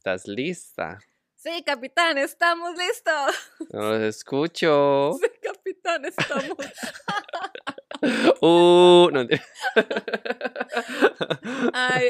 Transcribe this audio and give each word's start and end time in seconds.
¿Estás 0.00 0.26
lista? 0.26 0.98
Sí, 1.36 1.62
capitán, 1.62 2.16
estamos 2.16 2.70
listos. 2.74 3.34
No 3.70 3.90
los 3.90 4.00
escucho. 4.16 5.12
Sí, 5.20 5.28
capitán, 5.42 6.06
estamos. 6.06 6.56
Uh, 8.40 9.10
no, 9.12 9.26
Ay, 11.74 12.08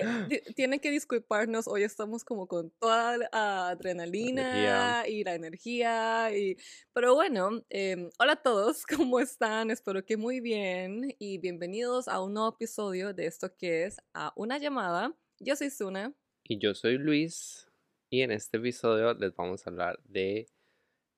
tienen 0.55 0.79
que 0.79 0.93
disculparnos, 0.93 1.67
hoy 1.67 1.83
estamos 1.83 2.23
como 2.23 2.47
con 2.47 2.71
toda 2.79 3.19
la 3.19 3.71
adrenalina 3.71 5.09
y 5.09 5.25
la 5.25 5.35
energía. 5.35 6.31
Y... 6.33 6.57
Pero 6.93 7.17
bueno, 7.17 7.65
em, 7.71 8.09
hola 8.21 8.35
a 8.35 8.37
todos, 8.37 8.87
¿cómo 8.87 9.19
están? 9.19 9.73
Espero 9.73 10.05
que 10.05 10.17
muy 10.17 10.39
bien 10.39 11.17
y 11.19 11.39
bienvenidos 11.39 12.07
a 12.07 12.23
un 12.23 12.35
nuevo 12.35 12.51
episodio 12.51 13.13
de 13.13 13.27
esto 13.27 13.57
que 13.57 13.87
es 13.87 13.97
A 14.15 14.33
Una 14.37 14.59
Llamada. 14.59 15.13
Yo 15.41 15.57
soy 15.57 15.71
Suna. 15.71 16.15
Y 16.45 16.61
yo 16.61 16.73
soy 16.73 16.99
Luis. 16.99 17.70
Y 18.13 18.23
en 18.23 18.33
este 18.33 18.57
episodio 18.57 19.15
les 19.15 19.35
vamos 19.37 19.65
a 19.65 19.71
hablar 19.71 20.01
de, 20.03 20.49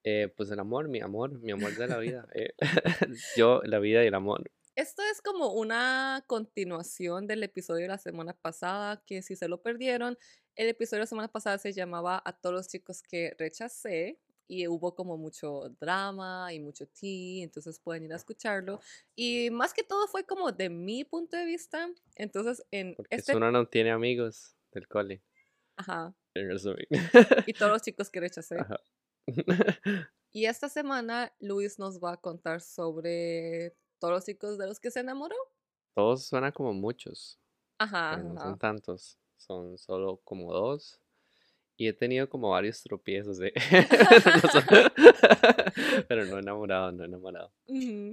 eh, 0.05 0.33
pues, 0.37 0.51
el 0.51 0.61
amor, 0.61 0.89
mi 0.89 1.01
amor, 1.01 1.33
mi 1.41 1.51
amor 1.51 1.75
de 1.75 1.87
la 1.89 1.97
vida. 1.97 2.29
eh, 2.35 2.53
yo, 3.37 3.63
la 3.65 3.79
vida 3.79 4.05
y 4.05 4.09
el 4.09 4.15
amor. 4.15 4.51
Esto 4.77 5.03
es 5.11 5.23
como 5.23 5.55
una 5.55 6.23
continuación 6.27 7.27
del 7.27 7.43
episodio 7.45 7.83
de 7.83 7.89
la 7.89 7.99
semana 7.99 8.35
pasada, 8.35 9.03
que 9.07 9.23
si 9.23 9.37
se 9.37 9.49
lo 9.49 9.63
perdieron, 9.63 10.19
el 10.55 10.69
episodio 10.69 10.99
de 10.99 11.05
la 11.05 11.07
semana 11.07 11.29
pasada 11.29 11.57
se 11.57 11.73
llamaba 11.73 12.23
A 12.27 12.39
todos 12.39 12.55
los 12.55 12.69
chicos 12.69 13.03
que 13.03 13.35
rechacé 13.39 14.19
y 14.47 14.67
hubo 14.69 14.95
como 14.95 15.17
mucho 15.17 15.71
drama 15.81 16.53
y 16.53 16.61
mucho 16.61 16.87
tea, 16.87 17.43
entonces 17.43 17.81
pueden 17.81 18.05
ir 18.05 18.13
a 18.13 18.17
escucharlo. 18.17 18.81
Y 19.17 19.51
más 19.51 19.73
que 19.73 19.83
todo 19.83 20.07
fue 20.09 20.25
como 20.25 20.53
de 20.53 20.69
mi 20.69 21.05
punto 21.05 21.39
de 21.39 21.47
vista, 21.47 21.91
entonces 22.17 22.63
en 22.71 22.95
Porque 22.97 23.17
este... 23.17 23.35
uno 23.35 23.51
no 23.51 23.67
tiene 23.67 23.93
amigos 23.93 24.55
del 24.73 24.87
cole. 24.89 25.23
Ajá, 25.77 26.15
En 26.35 26.51
y 27.47 27.53
todos 27.53 27.73
los 27.73 27.83
chicos 27.83 28.11
que 28.11 28.21
rechacé. 28.21 28.59
Ajá. 28.59 28.81
Y 30.35 30.47
esta 30.47 30.71
semana 30.71 31.31
Luis 31.41 31.79
nos 31.79 32.01
va 32.01 32.15
a 32.15 32.17
contar 32.17 32.63
sobre 32.63 33.77
todos 33.99 34.15
los 34.15 34.25
chicos 34.25 34.57
de 34.57 34.67
los 34.67 34.81
que 34.81 34.91
se 34.91 35.01
enamoró. 35.01 35.37
Todos 35.95 36.27
suenan 36.27 36.53
como 36.53 36.73
muchos. 36.73 37.39
Ajá, 37.79 38.15
pero 38.17 38.31
no 38.31 38.41
ajá. 38.41 38.49
son 38.49 38.59
tantos. 38.59 39.19
Son 39.37 39.77
solo 39.77 40.23
como 40.25 40.51
dos. 40.51 41.03
Y 41.77 41.89
he 41.89 41.93
tenido 41.93 42.31
como 42.31 42.49
varios 42.49 42.83
tropiezos. 42.83 43.41
pero 46.09 46.25
no 46.25 46.39
enamorado, 46.39 46.93
no 46.93 47.05
enamorado. 47.05 47.53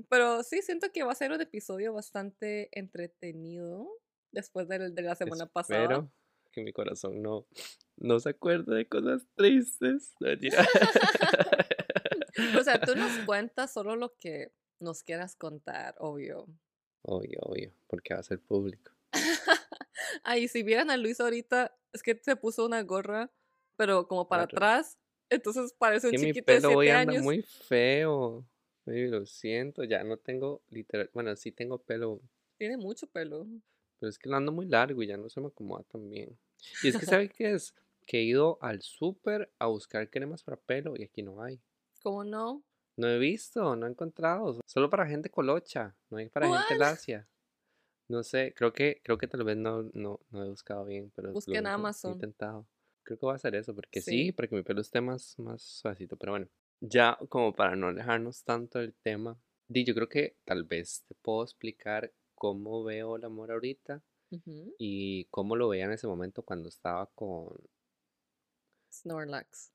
Pero 0.10 0.44
sí, 0.44 0.62
siento 0.62 0.92
que 0.92 1.04
va 1.04 1.14
a 1.14 1.16
ser 1.16 1.32
un 1.32 1.40
episodio 1.40 1.94
bastante 1.94 2.68
entretenido 2.78 3.88
después 4.32 4.68
de 4.68 4.90
la 5.02 5.16
semana 5.16 5.46
pasada. 5.46 6.06
Que 6.52 6.62
mi 6.64 6.74
corazón 6.74 7.22
no, 7.22 7.48
no 7.98 8.20
se 8.20 8.30
acuerde 8.30 8.76
de 8.76 8.88
cosas 8.88 9.28
tristes. 9.36 10.14
No. 10.20 10.30
O 12.58 12.64
sea, 12.64 12.80
tú 12.80 12.96
nos 12.96 13.12
cuentas 13.26 13.74
solo 13.74 13.96
lo 13.96 14.16
que 14.18 14.54
nos 14.80 15.04
quieras 15.04 15.36
contar, 15.36 15.96
obvio. 16.00 16.48
obvio, 17.02 17.40
obvio, 17.42 17.74
porque 17.88 18.14
va 18.14 18.22
a 18.22 18.24
ser 18.24 18.40
público. 18.40 18.92
Ay, 20.24 20.48
si 20.48 20.64
vieran 20.64 20.90
a 20.90 20.98
Luis 20.98 21.20
ahorita, 21.20 21.76
es 21.92 22.02
que 22.02 22.18
se 22.24 22.36
puso 22.36 22.66
una 22.66 22.82
gorra, 22.84 23.32
pero 23.76 24.08
como 24.08 24.28
para 24.28 24.44
atrás, 24.44 24.98
entonces 25.30 25.74
parece 25.78 26.08
un 26.08 26.12
que 26.12 26.18
mi 26.20 26.28
chiquito 26.28 26.52
de 26.52 26.58
pelo 26.62 26.76
hoy 26.76 26.88
7 26.88 26.98
anda 26.98 27.12
años. 27.14 27.24
muy 27.24 27.42
feo. 27.42 28.48
Ay, 28.86 29.08
lo 29.08 29.26
siento, 29.26 29.84
ya 29.84 30.04
no 30.04 30.18
tengo 30.18 30.64
literal. 30.70 31.10
Bueno, 31.14 31.36
sí 31.36 31.52
tengo 31.52 31.84
pelo, 31.84 32.22
Tiene 32.58 32.78
mucho 32.78 33.08
pelo. 33.08 33.48
Pero 34.00 34.10
es 34.10 34.18
que 34.18 34.30
lo 34.30 34.36
ando 34.38 34.52
muy 34.52 34.66
largo 34.66 35.04
y 35.04 35.08
ya 35.08 35.18
no 35.18 35.30
se 35.30 35.42
me 35.42 35.48
acomoda 35.48 35.84
tan 35.84 36.10
bien. 36.10 36.38
Y 36.84 36.88
es 36.90 36.98
que, 36.98 37.06
¿sabe 37.22 37.30
qué 37.30 37.54
es? 37.54 37.74
Que 38.06 38.20
he 38.20 38.24
ido 38.24 38.58
al 38.62 38.82
súper 38.82 39.52
a 39.60 39.68
buscar 39.68 40.10
cremas 40.10 40.44
para 40.44 40.58
pelo 40.58 40.96
y 40.98 41.04
aquí 41.04 41.22
no 41.22 41.42
hay. 41.42 41.60
¿Cómo 42.02 42.24
no? 42.24 42.64
No 42.98 43.08
he 43.08 43.18
visto, 43.20 43.76
no 43.76 43.86
he 43.86 43.90
encontrado. 43.90 44.60
Solo 44.66 44.90
para 44.90 45.06
gente 45.08 45.30
colocha, 45.30 45.96
no 46.10 46.18
hay 46.18 46.28
para 46.30 46.48
gente 46.48 46.76
lacia. 46.78 47.28
No 48.08 48.24
sé, 48.24 48.54
creo 48.56 48.74
que, 48.74 49.02
creo 49.04 49.18
que 49.18 49.28
tal 49.28 49.44
vez 49.44 49.56
no, 49.56 49.84
no, 49.94 50.20
no 50.32 50.44
he 50.44 50.50
buscado 50.50 50.84
bien, 50.86 51.12
pero 51.16 51.28
lo 51.28 51.34
Busque 51.36 51.58
en 51.58 51.66
he- 51.66 51.70
he 51.70 51.74
Amazon. 51.74 52.14
intentado. 52.14 52.68
Creo 53.04 53.20
que 53.20 53.26
va 53.26 53.34
a 53.34 53.36
hacer 53.36 53.54
eso, 53.56 53.74
porque 53.76 54.02
sí, 54.02 54.26
Sí. 54.26 54.32
para 54.32 54.48
que 54.48 54.56
mi 54.56 54.64
pelo 54.64 54.82
esté 54.82 55.00
más, 55.00 55.38
más 55.38 55.62
suavecito. 55.62 56.18
Pero 56.18 56.32
bueno, 56.34 56.48
ya 56.82 57.18
como 57.30 57.54
para 57.56 57.76
no 57.76 57.88
alejarnos 57.88 58.44
tanto 58.44 58.80
del 58.80 58.94
tema, 58.96 59.40
di, 59.68 59.84
yo 59.86 59.94
creo 59.94 60.10
que 60.10 60.38
tal 60.44 60.64
vez 60.64 61.04
te 61.08 61.14
puedo 61.16 61.44
explicar 61.44 62.12
cómo 62.40 62.84
veo 62.84 63.18
el 63.18 63.26
amor 63.26 63.52
ahorita 63.52 64.02
y 64.78 65.26
cómo 65.26 65.56
lo 65.56 65.68
veía 65.68 65.86
en 65.86 65.92
ese 65.92 66.08
momento 66.08 66.42
cuando 66.44 66.70
estaba 66.70 67.06
con, 67.08 67.50
Snorlax. 68.92 69.74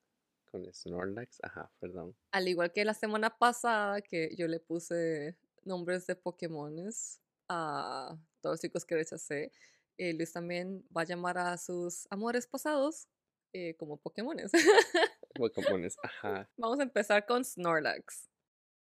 con 0.50 0.64
Snorlax. 0.72 1.38
Ajá, 1.42 1.70
perdón. 1.78 2.16
Al 2.32 2.48
igual 2.48 2.72
que 2.72 2.84
la 2.84 2.94
semana 2.94 3.36
pasada 3.38 4.00
que 4.00 4.34
yo 4.36 4.48
le 4.48 4.60
puse 4.60 5.36
nombres 5.62 6.06
de 6.06 6.16
Pokémones 6.16 7.20
a 7.48 8.16
todos 8.40 8.54
los 8.54 8.60
chicos 8.60 8.84
que 8.84 8.96
rechacé, 8.96 9.52
eh, 9.98 10.14
Luis 10.14 10.32
también 10.32 10.84
va 10.96 11.02
a 11.02 11.06
llamar 11.06 11.38
a 11.38 11.58
sus 11.58 12.06
amores 12.10 12.46
pasados 12.46 13.08
eh, 13.52 13.76
como 13.76 13.98
Pokémones. 13.98 14.52
Pokémones, 15.34 15.96
ajá. 16.02 16.50
Vamos 16.56 16.80
a 16.80 16.84
empezar 16.84 17.26
con 17.26 17.44
Snorlax. 17.44 18.28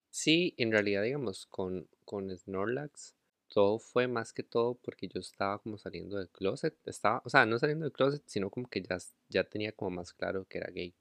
Sí, 0.10 0.54
en 0.58 0.72
realidad, 0.72 1.02
digamos, 1.02 1.48
con, 1.48 1.90
con 2.06 2.30
Snorlax, 2.38 3.16
todo 3.54 3.80
fue 3.80 4.08
más 4.08 4.34
que 4.34 4.44
todo 4.44 4.76
porque 4.76 5.08
yo 5.08 5.20
estaba 5.22 5.60
como 5.62 5.78
saliendo 5.78 6.18
del 6.18 6.30
closet. 6.30 6.78
Estaba, 6.88 7.22
o 7.26 7.30
sea, 7.30 7.46
no 7.46 7.60
saliendo 7.60 7.86
del 7.86 7.94
closet, 7.94 8.24
sino 8.28 8.50
como 8.52 8.68
que 8.70 8.82
ya, 8.84 8.98
ya 9.30 9.44
tenía 9.46 9.72
como 9.74 9.92
más 9.92 10.14
claro 10.14 10.46
que 10.48 10.58
era 10.60 10.72
gay. 10.72 10.96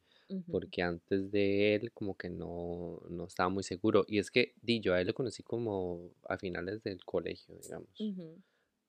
Porque 0.50 0.82
antes 0.82 1.30
de 1.32 1.74
él, 1.76 1.92
como 1.92 2.16
que 2.16 2.30
no, 2.30 3.00
no 3.10 3.26
estaba 3.26 3.48
muy 3.50 3.62
seguro. 3.64 4.04
Y 4.08 4.18
es 4.20 4.30
que, 4.30 4.54
di, 4.62 4.80
yo 4.80 4.94
a 4.94 5.00
él 5.00 5.08
lo 5.08 5.14
conocí 5.14 5.42
como 5.42 6.12
a 6.28 6.38
finales 6.38 6.82
del 6.82 7.04
colegio, 7.04 7.56
digamos. 7.56 7.90
ujú, 7.98 8.42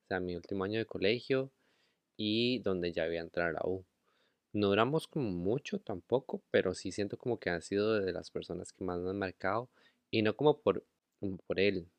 O 0.04 0.06
sea, 0.08 0.20
mi 0.20 0.36
último 0.36 0.64
año 0.64 0.78
de 0.78 0.86
colegio 0.86 1.52
y 2.16 2.60
donde 2.60 2.92
ya 2.92 3.04
había 3.04 3.20
entrado 3.22 3.50
a 3.50 3.52
la 3.54 3.62
U. 3.66 3.86
No 4.52 4.68
duramos 4.68 5.08
como 5.08 5.30
mucho 5.30 5.80
tampoco, 5.80 6.44
pero 6.50 6.74
sí 6.74 6.92
siento 6.92 7.18
como 7.18 7.38
que 7.40 7.50
ha 7.50 7.60
sido 7.62 8.00
de 8.00 8.12
las 8.12 8.30
personas 8.30 8.72
que 8.72 8.84
más 8.84 9.00
me 9.00 9.10
han 9.10 9.18
marcado 9.18 9.70
y 10.10 10.22
no 10.22 10.36
como 10.36 10.60
por, 10.62 10.86
como 11.20 11.38
por 11.38 11.60
él, 11.60 11.90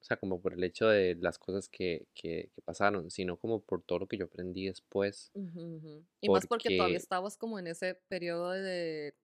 o 0.00 0.04
sea, 0.04 0.16
como 0.16 0.40
por 0.40 0.54
el 0.54 0.64
hecho 0.64 0.88
de 0.88 1.14
las 1.16 1.38
cosas 1.38 1.68
que, 1.68 2.06
que, 2.14 2.50
que 2.54 2.62
pasaron, 2.62 3.10
sino 3.10 3.36
como 3.36 3.60
por 3.62 3.82
todo 3.82 4.00
lo 4.00 4.08
que 4.08 4.16
yo 4.16 4.24
aprendí 4.24 4.66
después. 4.66 5.30
Y 6.22 6.30
más 6.30 6.46
porque 6.46 6.76
todavía 6.76 6.96
estabas 6.96 7.36
como 7.36 7.58
en 7.58 7.66
ese 7.66 8.00
periodo 8.08 8.50
de 8.52 9.14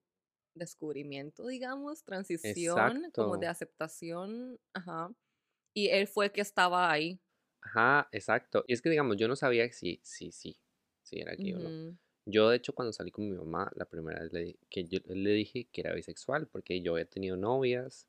descubrimiento, 0.55 1.47
digamos, 1.47 2.05
transición, 2.05 3.11
como 3.15 3.39
de 3.39 3.47
aceptación. 3.47 4.61
Ajá. 4.75 5.15
Y 5.75 5.89
él 5.89 6.07
fue 6.07 6.27
el 6.27 6.33
que 6.33 6.43
estaba 6.43 6.91
ahí. 6.91 7.21
Ajá, 7.63 8.09
exacto. 8.13 8.63
Y 8.67 8.75
es 8.75 8.83
que 8.83 8.91
digamos, 8.91 9.17
yo 9.17 9.29
no 9.29 9.37
sabía 9.37 9.71
si, 9.73 9.99
si, 10.03 10.31
si, 10.31 10.59
si 11.03 11.21
era 11.21 11.35
gay 11.35 11.55
o 11.55 11.59
no. 11.59 11.99
Yo, 12.27 12.51
de 12.51 12.57
hecho, 12.57 12.75
cuando 12.75 12.93
salí 12.93 13.11
con 13.11 13.29
mi 13.29 13.37
mamá, 13.37 13.71
la 13.77 13.87
primera 13.87 14.21
vez 14.21 14.33
le, 14.33 14.59
que 14.69 14.85
yo 14.85 14.99
le 15.07 15.31
dije 15.31 15.69
que 15.73 15.81
era 15.81 15.95
bisexual, 15.95 16.49
porque 16.49 16.83
yo 16.83 16.93
había 16.93 17.07
tenido 17.07 17.37
novias 17.37 18.09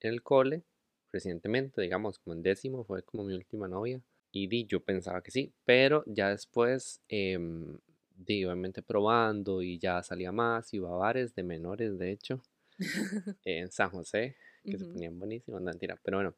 en 0.00 0.12
el 0.12 0.22
cole 0.22 0.64
recientemente, 1.14 1.80
digamos, 1.82 2.18
como 2.18 2.34
en 2.34 2.42
décimo, 2.42 2.84
fue 2.84 3.02
como 3.04 3.24
mi 3.24 3.34
última 3.34 3.68
novia. 3.68 4.02
Y 4.32 4.48
di, 4.48 4.66
yo 4.66 4.80
pensaba 4.84 5.22
que 5.22 5.30
sí, 5.32 5.52
pero 5.64 6.04
ya 6.06 6.30
después, 6.30 7.00
em, 7.08 7.78
di, 8.16 8.44
obviamente 8.44 8.82
probando 8.82 9.62
y 9.62 9.78
ya 9.78 10.02
salía 10.02 10.32
más, 10.32 10.74
iba 10.74 10.90
a 10.90 10.96
bares 10.96 11.34
de 11.34 11.44
menores, 11.44 11.98
de 11.98 12.10
hecho, 12.12 12.42
en 13.44 13.70
San 13.70 13.90
José, 13.90 14.36
que 14.68 14.78
se 14.78 14.84
ujú. 14.84 14.86
ponían 14.86 15.18
buenísimos, 15.18 15.60
no, 15.60 15.70
mentira, 15.70 15.98
pero 16.02 16.18
bueno, 16.18 16.34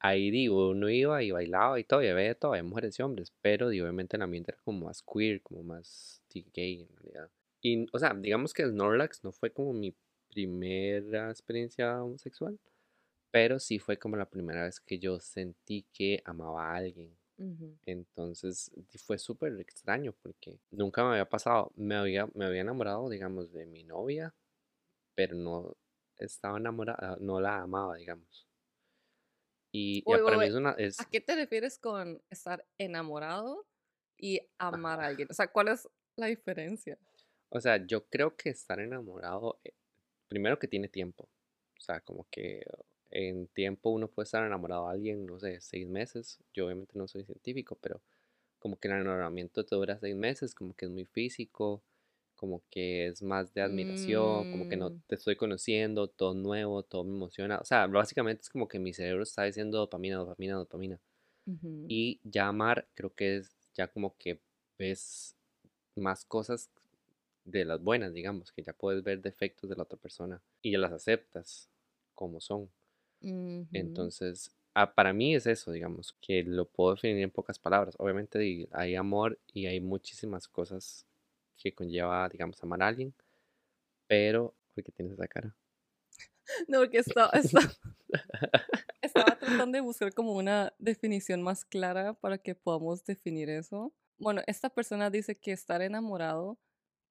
ahí 0.00 0.30
digo, 0.30 0.70
uno 0.70 0.88
iba 0.90 1.22
y 1.22 1.30
bailaba 1.30 1.78
y 1.80 1.84
todo, 1.84 2.02
y 2.02 2.08
había 2.08 2.34
todo, 2.34 2.52
había 2.52 2.64
mujeres 2.64 2.98
y 2.98 3.02
hombres, 3.02 3.32
pero 3.42 3.68
di, 3.68 3.80
obviamente 3.80 4.16
el 4.16 4.22
ambiente 4.22 4.52
era 4.52 4.60
como 4.64 4.86
más 4.86 5.02
queer, 5.02 5.42
como 5.42 5.62
más 5.62 6.22
di, 6.32 6.46
gay 6.54 6.82
en 6.90 6.96
realidad. 6.96 7.30
Y, 7.62 7.86
o 7.92 7.98
sea, 7.98 8.14
digamos 8.14 8.52
que 8.54 8.66
Snorlax 8.66 9.24
no 9.24 9.32
fue 9.32 9.52
como 9.52 9.72
mi 9.72 9.94
primera 10.30 11.30
experiencia 11.30 12.02
homosexual, 12.02 12.58
pero 13.30 13.58
sí 13.58 13.78
fue 13.78 13.98
como 13.98 14.16
la 14.16 14.28
primera 14.28 14.64
vez 14.64 14.80
que 14.80 14.98
yo 14.98 15.20
sentí 15.20 15.86
que 15.92 16.22
amaba 16.24 16.72
a 16.72 16.76
alguien. 16.76 17.16
Entonces 17.86 18.70
fue 19.06 19.16
súper 19.16 19.58
extraño 19.60 20.14
porque 20.22 20.58
nunca 20.70 21.02
me 21.02 21.12
había 21.12 21.26
pasado, 21.26 21.72
me 21.74 21.94
había, 21.94 22.28
me 22.34 22.44
había 22.44 22.60
enamorado, 22.60 23.08
digamos, 23.08 23.50
de 23.50 23.64
mi 23.64 23.82
novia, 23.82 24.34
pero 25.14 25.34
no 25.34 25.74
estaba 26.18 26.58
enamorada, 26.58 27.16
no 27.18 27.40
la 27.40 27.62
amaba, 27.62 27.96
digamos. 27.96 28.46
Y, 29.72 30.02
para 30.02 30.36
mí 30.36 30.44
es 30.44 30.54
una, 30.54 30.72
es, 30.72 31.00
¿A 31.00 31.06
qué 31.06 31.22
te 31.22 31.34
refieres 31.34 31.78
con 31.78 32.20
estar 32.28 32.66
enamorado 32.76 33.66
y 34.18 34.42
amar 34.58 35.00
a 35.00 35.06
alguien? 35.06 35.28
O 35.30 35.34
sea, 35.34 35.46
¿cuál 35.50 35.68
es 35.68 35.88
la 36.16 36.26
diferencia? 36.26 36.98
o 37.50 37.60
sea, 37.60 37.84
yo 37.84 38.06
creo 38.08 38.36
que 38.36 38.50
estar 38.50 38.80
enamorado, 38.80 39.60
eh, 39.64 39.72
primero 40.28 40.58
que 40.58 40.68
tiene 40.68 40.88
tiempo, 40.88 41.28
o 41.76 41.80
sea, 41.80 42.00
como 42.00 42.26
que 42.30 42.64
en 43.10 43.46
tiempo 43.48 43.90
uno 43.90 44.08
puede 44.08 44.24
estar 44.24 44.44
enamorado 44.46 44.86
de 44.88 44.92
alguien, 44.94 45.26
no 45.26 45.38
sé, 45.40 45.60
seis 45.60 45.86
meses, 45.88 46.38
yo 46.54 46.66
obviamente 46.66 46.98
no 46.98 47.08
soy 47.08 47.24
científico, 47.24 47.76
pero 47.80 48.02
como 48.58 48.78
que 48.78 48.88
el 48.88 48.94
enamoramiento 48.94 49.64
te 49.64 49.74
dura 49.76 49.98
seis 49.98 50.16
meses, 50.16 50.54
como 50.54 50.74
que 50.74 50.86
es 50.86 50.90
muy 50.90 51.04
físico, 51.06 51.82
como 52.36 52.62
que 52.70 53.06
es 53.08 53.22
más 53.22 53.52
de 53.54 53.62
admiración, 53.62 54.46
como 54.46 54.66
que 54.66 54.76
no 54.76 54.90
Mm, 54.90 55.00
te 55.08 55.14
estoy 55.16 55.36
conociendo, 55.36 56.08
todo 56.08 56.34
nuevo, 56.34 56.82
todo 56.82 57.04
me 57.04 57.12
emociona. 57.14 57.58
O 57.60 57.64
sea, 57.64 57.86
básicamente 57.86 58.42
es 58.42 58.50
como 58.50 58.68
que 58.68 58.78
mi 58.78 58.92
cerebro 58.94 59.22
está 59.24 59.44
diciendo 59.44 59.78
dopamina, 59.78 60.16
dopamina, 60.18 60.56
dopamina. 60.56 61.00
ujú, 61.46 61.88
Y 61.88 62.20
ya 62.24 62.48
amar 62.48 62.88
creo 62.94 63.14
que 63.14 63.36
es 63.38 63.56
ya 63.74 63.88
como 63.88 64.16
que 64.18 64.40
ves 64.78 65.36
más 65.96 66.24
cosas 66.24 66.70
de 67.44 67.64
las 67.66 67.82
buenas, 67.82 68.14
digamos, 68.14 68.52
que 68.52 68.62
ya 68.62 68.72
puedes 68.74 69.02
ver 69.04 69.22
defectos 69.22 69.70
de 69.70 69.76
la 69.76 69.84
otra 69.84 69.98
persona 69.98 70.42
y 70.62 70.72
ya 70.72 70.78
las 70.78 70.92
aceptas 70.92 71.70
como 72.14 72.40
son. 72.40 72.70
Entonces, 73.72 74.50
ah, 74.74 74.94
para 74.94 75.12
mí 75.12 75.34
es 75.34 75.46
eso, 75.46 75.72
digamos, 75.72 76.16
que 76.20 76.42
lo 76.44 76.66
puedo 76.68 76.94
definir 76.94 77.22
en 77.22 77.30
pocas 77.30 77.58
palabras. 77.58 77.94
Obviamente 77.98 78.68
hay 78.72 78.94
amor 78.96 79.38
y 79.52 79.66
hay 79.66 79.80
muchísimas 79.80 80.48
cosas 80.48 81.06
que 81.56 81.74
conlleva, 81.74 82.28
digamos, 82.28 82.62
amar 82.62 82.82
a 82.82 82.88
alguien, 82.88 83.14
pero, 84.08 84.54
¿por 84.74 84.84
qué 84.84 84.92
tienes 84.92 85.14
esa 85.14 85.28
cara? 85.28 85.56
No, 86.68 86.78
porque 86.80 86.98
estaba, 86.98 87.30
estaba, 87.30 87.66
estaba 89.02 89.38
tratando 89.38 89.76
de 89.76 89.82
buscar 89.82 90.12
como 90.14 90.32
una 90.34 90.74
definición 90.78 91.42
más 91.42 91.64
clara 91.64 92.14
para 92.14 92.38
que 92.38 92.54
podamos 92.54 93.04
definir 93.04 93.50
eso. 93.50 93.94
Bueno, 94.18 94.42
esta 94.46 94.70
persona 94.70 95.10
dice 95.10 95.38
que 95.38 95.52
estar 95.52 95.82
enamorado 95.82 96.58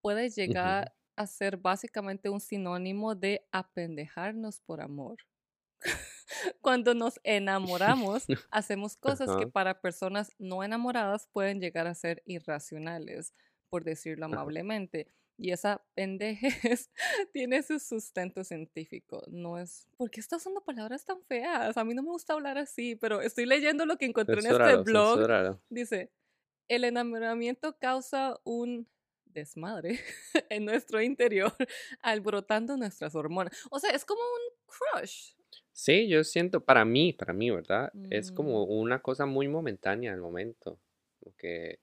puede 0.02 0.30
llegar 0.30 0.94
a 1.16 1.28
ser 1.28 1.58
básicamente 1.58 2.30
un 2.30 2.40
sinónimo 2.42 3.16
de 3.16 3.48
apendejarnos 3.52 4.62
por 4.62 4.82
amor. 4.82 5.18
Cuando 6.62 6.94
nos 6.94 7.20
enamoramos, 7.24 8.26
hacemos 8.52 8.96
cosas 8.96 9.36
que 9.38 9.48
para 9.48 9.82
personas 9.82 10.32
no 10.38 10.64
enamoradas 10.64 11.28
pueden 11.32 11.60
llegar 11.60 11.88
a 11.88 11.96
ser 11.96 12.22
irracionales, 12.26 13.34
por 13.70 13.84
decirlo 13.84 14.26
amablemente. 14.26 15.08
Y 15.38 15.52
esa 15.52 15.82
pendejez 15.96 16.92
tiene 17.34 17.64
su 17.64 17.80
sustento 17.80 18.44
científico. 18.44 19.24
No 19.28 19.58
es. 19.58 19.88
¿Por 19.96 20.12
qué 20.12 20.20
está 20.20 20.36
usando 20.36 20.62
palabras 20.62 21.06
tan 21.06 21.22
feas? 21.24 21.78
A 21.78 21.84
mí 21.86 21.94
no 21.94 22.04
me 22.04 22.10
gusta 22.10 22.34
hablar 22.34 22.58
así, 22.58 22.96
pero 22.96 23.22
estoy 23.22 23.46
leyendo 23.46 23.86
lo 23.86 23.98
que 23.98 24.06
encontré 24.06 24.40
en 24.40 24.48
este 24.48 24.76
blog. 24.78 25.16
censúralo. 25.16 25.62
Dice: 25.70 26.12
el 26.68 26.84
enamoramiento 26.84 27.78
causa 27.78 28.40
un 28.44 28.88
desmadre 29.26 30.00
en 30.50 30.66
nuestro 30.66 31.02
interior, 31.02 31.54
alborotando 32.02 32.78
nuestras 32.78 33.16
hormonas. 33.16 33.56
O 33.70 33.80
sea, 33.80 33.92
es 33.92 34.06
como 34.06 34.22
un 34.22 34.66
crush. 34.66 35.34
Sí, 35.82 36.10
yo 36.10 36.24
siento, 36.26 36.66
para 36.66 36.84
mí, 36.84 37.14
para 37.14 37.32
mí, 37.34 37.50
¿verdad? 37.52 37.94
Es 38.10 38.32
como 38.32 38.64
Mm, 38.64 38.66
una 38.66 39.02
cosa 39.02 39.26
muy 39.26 39.48
momentánea 39.48 40.12
al 40.14 40.20
momento, 40.20 40.82
como 41.20 41.34
que 41.38 41.80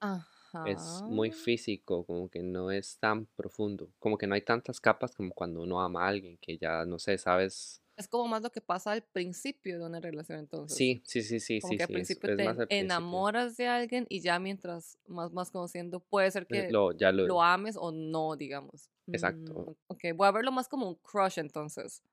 es 0.63 1.03
muy 1.05 1.31
físico, 1.31 2.05
como 2.05 2.29
que 2.29 2.43
no 2.43 2.71
es 2.71 2.99
tan 2.99 3.25
profundo, 3.27 3.93
como 3.99 4.17
que 4.17 4.27
no 4.27 4.35
hay 4.35 4.41
tantas 4.43 4.79
capas 4.81 5.15
como 5.15 5.33
cuando 5.33 5.61
uno 5.63 5.81
ama 5.81 6.05
a 6.05 6.09
alguien, 6.09 6.37
que 6.39 6.57
ya, 6.57 6.85
no 6.85 6.99
sé, 6.99 7.17
sabes. 7.17 7.81
Es 7.95 8.07
como 8.07 8.27
más 8.27 8.41
lo 8.43 8.51
que 8.51 8.61
pasa 8.61 8.91
al 8.91 9.03
principio 9.03 9.79
de 9.79 9.85
una 9.85 9.99
relación, 9.99 10.39
entonces. 10.39 10.75
Sí, 10.75 11.01
sí, 11.05 11.21
sí, 11.23 11.39
sí, 11.41 11.59
Como 11.61 11.75
sí, 11.75 11.77
que 11.77 11.83
al 11.83 11.89
sí, 11.89 11.97
es, 11.99 12.19
principio 12.19 12.29
es 12.29 12.31
te 12.35 12.59
principio. 12.69 12.69
enamoras 12.69 13.57
de 13.57 13.67
alguien 13.67 14.05
y 14.09 14.21
ya 14.21 14.39
mientras 14.39 14.99
más 15.07 15.31
más 15.33 15.51
conociendo, 15.51 15.99
puede 16.01 16.31
ser 16.31 16.47
Eh, 16.49 16.65
que 16.65 16.69
Lo, 16.69 16.91
ya 16.91 17.11
lo, 17.11 17.23
lo 17.23 17.41
ames 17.43 17.77
o 17.79 17.91
no, 17.91 18.35
digamos. 18.37 18.89
Mm, 19.07 19.51
exacto. 19.51 19.73
ok, 19.87 20.03
voy 20.15 20.27
a 20.27 20.31
verlo 20.31 20.51
más 20.51 20.67
como 20.69 20.87
un 20.89 20.95
crush 20.95 21.39
entonces. 21.39 22.03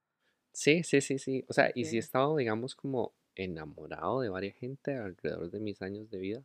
Sí, 0.55 0.85
sí, 0.85 1.01
sí, 1.01 1.19
sí. 1.19 1.45
O 1.49 1.53
sea, 1.53 1.73
y 1.75 1.85
sí 1.85 1.97
he 1.97 1.99
estado, 1.99 2.37
digamos, 2.37 2.77
como 2.77 3.13
enamorado 3.35 4.21
de 4.21 4.29
varias 4.29 4.55
gente 4.57 4.95
alrededor 4.97 5.51
de 5.51 5.59
mis 5.59 5.83
años 5.83 6.09
de 6.11 6.19
vida, 6.19 6.45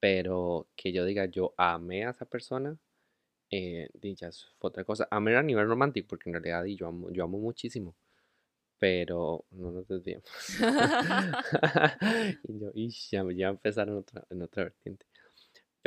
pero 0.00 0.68
que 0.76 0.92
yo 0.92 1.04
diga, 1.04 1.26
yo 1.26 1.54
amé 1.58 2.06
a 2.06 2.10
esa 2.10 2.26
persona, 2.26 2.78
eh, 3.50 3.88
ya 4.02 4.28
es 4.28 4.46
otra 4.60 4.84
cosa. 4.84 5.08
Amé 5.10 5.36
a 5.36 5.42
nivel 5.42 5.68
romántico, 5.68 6.08
porque 6.08 6.30
en 6.30 6.34
realidad 6.42 6.64
yo 6.66 6.88
amo, 6.88 7.10
yo 7.12 7.24
amo 7.24 7.38
muchísimo, 7.38 7.96
pero 8.78 9.46
no 9.52 9.72
nos 9.72 9.88
desviemos. 9.88 10.24
Y 12.44 12.58
yo, 12.60 12.70
ish, 12.74 13.10
ya, 13.12 13.24
ya 13.34 13.48
empezaron 13.50 13.98
otra, 13.98 14.24
en 14.30 14.42
otra 14.42 14.64
vertiente. 14.64 15.06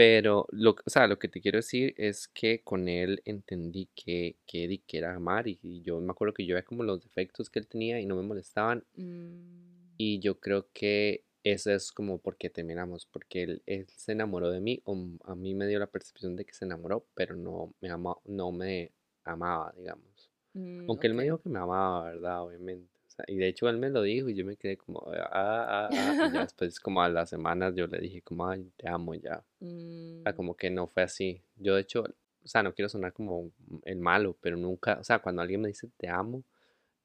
Pero, 0.01 0.47
lo, 0.51 0.71
o 0.71 0.89
sea, 0.89 1.07
lo 1.07 1.19
que 1.19 1.27
te 1.27 1.41
quiero 1.41 1.57
decir 1.59 1.93
es 1.97 2.27
que 2.27 2.63
con 2.63 2.87
él 2.89 3.21
entendí 3.25 3.87
que, 3.95 4.37
que, 4.47 4.67
di, 4.67 4.79
que 4.79 4.97
era 4.99 5.13
amar 5.15 5.47
y, 5.47 5.59
y 5.61 5.81
yo 5.83 5.99
me 6.01 6.11
acuerdo 6.11 6.33
que 6.33 6.45
yo 6.45 6.55
veía 6.55 6.65
como 6.65 6.83
los 6.83 7.01
defectos 7.03 7.49
que 7.49 7.59
él 7.59 7.67
tenía 7.67 7.99
y 7.99 8.05
no 8.07 8.15
me 8.15 8.23
molestaban 8.23 8.85
Mm, 8.97 9.91
y 9.97 10.19
yo 10.19 10.39
creo 10.39 10.67
que 10.73 11.25
eso 11.43 11.71
es 11.71 11.91
como 11.91 12.19
porque 12.19 12.49
terminamos, 12.49 13.05
porque 13.07 13.43
él, 13.43 13.63
él 13.65 13.87
se 13.89 14.11
enamoró 14.13 14.49
de 14.51 14.61
mí 14.61 14.81
o 14.85 14.95
a 15.25 15.35
mí 15.35 15.55
me 15.55 15.67
dio 15.67 15.79
la 15.79 15.87
percepción 15.87 16.35
de 16.35 16.45
que 16.45 16.53
se 16.53 16.65
enamoró, 16.65 17.05
pero 17.15 17.35
no 17.35 17.73
me 17.81 17.89
ama, 17.89 18.15
no 18.25 18.51
me 18.51 18.91
amaba, 19.23 19.73
digamos. 19.77 20.31
mm, 20.53 20.81
Aunque 20.87 21.07
él 21.07 21.13
me 21.15 21.23
dijo 21.23 21.41
que 21.41 21.49
me 21.49 21.59
amaba, 21.59 22.05
¿verdad? 22.05 22.43
Obviamente. 22.43 22.90
Y 23.27 23.37
de 23.37 23.47
hecho 23.49 23.69
él 23.69 23.77
me 23.77 23.89
lo 23.89 24.01
dijo 24.03 24.29
y 24.29 24.35
yo 24.35 24.45
me 24.45 24.57
quedé 24.57 24.77
como, 24.77 24.99
ah, 25.13 25.29
ah, 25.31 25.89
ah, 25.91 26.15
y 26.27 26.31
ya 26.31 26.41
después 26.47 26.79
como 26.79 27.01
a 27.01 27.09
las 27.09 27.29
semanas 27.29 27.75
yo 27.75 27.87
le 27.87 27.99
dije 27.99 28.21
como, 28.21 28.47
ay, 28.47 28.71
te 28.77 28.87
amo 28.89 29.13
ya. 29.15 29.37
O 29.39 30.23
sea, 30.23 30.33
Mm, 30.33 30.35
como 30.35 30.55
que 30.55 30.69
no 30.69 30.87
fue 30.87 31.03
así. 31.03 31.41
Yo 31.57 31.75
de 31.75 31.81
hecho, 31.81 32.03
o 32.03 32.47
sea, 32.47 32.63
no 32.63 32.73
quiero 32.73 32.89
sonar 32.89 33.13
como 33.13 33.51
el 33.85 33.99
malo, 33.99 34.35
pero 34.41 34.57
nunca, 34.57 34.97
o 34.99 35.03
sea, 35.03 35.19
cuando 35.19 35.41
alguien 35.41 35.61
me 35.61 35.67
dice 35.69 35.89
te 35.97 36.07
amo, 36.09 36.43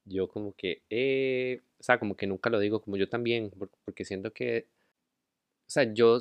yo 0.05 0.27
como 0.29 0.53
que, 0.55 0.83
eh, 0.89 1.61
o 1.79 1.83
sea, 1.83 1.99
como 1.99 2.15
que 2.17 2.27
nunca 2.27 2.49
lo 2.49 2.59
digo, 2.59 2.81
como 2.81 2.97
yo 2.97 3.09
también, 3.09 3.51
por- 3.51 3.69
porque 3.85 4.05
siento 4.05 4.33
que, 4.33 4.67
o 5.67 5.69
sea, 5.69 5.83
yo 5.93 6.19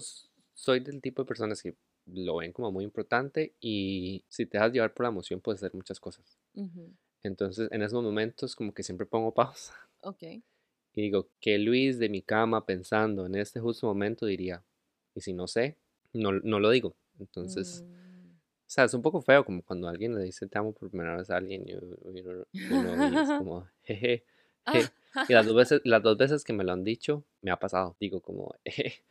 soy 0.54 0.80
del 0.80 1.00
tipo 1.00 1.22
de 1.22 1.26
personas 1.28 1.62
que 1.62 1.74
lo 2.06 2.36
ven 2.36 2.52
como 2.52 2.70
muy 2.72 2.84
importante 2.84 3.54
y 3.60 4.24
si 4.28 4.46
te 4.46 4.58
dejas 4.58 4.72
llevar 4.72 4.94
por 4.94 5.04
la 5.04 5.10
emoción 5.10 5.40
puedes 5.40 5.60
hacer 5.62 5.74
muchas 5.74 6.00
cosas. 6.00 6.38
Entonces, 7.22 7.68
en 7.72 7.82
esos 7.82 8.02
momentos 8.02 8.54
como 8.56 8.72
que 8.72 8.82
siempre 8.82 9.06
pongo 9.06 9.32
pausa 9.34 9.74
ok. 10.02 10.22
y 10.94 11.02
digo, 11.02 11.28
que 11.40 11.58
Luis 11.58 11.98
de 11.98 12.08
mi 12.08 12.22
cama 12.22 12.64
pensando 12.64 13.26
en 13.26 13.34
este 13.36 13.60
justo 13.60 13.86
momento 13.86 14.26
diría, 14.26 14.64
y 15.14 15.20
si 15.20 15.32
no 15.34 15.46
sé, 15.46 15.76
no, 16.12 16.32
no 16.32 16.58
lo 16.60 16.70
digo. 16.70 16.96
Entonces, 17.18 17.84
Mm. 17.84 18.38
o 18.66 18.70
sea, 18.70 18.84
es 18.84 18.94
un 18.94 19.02
poco 19.02 19.22
feo 19.22 19.44
como 19.44 19.62
cuando 19.62 19.88
alguien 19.88 20.14
le 20.16 20.24
dice 20.24 20.46
te 20.48 20.58
amo 20.58 20.72
por 20.72 20.90
primera 20.90 21.16
vez 21.16 21.30
a 21.30 21.36
alguien 21.38 21.64
y 21.68 21.74
uno, 21.74 21.96
y 22.14 22.20
uno- 22.22 22.46
y 22.68 22.74
uno 22.74 22.98
di- 22.98 23.14
es 23.16 23.32
como, 23.32 23.68
jeje, 23.84 24.24
je. 24.72 24.92
Y 25.28 25.34
las 25.34 25.46
dos 25.46 25.56
veces, 25.56 25.80
las 25.84 26.02
dos 26.02 26.16
veces 26.18 26.44
que 26.44 26.52
me 26.54 26.64
lo 26.64 26.72
han 26.72 26.84
dicho, 26.84 27.24
me 27.42 27.50
ha 27.50 27.58
pasado. 27.58 27.96
Digo 28.00 28.20
como, 28.22 28.54
"Jeje, 28.64 29.02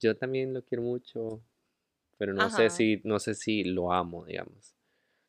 yo 0.00 0.16
también 0.16 0.54
lo 0.54 0.62
quiero 0.64 0.82
mucho, 0.84 1.42
pero 2.18 2.34
no 2.34 2.50
sé 2.50 2.70
si, 2.70 3.02
no 3.04 3.20
sé 3.20 3.34
si 3.36 3.64
lo 3.64 3.92
amo, 3.92 4.26
digamos. 4.26 4.75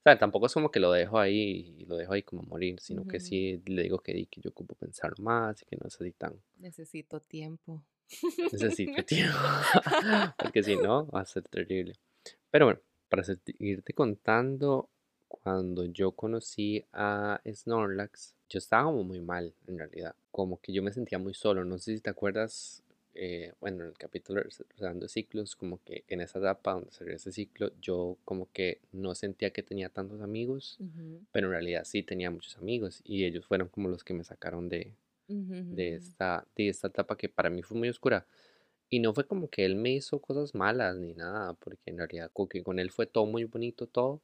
Sea, 0.07 0.17
tampoco 0.17 0.45
es 0.45 0.53
como 0.53 0.71
que 0.71 0.79
lo 0.79 0.91
dejo 0.93 1.19
ahí 1.19 1.75
y 1.79 1.85
lo 1.85 1.97
dejo 1.97 2.13
ahí 2.13 2.23
como 2.23 2.43
morir, 2.43 2.79
sino 2.79 3.05
que 3.05 3.19
sí 3.19 3.61
le 3.65 3.83
digo 3.83 3.99
que, 3.99 4.13
que 4.27 4.39
yo 4.39 4.51
ocupo 4.51 4.73
pensar 4.75 5.19
más 5.19 5.61
y 5.61 5.65
que 5.65 5.75
no 5.75 5.85
es 5.85 5.95
así 5.99 6.11
tan, 6.11 6.41
Necesito 6.59 7.19
tiempo. 7.19 7.83
necesito 8.53 9.03
tiempo, 9.05 9.37
porque 10.39 10.63
si 10.63 10.77
no, 10.77 11.07
va 11.07 11.19
a 11.21 11.25
ser 11.25 11.43
terrible. 11.43 11.95
Pero 12.49 12.67
bueno, 12.67 12.79
para 13.09 13.25
seguirte 13.25 13.91
contando, 13.91 14.89
cuando 15.27 15.83
yo 15.83 16.13
conocí 16.13 16.85
a 16.93 17.41
Snorlax, 17.45 18.33
yo 18.47 18.59
estaba 18.59 18.85
como 18.85 19.03
muy 19.03 19.19
mal, 19.19 19.53
en 19.67 19.77
realidad. 19.77 20.15
Como 20.31 20.61
que 20.61 20.71
yo 20.71 20.81
me 20.81 20.93
sentía 20.93 21.19
muy 21.19 21.33
solo. 21.33 21.65
No 21.65 21.77
sé 21.79 21.95
si 21.95 22.01
te 22.01 22.09
acuerdas, 22.09 22.81
eh, 23.19 23.53
bueno, 23.59 23.83
en 23.83 23.89
el 23.89 23.97
capítulo 23.97 24.43
Cerrando 24.49 25.07
Ciclos, 25.07 25.55
como 25.55 25.83
que 25.83 26.05
en 26.07 26.21
esa 26.21 26.37
etapa 26.37 26.73
donde 26.73 26.91
cerré 26.91 27.15
ese 27.15 27.31
ciclo, 27.31 27.71
yo 27.81 28.17
como 28.23 28.51
que 28.51 28.79
no 28.91 29.15
sentía 29.15 29.51
que 29.51 29.63
tenía 29.63 29.89
tantos 29.89 30.21
amigos, 30.21 30.79
pero 31.31 31.47
en 31.47 31.51
realidad 31.53 31.83
sí 31.83 32.03
tenía 32.03 32.29
muchos 32.31 32.57
amigos 32.57 33.01
y 33.03 33.25
ellos 33.25 33.45
fueron 33.47 33.69
como 33.69 33.89
los 33.89 34.03
que 34.03 34.13
me 34.13 34.23
sacaron 34.23 34.69
de, 34.69 34.93
de 35.71 35.95
esta, 35.95 36.47
de 36.55 36.69
esta 36.69 36.87
etapa 36.89 37.17
que 37.17 37.29
para 37.29 37.49
mí 37.49 37.63
fue 37.63 37.77
muy 37.77 37.89
oscura. 37.89 38.27
Y 38.89 38.99
no 38.99 39.13
fue 39.13 39.25
como 39.27 39.49
que 39.49 39.65
él 39.65 39.75
me 39.75 39.91
hizo 39.93 40.21
cosas 40.21 40.55
malas 40.55 40.97
ni 40.97 41.13
nada, 41.13 41.53
porque 41.55 41.89
en 41.91 41.97
realidad 41.97 42.31
como 42.33 42.47
que 42.49 42.63
con 42.63 42.79
él 42.79 42.91
fue 42.91 43.07
todo 43.07 43.25
muy 43.25 43.45
bonito 43.45 43.87
todo. 43.87 44.21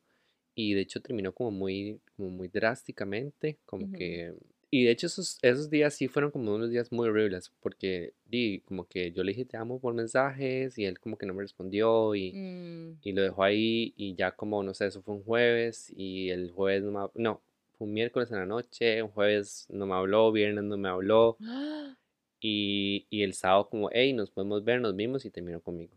Y 0.55 0.75
de 0.75 0.81
hecho 0.81 1.01
terminó 1.01 1.33
como 1.33 1.51
muy, 1.51 1.99
como 2.15 2.29
muy 2.29 2.47
drásticamente, 2.47 3.59
como 3.65 3.91
que... 3.91 4.35
Y 4.75 4.85
de 4.85 4.91
hecho 4.91 5.05
esos, 5.05 5.37
esos 5.43 5.69
días 5.69 5.93
sí 5.93 6.07
fueron 6.07 6.31
como 6.31 6.55
unos 6.55 6.71
días 6.71 6.91
muy 6.91 7.07
horribles, 7.07 7.51
porque 7.61 8.13
di, 8.25 8.61
como 8.65 8.87
que 8.87 9.11
yo 9.11 9.23
le 9.23 9.31
dije 9.31 9.45
te 9.45 9.55
amo 9.55 9.79
por 9.79 9.93
mensajes 9.93 10.79
y 10.79 10.85
él 10.85 10.99
como 10.99 11.15
que 11.15 11.27
no 11.27 11.35
me 11.35 11.43
respondió 11.43 12.15
y, 12.15 12.31
Mm. 12.33 12.97
y 13.03 13.11
lo 13.11 13.21
dejó 13.21 13.43
ahí 13.43 13.93
y 13.95 14.15
ya 14.15 14.31
como, 14.31 14.63
no 14.63 14.73
sé, 14.73 14.87
eso 14.87 15.03
fue 15.03 15.13
un 15.13 15.23
jueves 15.23 15.93
y 15.95 16.31
el 16.31 16.49
jueves 16.49 16.81
no 16.81 16.91
me... 16.91 17.21
No, 17.21 17.43
fue 17.77 17.85
un 17.85 17.93
miércoles 17.93 18.31
en 18.31 18.37
la 18.39 18.47
noche, 18.47 19.03
un 19.03 19.09
jueves 19.09 19.67
no 19.69 19.85
me 19.85 19.93
habló, 19.93 20.31
viernes 20.31 20.63
no 20.63 20.75
me 20.75 20.89
habló 20.89 21.37
y, 22.41 23.05
y 23.11 23.21
el 23.21 23.33
sábado 23.35 23.69
como, 23.69 23.89
hey, 23.93 24.11
nos 24.13 24.31
podemos 24.31 24.63
ver, 24.63 24.81
nos 24.81 24.95
vimos 24.95 25.23
y 25.23 25.29
terminó 25.29 25.61
conmigo. 25.61 25.93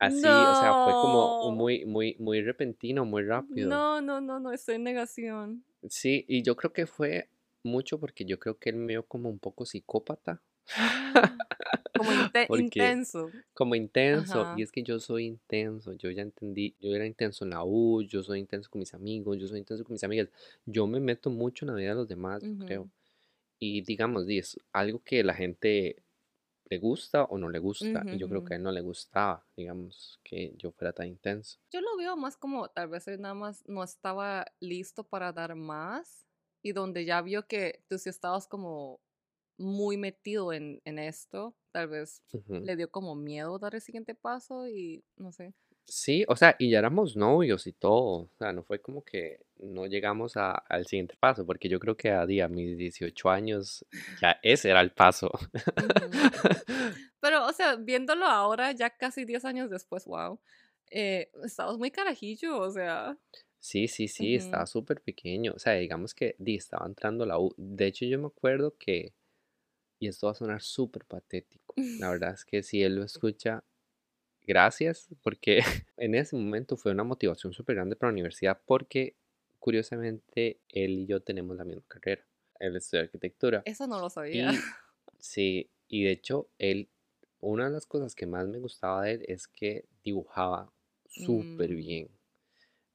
Así, 0.00 0.18
o 0.18 0.20
sea, 0.22 0.82
fue 0.84 0.92
como 0.94 1.42
No. 1.44 1.50
muy, 1.52 1.84
muy, 1.84 2.16
muy 2.18 2.40
repentino, 2.42 3.04
muy 3.04 3.22
rápido. 3.22 3.68
No, 3.68 4.00
no, 4.00 4.20
no, 4.20 4.40
no, 4.40 4.50
estoy 4.50 4.74
en 4.76 4.84
negación. 4.84 5.62
Sí, 5.88 6.24
y 6.26 6.42
yo 6.42 6.56
creo 6.56 6.72
que 6.72 6.86
fue 6.86 7.28
mucho 7.62 8.00
porque 8.00 8.24
yo 8.24 8.38
creo 8.38 8.58
que 8.58 8.70
él 8.70 8.76
me 8.76 8.86
vio 8.94 9.02
como 9.06 9.28
un 9.28 9.38
poco 9.38 9.64
psicópata. 9.66 10.40
Como 11.96 12.10
inte- 12.32 12.46
Porque- 12.48 12.62
intenso. 12.64 13.30
como 13.52 13.74
intenso. 13.74 14.40
Ajá. 14.42 14.54
Y 14.56 14.62
es 14.62 14.72
que 14.72 14.82
yo 14.82 14.98
soy 15.00 15.26
intenso, 15.26 15.92
yo 15.92 16.10
ya 16.10 16.22
entendí, 16.22 16.74
yo 16.80 16.94
era 16.94 17.04
intenso 17.06 17.44
en 17.44 17.50
la 17.50 17.62
U, 17.64 18.02
yo 18.02 18.22
soy 18.22 18.38
intenso 18.38 18.70
con 18.70 18.78
mis 18.78 18.94
amigos, 18.94 19.36
yo 19.38 19.46
soy 19.46 19.58
intenso 19.58 19.84
con 19.84 19.92
mis 19.92 20.04
amigas. 20.04 20.28
Yo 20.64 20.86
me 20.86 20.98
meto 21.00 21.28
mucho 21.28 21.64
en 21.66 21.72
la 21.72 21.74
vida 21.76 21.90
de 21.90 21.94
los 21.96 22.08
demás, 22.08 22.42
yo 22.42 22.56
creo. 22.64 22.88
Y 23.58 23.82
digamos, 23.82 24.26
es 24.28 24.58
algo 24.72 25.02
que 25.04 25.22
la 25.22 25.34
gente 25.34 25.96
le 26.70 26.78
gusta 26.78 27.24
o 27.24 27.38
no 27.38 27.48
le 27.50 27.58
gusta. 27.58 28.06
Y 28.10 28.18
yo 28.18 28.28
creo 28.28 28.44
que 28.44 28.54
a 28.54 28.56
él 28.58 28.62
no 28.62 28.72
le 28.72 28.80
gustaba, 28.80 29.46
digamos, 29.56 30.20
que 30.24 30.54
yo 30.56 30.72
fuera 30.72 30.92
tan 30.92 31.08
intenso. 31.08 31.58
Yo 31.72 31.80
lo 31.80 31.96
veo 31.96 32.16
más 32.16 32.36
como 32.36 32.68
tal 32.68 32.88
vez 32.88 33.06
él 33.08 33.20
nada 33.20 33.34
más 33.34 33.62
no 33.66 33.82
estaba 33.84 34.46
listo 34.60 35.04
para 35.08 35.32
dar 35.32 35.54
más 35.54 36.26
y 36.62 36.72
donde 36.72 37.04
ya 37.04 37.22
vio 37.22 37.46
que 37.46 37.84
tú 37.88 37.96
sí 37.98 38.08
estabas 38.08 38.48
como 38.48 39.00
muy 39.58 39.96
metido 39.96 40.52
en, 40.52 40.80
en 40.84 40.98
esto, 40.98 41.56
tal 41.72 41.88
vez 41.88 42.24
Ujú. 42.32 42.56
le 42.60 42.76
dio 42.76 42.90
como 42.90 43.14
miedo 43.14 43.58
dar 43.58 43.74
el 43.76 43.80
siguiente 43.82 44.14
paso 44.16 44.68
y 44.68 45.04
no 45.16 45.32
sé. 45.32 45.54
Sí, 45.92 46.24
o 46.28 46.36
sea, 46.36 46.54
y 46.56 46.70
ya 46.70 46.78
éramos 46.78 47.16
novios 47.16 47.66
y 47.66 47.72
todo. 47.72 48.22
O 48.22 48.30
sea, 48.38 48.52
no 48.52 48.62
fue 48.62 48.80
como 48.80 49.02
que 49.04 49.40
no 49.58 49.86
llegamos 49.86 50.36
a- 50.36 50.52
al 50.52 50.86
siguiente 50.86 51.16
paso, 51.18 51.44
porque 51.44 51.68
yo 51.68 51.80
creo 51.80 51.96
que 51.96 52.10
a, 52.10 52.26
di, 52.26 52.40
a 52.40 52.46
mis 52.48 52.78
18 52.78 53.28
años 53.28 53.84
ya 54.20 54.38
ese 54.42 54.70
era 54.70 54.80
el 54.82 54.92
paso. 54.92 55.30
Pero, 57.20 57.44
o 57.46 57.52
sea, 57.52 57.74
viéndolo 57.76 58.24
ahora, 58.26 58.70
ya 58.72 58.90
casi 58.90 59.24
10 59.24 59.44
años 59.44 59.68
después, 59.68 60.04
wow, 60.06 60.40
eh, 60.90 61.30
estabas 61.44 61.76
muy 61.76 61.90
carajillo, 61.90 62.58
o 62.58 62.70
sea. 62.70 63.18
Sí, 63.58 63.88
sí, 63.88 64.06
sí, 64.08 64.36
estaba 64.36 64.66
súper 64.66 65.02
pequeño. 65.02 65.52
O 65.54 65.58
sea, 65.58 65.72
digamos 65.74 66.14
que 66.14 66.36
di, 66.38 66.54
estaba 66.56 66.86
entrando 66.86 67.26
la 67.26 67.38
U. 67.38 67.52
De 67.58 67.86
hecho, 67.88 68.04
yo 68.06 68.18
me 68.18 68.28
acuerdo 68.28 68.76
que, 68.78 69.12
y 69.98 70.08
esto 70.08 70.26
va 70.28 70.32
a 70.32 70.36
sonar 70.36 70.62
súper 70.62 71.04
patético, 71.04 71.74
la 71.76 72.10
verdad 72.10 72.34
es 72.34 72.44
que 72.44 72.62
si 72.62 72.82
él 72.82 72.96
lo 72.96 73.04
escucha, 73.04 73.64
gracias, 74.46 75.08
porque 75.22 75.58
en 75.96 76.14
ese 76.14 76.36
momento 76.36 76.76
fue 76.76 76.92
una 76.92 77.04
motivación 77.04 77.52
súper 77.52 77.76
grande 77.76 77.96
para 77.96 78.10
la 78.10 78.14
universidad, 78.14 78.60
porque 78.66 79.14
curiosamente 79.58 80.58
él 80.68 81.00
y 81.00 81.06
yo 81.06 81.20
tenemos 81.20 81.56
la 81.56 81.64
misma 81.64 81.82
carrera. 81.86 82.24
Él 82.58 82.76
estudia 82.76 83.04
arquitectura. 83.04 83.62
Eso 83.64 83.86
no 83.86 84.00
lo 84.00 84.10
sabía. 84.10 84.52
Y 84.52 84.56
sí, 85.18 85.70
y 85.88 86.04
de 86.04 86.12
hecho, 86.12 86.48
él, 86.58 86.88
una 87.40 87.66
de 87.66 87.70
las 87.70 87.86
cosas 87.86 88.14
que 88.14 88.26
más 88.26 88.46
me 88.48 88.58
gustaba 88.58 89.04
de 89.04 89.12
él 89.12 89.24
es 89.28 89.48
que 89.48 89.84
dibujaba 90.04 90.70
súper 91.08 91.70
Mm, 91.70 91.76
bien. 91.76 92.08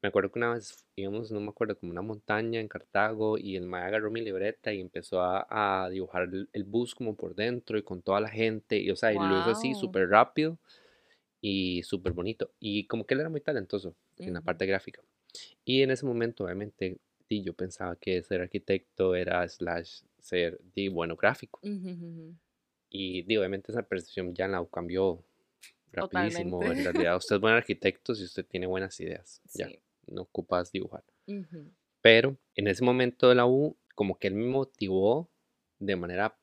Me 0.01 0.09
acuerdo 0.09 0.31
que 0.31 0.37
una 0.37 0.53
vez 0.53 0.85
íbamos, 0.95 1.31
no 1.31 1.39
me 1.39 1.49
acuerdo, 1.49 1.77
como 1.77 1.91
una 1.91 2.03
montaña 2.03 2.59
en 2.59 2.67
Cartago 2.67 3.39
y 3.39 3.55
el 3.55 3.65
mae 3.65 3.85
agarró 3.85 4.11
mi 4.11 4.21
libreta 4.21 4.71
y 4.71 4.79
empezó 4.79 5.21
a, 5.21 5.47
a 5.49 5.89
dibujar 5.89 6.23
el, 6.23 6.47
el 6.53 6.63
bus 6.63 6.93
como 6.93 7.15
por 7.15 7.33
dentro 7.33 7.77
y 7.77 7.83
con 7.83 8.03
toda 8.03 8.19
la 8.19 8.29
gente. 8.29 8.77
Y 8.77 8.91
o 8.91 8.95
sea, 8.95 9.11
y 9.13 9.17
lo 9.17 9.39
hizo 9.39 9.49
así 9.49 9.69
wow. 9.69 9.81
súper 9.81 10.09
rápido 10.09 10.59
y 11.47 11.83
súper 11.83 12.13
bonito. 12.13 12.49
Y 12.59 12.87
como 12.87 13.05
que 13.05 13.13
él 13.13 13.19
era 13.19 13.29
muy 13.29 13.39
talentoso 13.39 13.95
en 14.17 14.33
la 14.33 14.41
parte 14.41 14.65
gráfica. 14.65 15.03
Y 15.63 15.83
en 15.83 15.91
ese 15.91 16.03
momento, 16.03 16.43
obviamente, 16.43 16.97
di, 17.29 17.43
yo 17.43 17.53
pensaba 17.53 17.95
que 17.97 18.23
ser 18.23 18.41
arquitecto 18.41 19.13
era 19.13 19.47
slash 19.47 20.01
ser 20.19 20.59
di, 20.73 20.87
bueno 20.87 21.15
gráfico. 21.15 21.59
Y 22.89 23.21
di, 23.21 23.37
obviamente 23.37 23.71
esa 23.71 23.83
percepción 23.83 24.33
ya 24.33 24.45
en 24.45 24.53
la 24.53 24.61
U 24.61 24.67
cambió 24.67 25.23
rapidísimo. 25.91 26.63
En 26.63 26.69
Totalmente. 26.69 26.91
realidad, 26.91 27.17
usted 27.17 27.35
es 27.35 27.41
buen 27.41 27.53
arquitecto 27.53 28.15
si 28.15 28.23
usted 28.23 28.43
tiene 28.43 28.65
buenas 28.65 28.99
ideas. 28.99 29.39
Ya, 29.53 29.69
no 30.07 30.23
ocupas 30.23 30.71
dibujar. 30.71 31.03
Ujú. 31.27 31.71
Pero 32.01 32.37
en 32.55 32.67
ese 32.67 32.83
momento 32.83 33.29
de 33.29 33.35
la 33.35 33.45
U, 33.45 33.77
como 33.93 34.17
que 34.17 34.29
él 34.29 34.33
me 34.33 34.47
motivó 34.47 35.29
de 35.77 35.95
manera 35.95 36.35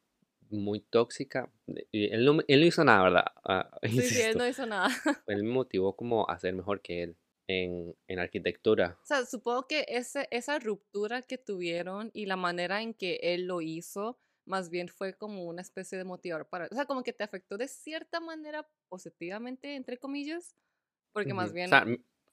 muy 0.52 0.80
tóxica. 0.80 1.50
y 1.90 2.12
Él 2.12 2.24
no, 2.24 2.38
él 2.46 2.60
no 2.60 2.66
hizo 2.66 2.84
nada, 2.84 3.02
¿verdad? 3.04 3.24
Ah, 3.44 3.70
Sí, 3.94 4.10
sí, 4.10 4.20
él 4.22 4.36
no 4.38 4.46
hizo 4.46 4.66
nada. 4.66 4.88
Él 5.26 5.42
me 5.44 5.50
motivó 5.50 5.96
como 5.96 6.28
a 6.28 6.38
ser 6.38 6.54
mejor 6.54 6.80
que 6.80 7.02
él 7.02 7.16
en, 7.48 7.96
en 8.06 8.18
arquitectura. 8.20 8.98
O 9.02 9.06
sea, 9.06 9.26
supongo 9.26 9.66
que 9.66 9.84
ese, 9.88 10.28
esa 10.30 10.58
ruptura 10.58 11.22
que 11.22 11.36
tuvieron 11.38 12.10
y 12.14 12.26
la 12.26 12.36
manera 12.36 12.82
en 12.82 12.94
que 12.94 13.18
él 13.22 13.46
lo 13.46 13.60
hizo, 13.60 14.18
más 14.46 14.70
bien 14.70 14.88
fue 14.88 15.14
como 15.16 15.44
una 15.44 15.60
especie 15.62 15.98
de 15.98 16.04
motivador 16.04 16.48
para, 16.48 16.66
o 16.66 16.74
sea, 16.74 16.86
como 16.86 17.02
que 17.02 17.12
te 17.12 17.24
afectó 17.24 17.58
de 17.58 17.66
cierta 17.68 18.20
manera 18.20 18.68
positivamente, 18.88 19.74
entre 19.74 19.98
comillas, 19.98 20.54
porque 21.12 21.34
más 21.34 21.52
Ujú. 21.52 21.54
O 21.54 21.54
bien, 21.54 21.68
sea, 21.68 21.86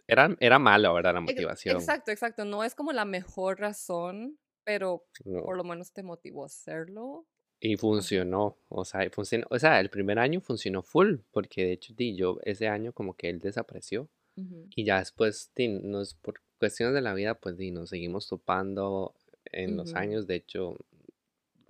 era, 0.07 0.35
era 0.39 0.59
malo, 0.59 0.93
¿verdad? 0.93 1.13
La 1.13 1.21
motivación. 1.21 1.93
exacto, 1.93 2.11
exacto, 2.11 2.45
no 2.45 2.63
es 2.63 2.75
como 2.75 2.91
la 2.93 3.05
mejor 3.05 3.59
razón, 3.59 4.39
pero 4.63 5.05
No. 5.25 5.43
por 5.43 5.57
lo 5.57 5.63
menos 5.63 5.93
te 5.93 6.03
motivó 6.03 6.43
a 6.43 6.47
hacerlo. 6.47 7.27
Y 7.61 7.75
funcionó, 7.77 8.57
o 8.69 8.85
sea, 8.85 9.09
funcionó, 9.11 9.45
o 9.49 9.59
sea, 9.59 9.79
el 9.81 9.89
primer 9.89 10.17
año 10.19 10.39
funcionó 10.41 10.81
full, 10.81 11.17
porque 11.31 11.65
de 11.65 11.73
hecho, 11.73 11.93
di, 11.93 12.15
yo 12.15 12.39
ese 12.43 12.67
año 12.69 12.93
como 12.93 13.15
que 13.17 13.29
él 13.29 13.39
desapareció 13.39 14.09
Ujú, 14.37 14.71
y 14.75 14.85
ya 14.85 14.99
después, 14.99 15.51
di, 15.55 15.69
nos, 15.69 16.15
por 16.15 16.41
cuestiones 16.59 16.95
de 16.95 17.01
la 17.01 17.13
vida, 17.15 17.35
pues 17.39 17.57
di, 17.57 17.71
nos 17.71 17.89
seguimos 17.89 18.27
topando 18.29 19.15
en 19.45 19.77
los 19.77 19.95
ujú, 19.95 19.97
años, 19.97 20.27
de 20.27 20.35
hecho, 20.35 20.77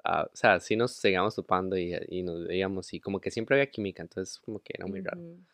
ah, 0.04 0.30
o 0.32 0.36
sea, 0.36 0.60
sí 0.60 0.76
nos 0.76 0.94
seguíamos 0.94 1.36
topando 1.36 1.78
y, 1.78 1.96
y 2.10 2.24
nos 2.24 2.48
veíamos 2.48 2.94
y 2.94 3.00
como 3.00 3.20
que 3.22 3.32
siempre 3.32 3.56
había 3.58 3.72
química, 3.72 4.02
entonces 4.04 4.40
como 4.40 4.60
que 4.62 4.74
era 4.78 4.88
muy 4.88 5.02
raro. 5.02 5.22
ujú. 5.22 5.46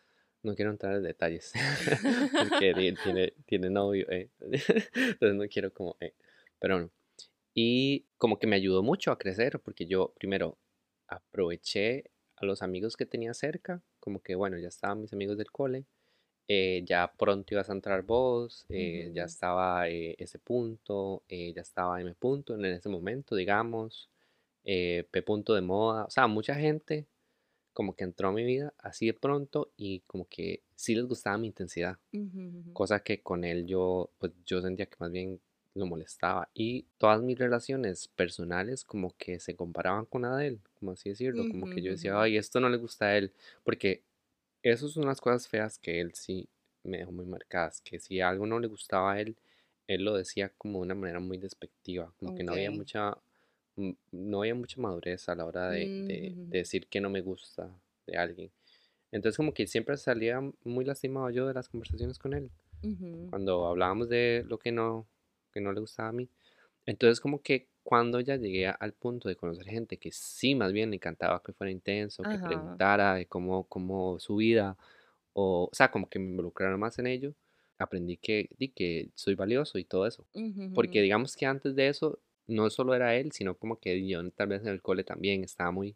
No 0.44 0.56
quiero 0.56 0.72
entrar 0.72 0.96
en 0.96 1.04
detalles, 1.04 1.54
porque 2.38 2.74
di, 2.76 2.98
tiene, 2.98 3.34
tiene 3.48 3.70
novio, 3.72 4.08
eh. 4.12 4.32
Entonces 4.42 5.36
no 5.36 5.48
quiero 5.50 5.74
como, 5.74 5.98
eh. 6.02 6.16
Pero 6.60 6.76
bueno. 6.78 6.92
Y 7.56 8.08
como 8.20 8.40
que 8.40 8.48
me 8.48 8.58
ayudó 8.58 8.84
mucho 8.84 9.12
a 9.12 9.20
crecer, 9.20 9.62
porque 9.62 9.88
yo 9.88 10.14
primero 10.18 10.60
aproveché 11.08 12.12
a 12.38 12.46
los 12.46 12.62
amigos 12.64 12.98
que 12.98 13.08
tenía 13.08 13.34
cerca, 13.34 13.84
como 14.02 14.22
que 14.22 14.36
bueno, 14.36 14.60
ya 14.60 14.70
estaban 14.70 15.02
mis 15.02 15.14
amigos 15.14 15.38
del 15.38 15.52
cole, 15.52 15.86
eh, 16.48 16.84
ya 16.86 17.14
pronto 17.18 17.54
ibas 17.56 17.70
a 17.70 17.74
entrar 17.74 18.04
vos, 18.04 18.66
eh, 18.70 19.12
ya 19.14 19.26
estaba 19.26 19.90
eh, 19.90 20.16
ese 20.20 20.40
punto, 20.40 21.24
eh, 21.30 21.54
ya 21.54 21.62
estaba 21.62 22.02
M 22.02 22.14
punto 22.16 22.56
en 22.56 22.66
ese 22.66 22.90
momento, 22.90 23.36
digamos, 23.36 24.10
P 24.64 25.24
punto 25.26 25.54
de 25.56 25.62
moda, 25.62 26.06
o 26.06 26.10
sea, 26.12 26.28
mucha 26.28 26.56
gente 26.56 27.08
como 27.74 27.96
que 27.96 28.04
entró 28.06 28.30
a 28.30 28.32
mi 28.34 28.44
vida 28.46 28.74
así 28.80 29.08
de 29.08 29.14
pronto 29.14 29.72
y 29.78 30.02
como 30.02 30.28
que 30.30 30.64
sí 30.76 30.96
les 30.96 31.06
gustaba 31.06 31.38
mi 31.38 31.48
intensidad, 31.48 32.00
ujú. 32.14 32.74
cosa 32.74 33.02
que 33.02 33.22
con 33.24 33.44
él 33.46 33.66
yo, 33.68 34.12
pues 34.20 34.34
yo 34.46 34.62
sentía 34.62 34.88
que 34.88 34.98
más 35.00 35.12
bien 35.12 35.42
lo 35.76 35.86
molestaba 35.86 36.50
y 36.54 36.86
todas 36.98 37.22
mis 37.22 37.38
relaciones 37.38 38.08
personales 38.08 38.84
como 38.84 39.14
que 39.18 39.40
se 39.40 39.56
comparaban 39.56 40.06
con 40.06 40.24
la 40.24 40.36
de 40.38 40.48
él, 40.48 40.60
como 40.80 40.94
así 40.94 41.10
decirlo, 41.10 41.48
como 41.50 41.70
que 41.70 41.82
yo 41.82 41.92
decía, 41.92 42.20
ay, 42.20 42.38
esto 42.38 42.60
no 42.60 42.70
le 42.70 42.78
gusta 42.78 43.06
a 43.06 43.18
él, 43.18 43.32
porque 43.64 44.02
esas 44.64 44.92
son 44.92 45.06
las 45.06 45.22
cosas 45.22 45.48
feas 45.48 45.78
que 45.78 46.00
él 46.00 46.14
sí 46.16 46.48
me 46.84 47.00
dejó 47.00 47.12
muy 47.12 47.26
marcadas, 47.26 47.82
que 47.82 48.00
si 48.00 48.22
algo 48.22 48.46
no 48.48 48.60
le 48.60 48.68
gustaba 48.68 49.14
a 49.14 49.22
él, 49.22 49.36
él 49.88 50.04
lo 50.04 50.16
decía 50.16 50.52
como 50.58 50.80
de 50.80 50.86
una 50.86 50.96
manera 50.96 51.20
muy 51.20 51.38
despectiva, 51.38 52.12
como 52.18 52.36
que 52.36 52.44
no 52.44 52.54
había 52.54 52.72
mucha, 52.72 53.18
mm, 53.76 53.92
no 54.12 54.40
había 54.40 54.56
mucha 54.56 54.82
madurez 54.82 55.28
a 55.30 55.36
la 55.36 55.46
hora 55.46 55.70
de, 55.70 55.86
de 56.08 56.58
decir 56.58 56.88
que 56.88 57.02
no 57.02 57.10
me 57.10 57.22
gusta 57.22 57.70
de 58.08 58.18
alguien. 58.18 58.50
Entonces 59.12 59.38
como 59.38 59.54
que 59.54 59.68
siempre 59.68 59.98
salía 59.98 60.42
muy 60.64 60.86
lastimado 60.86 61.30
yo 61.30 61.48
de 61.48 61.54
las 61.54 61.70
conversaciones 61.70 62.18
con 62.18 62.34
él, 62.34 62.50
cuando 63.30 63.66
hablábamos 63.68 64.10
de 64.10 64.46
lo 64.48 64.58
que 64.60 64.72
no, 64.72 65.08
que 65.56 65.62
no 65.62 65.74
le 65.74 65.80
gustaba 65.82 66.10
a 66.10 66.14
mí. 66.14 66.30
Entonces 66.86 67.20
como 67.22 67.42
que 67.42 67.70
cuando 67.84 68.20
ya 68.22 68.38
llegué 68.38 68.68
al 68.68 68.94
punto 68.94 69.30
de 69.30 69.38
conocer 69.38 69.66
gente 69.68 69.98
que 69.98 70.12
sí 70.12 70.56
más 70.56 70.74
bien 70.74 70.92
le 70.92 70.98
encantaba 70.98 71.42
que 71.44 71.54
fuera 71.54 71.72
intenso, 71.72 72.28
que 72.28 72.38
Ajá. 72.38 72.40
preguntara 72.40 73.16
de 73.16 73.28
cómo, 73.28 73.66
cómo 73.70 74.20
su 74.20 74.38
vida, 74.38 74.78
o, 75.34 75.70
o 75.72 75.76
sea, 75.76 75.92
como 75.92 76.10
que 76.10 76.20
me 76.20 76.28
involucrara 76.32 76.78
más 76.78 77.00
en 77.00 77.08
ello, 77.08 77.36
aprendí 77.80 78.18
que, 78.18 78.50
di 78.58 78.70
que 78.70 79.10
soy 79.16 79.36
valioso 79.36 79.78
y 79.80 79.86
todo 79.86 80.08
eso. 80.08 80.28
Porque 80.74 81.02
digamos 81.02 81.36
que 81.38 81.46
antes 81.46 81.76
de 81.76 81.88
eso, 81.90 82.20
no 82.48 82.70
solo 82.70 82.96
era 82.96 83.16
él, 83.16 83.32
sino 83.32 83.58
como 83.58 83.80
que 83.80 84.06
yo 84.08 84.30
tal 84.32 84.50
vez 84.50 84.62
en 84.64 84.70
el 84.70 84.82
cole 84.82 85.04
también 85.04 85.44
estaba 85.44 85.72
muy 85.72 85.96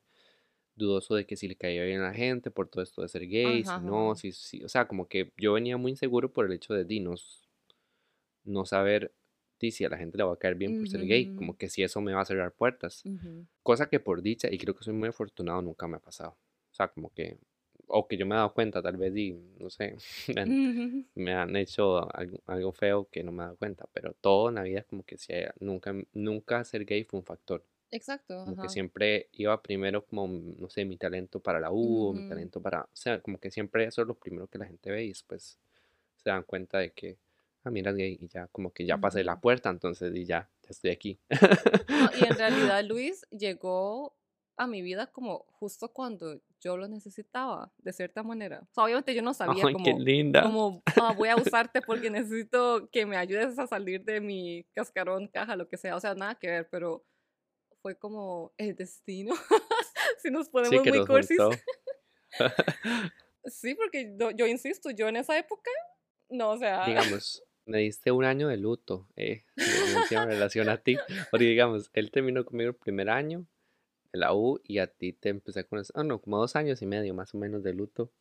dudoso 0.75 1.15
de 1.15 1.25
que 1.25 1.35
si 1.37 1.47
le 1.47 1.55
caía 1.55 1.83
bien 1.83 2.01
a 2.01 2.05
la 2.09 2.13
gente 2.13 2.51
por 2.51 2.69
todo 2.69 2.83
esto 2.83 3.01
de 3.01 3.09
ser 3.09 3.27
gay, 3.27 3.63
Ajá, 3.63 3.75
si 3.75 3.81
no, 3.81 4.15
ajá. 4.15 4.15
si, 4.15 4.31
si, 4.31 4.63
o 4.63 4.69
sea, 4.69 4.87
como 4.87 5.07
que 5.07 5.31
yo 5.37 5.53
venía 5.53 5.77
muy 5.77 5.91
inseguro 5.91 6.31
por 6.33 6.45
el 6.45 6.53
hecho 6.53 6.73
de 6.73 6.85
dinos, 6.85 7.49
no 8.43 8.65
saber 8.65 9.13
si 9.71 9.85
a 9.85 9.89
la 9.89 9.97
gente 9.97 10.17
le 10.17 10.23
va 10.23 10.33
a 10.33 10.37
caer 10.37 10.55
bien 10.55 10.75
por 10.75 10.87
ser 10.87 11.01
gay, 11.05 11.27
como 11.35 11.57
que 11.57 11.69
si 11.69 11.83
eso 11.83 12.01
me 12.01 12.13
va 12.13 12.21
a 12.21 12.25
cerrar 12.25 12.53
puertas. 12.53 13.07
Cosa 13.63 13.89
que 13.89 13.99
por 13.99 14.21
dicha, 14.21 14.47
y 14.51 14.57
creo 14.57 14.75
que 14.75 14.83
soy 14.83 14.93
muy 14.93 15.09
afortunado, 15.09 15.61
nunca 15.61 15.87
me 15.87 15.97
ha 15.97 15.99
pasado. 15.99 16.31
O 16.71 16.73
sea, 16.75 16.87
como 16.89 17.11
que, 17.13 17.37
o 17.87 18.07
que 18.07 18.17
yo 18.17 18.25
me 18.25 18.35
he 18.35 18.37
dado 18.37 18.53
cuenta, 18.53 18.81
tal 18.81 18.97
vez, 18.97 19.15
y 19.15 19.33
no 19.59 19.69
sé, 19.69 19.95
me 20.35 20.41
han, 20.41 20.57
Ujú. 20.63 21.05
me 21.15 21.33
han 21.35 21.55
hecho 21.55 22.13
algo, 22.15 22.39
algo 22.47 22.71
feo 22.73 23.09
que 23.11 23.23
no 23.23 23.31
me 23.31 23.43
he 23.43 23.45
dado 23.47 23.57
cuenta, 23.57 23.87
pero 23.93 24.13
todo 24.13 24.49
en 24.49 24.55
la 24.55 24.63
vida, 24.63 24.83
como 24.83 25.03
que 25.05 25.17
si 25.17 25.33
nunca, 25.59 25.93
nunca 26.13 26.63
ser 26.65 26.85
gay 26.85 27.03
fue 27.05 27.19
un 27.19 27.25
factor. 27.25 27.65
Exacto, 27.91 28.33
Como 28.43 28.57
que 28.57 28.69
ajá. 28.69 28.69
siempre 28.69 29.29
iba 29.33 29.61
primero 29.61 30.05
como, 30.05 30.27
no 30.27 30.69
sé, 30.69 30.85
mi 30.85 30.97
talento 30.97 31.41
para 31.41 31.59
la 31.59 31.71
U, 31.71 32.13
mi 32.13 32.23
talento 32.23 32.61
para, 32.61 32.83
o 32.83 32.89
sea, 32.95 33.21
como 33.21 33.39
que 33.39 33.51
siempre 33.51 33.85
eso 33.85 34.01
es 34.01 34.07
lo 34.07 34.15
primero 34.17 34.47
que 34.47 34.57
la 34.57 34.65
gente 34.65 34.91
ve 34.91 35.03
y 35.05 35.09
después 35.09 35.59
se 36.17 36.29
dan 36.29 36.43
cuenta 36.43 36.79
de 36.79 36.91
que, 36.93 37.17
ah, 37.63 37.69
mira, 37.71 37.91
gay, 37.91 38.17
y 38.21 38.27
ya, 38.27 38.47
como 38.47 38.71
que 38.73 38.85
ya 38.85 38.97
pasé 38.97 39.23
la 39.23 39.39
puerta, 39.39 39.69
entonces, 39.69 40.13
y 40.15 40.25
ya, 40.25 40.49
ya 40.63 40.69
estoy 40.69 40.91
aquí. 40.91 41.19
No, 41.29 42.09
y 42.19 42.25
en 42.25 42.37
realidad 42.37 42.83
Luis 42.85 43.25
llegó 43.31 44.15
a 44.57 44.67
mi 44.67 44.81
vida 44.81 45.07
como 45.07 45.45
justo 45.51 45.93
cuando 45.93 46.41
yo 46.59 46.75
lo 46.75 46.87
necesitaba, 46.89 47.71
de 47.77 47.93
cierta 47.93 48.23
manera. 48.23 48.59
O 48.69 48.73
sea, 48.73 48.83
obviamente 48.83 49.15
yo 49.15 49.21
no 49.21 49.33
sabía 49.33 49.63
Ay, 49.65 49.73
qué 49.73 49.91
como, 49.91 49.99
linda. 49.99 50.43
como 50.43 50.83
"Ah, 51.01 51.13
voy 51.15 51.29
a 51.29 51.35
usarte 51.63 51.81
porque 51.81 52.09
necesito 52.09 52.89
que 52.91 53.05
me 53.05 53.15
ayudes 53.15 53.57
a 53.57 53.67
salir 53.67 54.03
de 54.03 54.19
mi 54.19 54.65
cascarón, 54.73 55.29
caja, 55.29 55.55
lo 55.55 55.69
que 55.69 55.77
sea. 55.77 55.95
O 55.95 55.99
sea, 56.01 56.13
nada 56.15 56.35
que 56.35 56.47
ver, 56.49 56.67
pero 56.69 57.05
fue 57.81 57.97
como 57.97 58.51
el 58.57 58.75
destino. 58.75 59.33
si 60.21 60.29
nos 60.29 60.49
ponemos 60.49 60.85
muy 60.85 61.05
cursis. 61.05 61.37
Sí, 63.45 63.73
porque 63.75 64.13
yo, 64.19 64.31
yo 64.31 64.45
insisto, 64.45 64.91
yo 64.91 65.07
en 65.07 65.15
esa 65.15 65.37
época, 65.37 65.71
no, 66.29 66.51
o 66.51 66.57
sea, 66.57 66.85
Digamos, 66.85 67.41
me 67.69 67.79
diste 67.79 68.11
un 68.11 68.25
año 68.25 68.47
de 68.47 68.57
luto, 68.57 69.07
eh, 69.15 69.43
en 69.55 70.27
relación 70.27 70.69
a 70.69 70.77
ti. 70.77 70.97
Porque 71.31 71.45
digamos, 71.45 71.89
él 71.93 72.11
terminó 72.11 72.43
conmigo 72.45 72.71
el 72.71 72.75
primer 72.75 73.09
año 73.09 73.45
de 74.11 74.19
la 74.19 74.33
U 74.33 74.59
y 74.63 74.79
a 74.79 74.87
ti 74.87 75.13
te 75.13 75.29
empecé 75.29 75.61
a 75.61 75.63
conocer, 75.63 75.95
ah, 75.97 76.03
no, 76.03 76.19
como 76.19 76.37
dos 76.39 76.55
años 76.55 76.81
y 76.81 76.85
medio 76.85 77.13
más 77.13 77.33
o 77.33 77.37
menos 77.37 77.63
de 77.63 77.73
luto. 77.73 78.11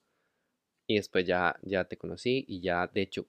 Y 0.86 0.96
después 0.96 1.26
ya, 1.26 1.58
ya 1.62 1.84
te 1.84 1.96
conocí 1.96 2.44
y 2.46 2.60
ya, 2.60 2.86
de 2.86 3.02
hecho, 3.02 3.26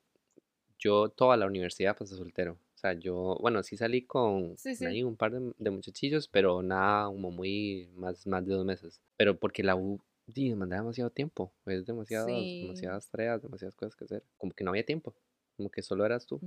yo 0.77 1.09
toda 1.09 1.35
la 1.37 1.45
universidad 1.45 1.97
pasé 1.97 2.15
soltero. 2.15 2.53
O 2.53 2.77
sea, 2.77 2.93
yo, 2.93 3.37
bueno, 3.41 3.63
sí 3.63 3.75
salí 3.75 4.03
con, 4.05 4.57
sí, 4.57 4.75
sí. 4.75 4.85
ahí 4.85 5.03
un 5.03 5.17
par 5.17 5.31
de, 5.33 5.53
de 5.57 5.69
muchachillos, 5.69 6.29
pero 6.29 6.61
nada 6.63 7.07
como 7.07 7.31
muy, 7.31 7.89
más, 7.95 8.25
más 8.27 8.45
de 8.45 8.53
dos 8.53 8.65
meses. 8.65 9.01
Pero 9.17 9.37
porque 9.37 9.63
la 9.63 9.75
U 9.75 10.01
demandaba 10.27 10.81
demasiado 10.81 11.09
tiempo, 11.09 11.53
es 11.65 11.85
demasiadas, 11.85 12.27
Sí. 12.27 12.61
demasiadas 12.61 13.09
tareas, 13.09 13.41
demasiadas 13.41 13.75
cosas 13.75 13.95
que 13.95 14.05
hacer. 14.05 14.23
Como 14.37 14.53
que 14.53 14.63
no 14.63 14.71
había 14.71 14.85
tiempo, 14.85 15.15
como 15.59 15.69
que 15.69 15.81
solo 15.81 16.05
eras 16.05 16.25
tú. 16.25 16.39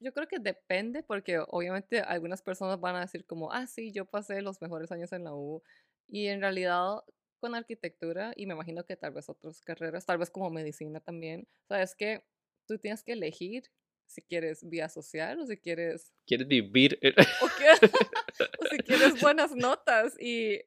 Yo 0.00 0.12
creo 0.12 0.28
que 0.28 0.38
depende 0.38 1.02
porque 1.02 1.38
obviamente 1.48 2.00
algunas 2.00 2.42
personas 2.42 2.78
van 2.78 2.94
a 2.96 3.00
decir 3.00 3.24
como, 3.24 3.50
ah, 3.52 3.66
sí, 3.66 3.90
yo 3.90 4.04
pasé 4.04 4.42
los 4.42 4.60
mejores 4.60 4.92
años 4.92 5.12
en 5.14 5.24
la 5.24 5.34
U 5.34 5.62
y 6.06 6.26
en 6.26 6.42
realidad 6.42 6.96
con 7.38 7.54
arquitectura 7.54 8.34
y 8.36 8.44
me 8.44 8.52
imagino 8.52 8.84
que 8.84 8.96
tal 8.96 9.14
vez 9.14 9.30
otras 9.30 9.62
carreras, 9.62 10.04
tal 10.04 10.18
vez 10.18 10.28
como 10.28 10.50
medicina 10.50 11.00
también, 11.00 11.48
o 11.64 11.68
sea, 11.68 11.82
es 11.82 11.94
que 11.94 12.22
tú 12.68 12.76
tienes 12.76 13.02
que 13.02 13.12
elegir 13.12 13.62
si 14.06 14.20
quieres 14.20 14.68
vía 14.68 14.90
social 14.90 15.40
o 15.40 15.46
si 15.46 15.56
quieres, 15.56 16.12
¿Quieres 16.26 16.46
vivir? 16.46 16.98
o, 17.40 17.46
que- 17.56 17.80
o 18.60 18.66
si 18.70 18.76
quieres 18.80 19.22
buenas 19.22 19.56
notas 19.56 20.20
y... 20.20 20.60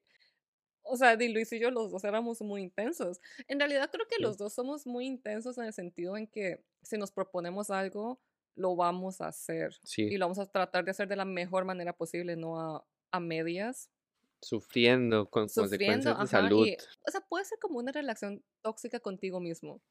O 0.84 0.98
sea, 0.98 1.16
Luis 1.16 1.52
y 1.54 1.60
yo 1.60 1.72
los 1.72 1.92
dos 1.92 2.04
éramos 2.04 2.42
muy 2.42 2.62
intensos. 2.62 3.20
En 3.48 3.60
realidad 3.60 3.90
creo 3.92 4.08
que 4.08 4.18
Sí. 4.18 4.22
los 4.22 4.38
dos 4.38 4.54
somos 4.54 4.86
muy 4.86 5.06
intensos 5.06 5.58
en 5.58 5.66
el 5.66 5.74
sentido 5.74 6.18
en 6.18 6.28
que 6.28 6.64
si 6.84 6.98
nos 6.98 7.12
proponemos 7.12 7.70
algo, 7.70 8.22
lo 8.56 8.76
vamos 8.76 9.22
a 9.22 9.28
hacer 9.28 9.72
y 10.08 10.18
Sí, 10.18 10.18
lo 10.18 10.26
vamos 10.26 10.40
a 10.40 10.46
tratar 10.52 10.86
de 10.86 10.92
hacer 10.92 11.08
de 11.08 11.16
la 11.16 11.26
mejor 11.26 11.66
manera 11.66 11.94
posible, 11.96 12.36
no 12.36 12.60
a, 12.60 12.86
a 13.12 13.20
medias, 13.20 13.90
sufriendo 14.42 15.30
con 15.30 15.50
sufriendo, 15.50 15.56
consecuencias 15.62 16.20
de 16.20 16.26
ajá, 16.26 16.28
salud. 16.28 16.68
y, 16.68 16.78
o 17.08 17.12
sea, 17.12 17.22
puede 17.22 17.46
ser 17.46 17.60
como 17.60 17.80
una 17.80 17.92
relación 17.92 18.44
tóxica 18.62 19.00
contigo 19.00 19.40
mismo, 19.40 19.82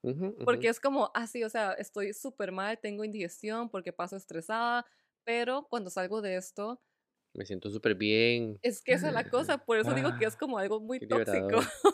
porque 0.45 0.69
es 0.69 0.81
como, 0.81 1.11
así, 1.15 1.45
o 1.45 1.51
sea, 1.51 1.73
estoy 1.75 2.13
súper 2.15 2.53
mal, 2.53 2.79
tengo 2.81 3.05
indigestión 3.05 3.71
porque 3.71 3.93
paso 3.93 4.17
estresada, 4.17 4.87
pero 5.25 5.67
cuando 5.71 5.91
salgo 5.91 6.21
de 6.23 6.37
esto, 6.37 6.81
Me 7.35 7.47
siento 7.47 7.71
súper 7.71 7.95
bien. 7.95 8.61
es 8.63 8.81
que 8.83 8.93
esa 8.95 9.09
es 9.09 9.15
la 9.15 9.29
cosa, 9.29 9.59
por 9.65 9.79
eso 9.79 9.95
digo 9.95 10.17
que 10.17 10.25
es 10.25 10.37
como 10.37 10.59
algo 10.59 10.81
muy 10.81 11.01
tóxico. 11.01 11.59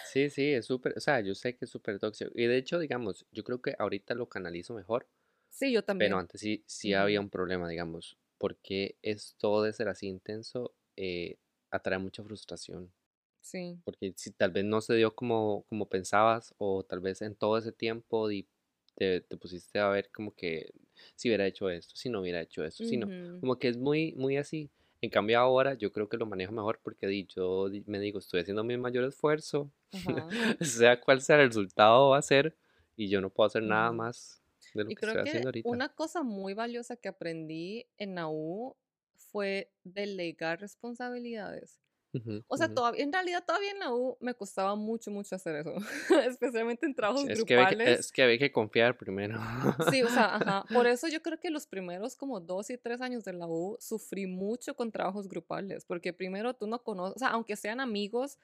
Sí, 0.00 0.30
sí, 0.30 0.52
es 0.52 0.66
súper, 0.66 0.94
o 0.96 1.00
sea, 1.00 1.20
yo 1.20 1.34
sé 1.34 1.56
que 1.56 1.64
es 1.64 1.70
súper 1.70 1.98
tóxico. 1.98 2.30
Y 2.34 2.46
de 2.46 2.56
hecho, 2.58 2.78
digamos, 2.78 3.26
yo 3.30 3.44
creo 3.44 3.62
que 3.62 3.74
ahorita 3.78 4.14
lo 4.14 4.28
canalizo 4.28 4.74
mejor, 4.74 5.08
Sí, 5.50 5.70
yo 5.72 5.84
pero 5.96 6.18
también. 6.18 6.18
antes 6.18 6.40
sí, 6.42 6.64
sí 6.66 6.94
había 6.94 7.20
Ujú. 7.20 7.26
un 7.26 7.30
problema, 7.30 7.68
digamos, 7.68 8.18
porque 8.38 8.98
esto 9.02 9.62
de 9.62 9.72
ser 9.72 9.88
así 9.88 10.08
intenso 10.08 10.74
eh, 10.96 11.38
atrae 11.70 11.98
mucha 11.98 12.22
frustración. 12.24 12.92
Sí. 13.40 13.82
Porque 13.84 14.14
si 14.16 14.32
tal 14.32 14.52
vez 14.52 14.64
no 14.64 14.80
se 14.80 14.94
dio 14.94 15.14
como, 15.14 15.64
como 15.68 15.88
pensabas, 15.88 16.54
o 16.58 16.84
tal 16.84 17.00
vez 17.00 17.22
en 17.22 17.34
todo 17.36 17.58
ese 17.58 17.72
tiempo 17.72 18.28
di- 18.28 18.48
te, 18.94 19.20
te 19.22 19.36
pusiste 19.36 19.78
a 19.78 19.88
ver 19.88 20.10
como 20.12 20.34
que 20.34 20.72
si 21.16 21.28
hubiera 21.28 21.46
hecho 21.46 21.68
esto, 21.70 21.94
si 21.96 22.08
no 22.10 22.20
hubiera 22.20 22.40
hecho 22.40 22.64
esto, 22.64 22.84
si 22.84 22.96
no. 22.96 23.12
Como 23.40 23.58
que 23.58 23.68
es 23.68 23.76
muy, 23.76 24.12
muy 24.14 24.36
así. 24.36 24.70
En 25.00 25.10
cambio 25.10 25.38
ahora 25.40 25.74
yo 25.74 25.90
creo 25.92 26.08
que 26.08 26.16
lo 26.16 26.26
manejo 26.26 26.52
mejor 26.52 26.80
porque 26.82 27.26
yo 27.34 27.68
me 27.86 27.98
digo, 27.98 28.20
estoy 28.20 28.40
haciendo 28.40 28.62
mi 28.62 28.76
mayor 28.78 29.04
esfuerzo, 29.04 29.70
sea 30.60 31.00
cual 31.00 31.20
sea 31.20 31.40
el 31.40 31.48
resultado 31.48 32.10
va 32.10 32.18
a 32.18 32.22
ser, 32.22 32.56
y 32.96 33.08
yo 33.08 33.20
no 33.20 33.30
puedo 33.30 33.48
hacer 33.48 33.64
nada 33.64 33.90
más 33.92 34.42
de 34.74 34.84
lo 34.84 34.90
Y 34.90 34.94
que 34.94 35.00
creo 35.00 35.14
estoy 35.14 35.24
que 35.24 35.28
haciendo 35.28 35.48
ahorita. 35.48 35.68
una 35.70 35.88
cosa 35.88 36.22
muy 36.22 36.54
valiosa 36.54 36.96
que 36.96 37.08
aprendí 37.08 37.86
en 37.98 38.14
la 38.14 38.28
U 38.28 38.76
fue 39.16 39.72
delegar 39.82 40.60
responsabilidades. 40.60 41.81
Ujú, 42.14 42.44
O 42.48 42.56
sea, 42.58 42.68
ujú. 42.68 42.74
todavía, 42.74 43.02
en 43.04 43.12
realidad 43.12 43.44
todavía 43.46 43.70
en 43.72 43.78
la 43.80 43.92
U 43.94 44.16
me 44.20 44.34
costaba 44.34 44.76
mucho, 44.76 45.10
mucho 45.10 45.36
hacer 45.36 45.56
eso, 45.56 45.74
especialmente 46.26 46.86
en 46.86 46.94
trabajos 46.94 47.30
Es 47.30 47.44
que, 47.44 47.54
había 47.54 47.66
que, 47.68 47.76
grupales. 47.76 48.00
es 48.00 48.12
que 48.12 48.22
había 48.22 48.38
que 48.38 48.52
confiar 48.52 48.96
primero. 48.98 49.38
Sí, 49.78 50.02
o 50.02 50.10
sea, 50.10 50.34
ajá. 50.36 50.68
Por 50.72 50.86
eso 50.86 51.08
yo 51.08 51.22
creo 51.22 51.38
que 51.40 51.50
los 51.50 51.66
primeros 51.66 52.16
como 52.16 52.40
dos 52.40 52.70
y 52.70 52.78
tres 52.78 53.00
años 53.00 53.24
de 53.24 53.32
la 53.32 53.46
U 53.48 53.76
sufrí 53.80 54.26
mucho 54.26 54.74
con 54.76 54.92
trabajos 54.92 55.28
grupales, 55.28 55.84
porque 55.84 56.12
primero 56.12 56.54
tú 56.54 56.66
no 56.66 56.82
conoces, 56.84 57.16
o 57.16 57.18
sea, 57.18 57.28
aunque 57.30 57.56
sean 57.56 57.80
amigos, 57.80 58.38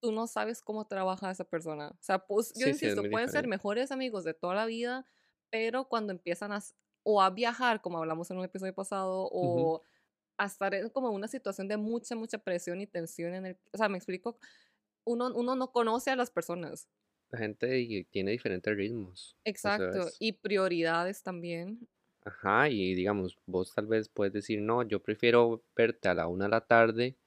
tú 0.00 0.12
no 0.12 0.26
sabes 0.28 0.62
cómo 0.62 0.86
trabaja 0.86 1.30
esa 1.30 1.44
persona. 1.44 1.90
O 1.94 1.98
sea, 2.02 2.20
pues, 2.26 2.54
yo 2.56 2.66
Sí, 2.66 2.74
sí, 2.74 2.94
insisto, 2.94 3.04
muy 3.04 3.08
pueden 3.08 3.28
ser 3.30 3.46
diferente. 3.48 3.48
mejores 3.48 3.92
amigos 3.92 4.24
de 4.24 4.34
toda 4.34 4.54
la 4.54 4.66
vida, 4.66 5.06
pero 5.50 5.88
cuando 5.88 6.12
empiezan 6.12 6.52
a, 6.52 6.62
o 7.04 7.22
a 7.22 7.30
viajar, 7.30 7.82
como 7.82 7.98
hablamos 7.98 8.30
en 8.30 8.38
un 8.38 8.44
episodio 8.44 8.74
pasado, 8.74 9.28
o 9.32 9.82
a 10.38 10.46
estar 10.46 10.74
en 10.74 10.90
como 10.90 11.10
una 11.10 11.28
situación 11.28 11.68
de 11.68 11.76
mucha, 11.76 12.16
mucha 12.16 12.38
presión 12.38 12.80
y 12.80 12.86
tensión 12.86 13.34
en 13.34 13.46
el, 13.46 13.58
o 13.72 13.78
sea, 13.78 13.88
me 13.88 13.98
explico, 13.98 14.38
uno, 15.04 15.32
uno 15.34 15.56
no 15.56 15.72
conoce 15.72 16.10
a 16.12 16.16
las 16.16 16.30
personas. 16.32 16.88
La 17.28 17.38
gente 17.38 18.06
tiene 18.10 18.30
diferentes 18.30 18.74
ritmos, 18.74 19.36
Exacto. 19.44 20.12
Y 20.18 20.32
prioridades 20.34 21.22
también. 21.22 21.88
Ajá, 22.22 22.68
y 22.70 22.94
digamos, 22.94 23.38
vos 23.46 23.74
tal 23.74 23.86
vez 23.86 24.08
puedes 24.08 24.32
decir, 24.32 24.60
no, 24.62 24.82
yo 24.82 25.02
prefiero 25.02 25.62
verte 25.76 26.08
a 26.08 26.14
la 26.14 26.26
una 26.26 26.44
de 26.46 26.50
la 26.50 26.62
tarde 26.66 27.18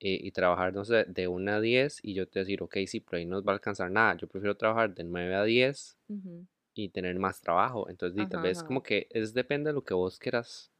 eh, 0.00 0.18
y 0.22 0.32
trabajar, 0.32 0.74
no 0.74 0.84
sé, 0.84 1.04
de 1.08 1.28
una 1.28 1.56
a 1.56 1.60
10 1.60 2.00
y 2.02 2.14
yo 2.14 2.28
te 2.28 2.40
decir, 2.40 2.62
ok, 2.62 2.76
sí, 2.86 3.00
pero 3.00 3.18
ahí 3.18 3.26
no 3.26 3.42
va 3.44 3.52
a 3.52 3.56
alcanzar 3.56 3.90
nada. 3.90 4.16
Yo 4.16 4.28
prefiero 4.28 4.56
trabajar 4.56 4.94
de 4.94 5.04
9 5.04 5.34
a 5.36 5.44
10 5.44 5.98
ujú. 6.08 6.46
y 6.74 6.90
tener 6.90 7.18
más 7.18 7.40
trabajo. 7.42 7.88
Entonces, 7.90 8.28
tal 8.28 8.40
vez 8.40 8.62
ajá. 8.62 8.64
como 8.64 8.82
que 8.82 9.08
es 9.10 9.34
depende 9.34 9.70
de 9.70 9.74
lo 9.74 9.84
que 9.84 9.94
vos 9.94 10.18
quieras, 10.20 10.72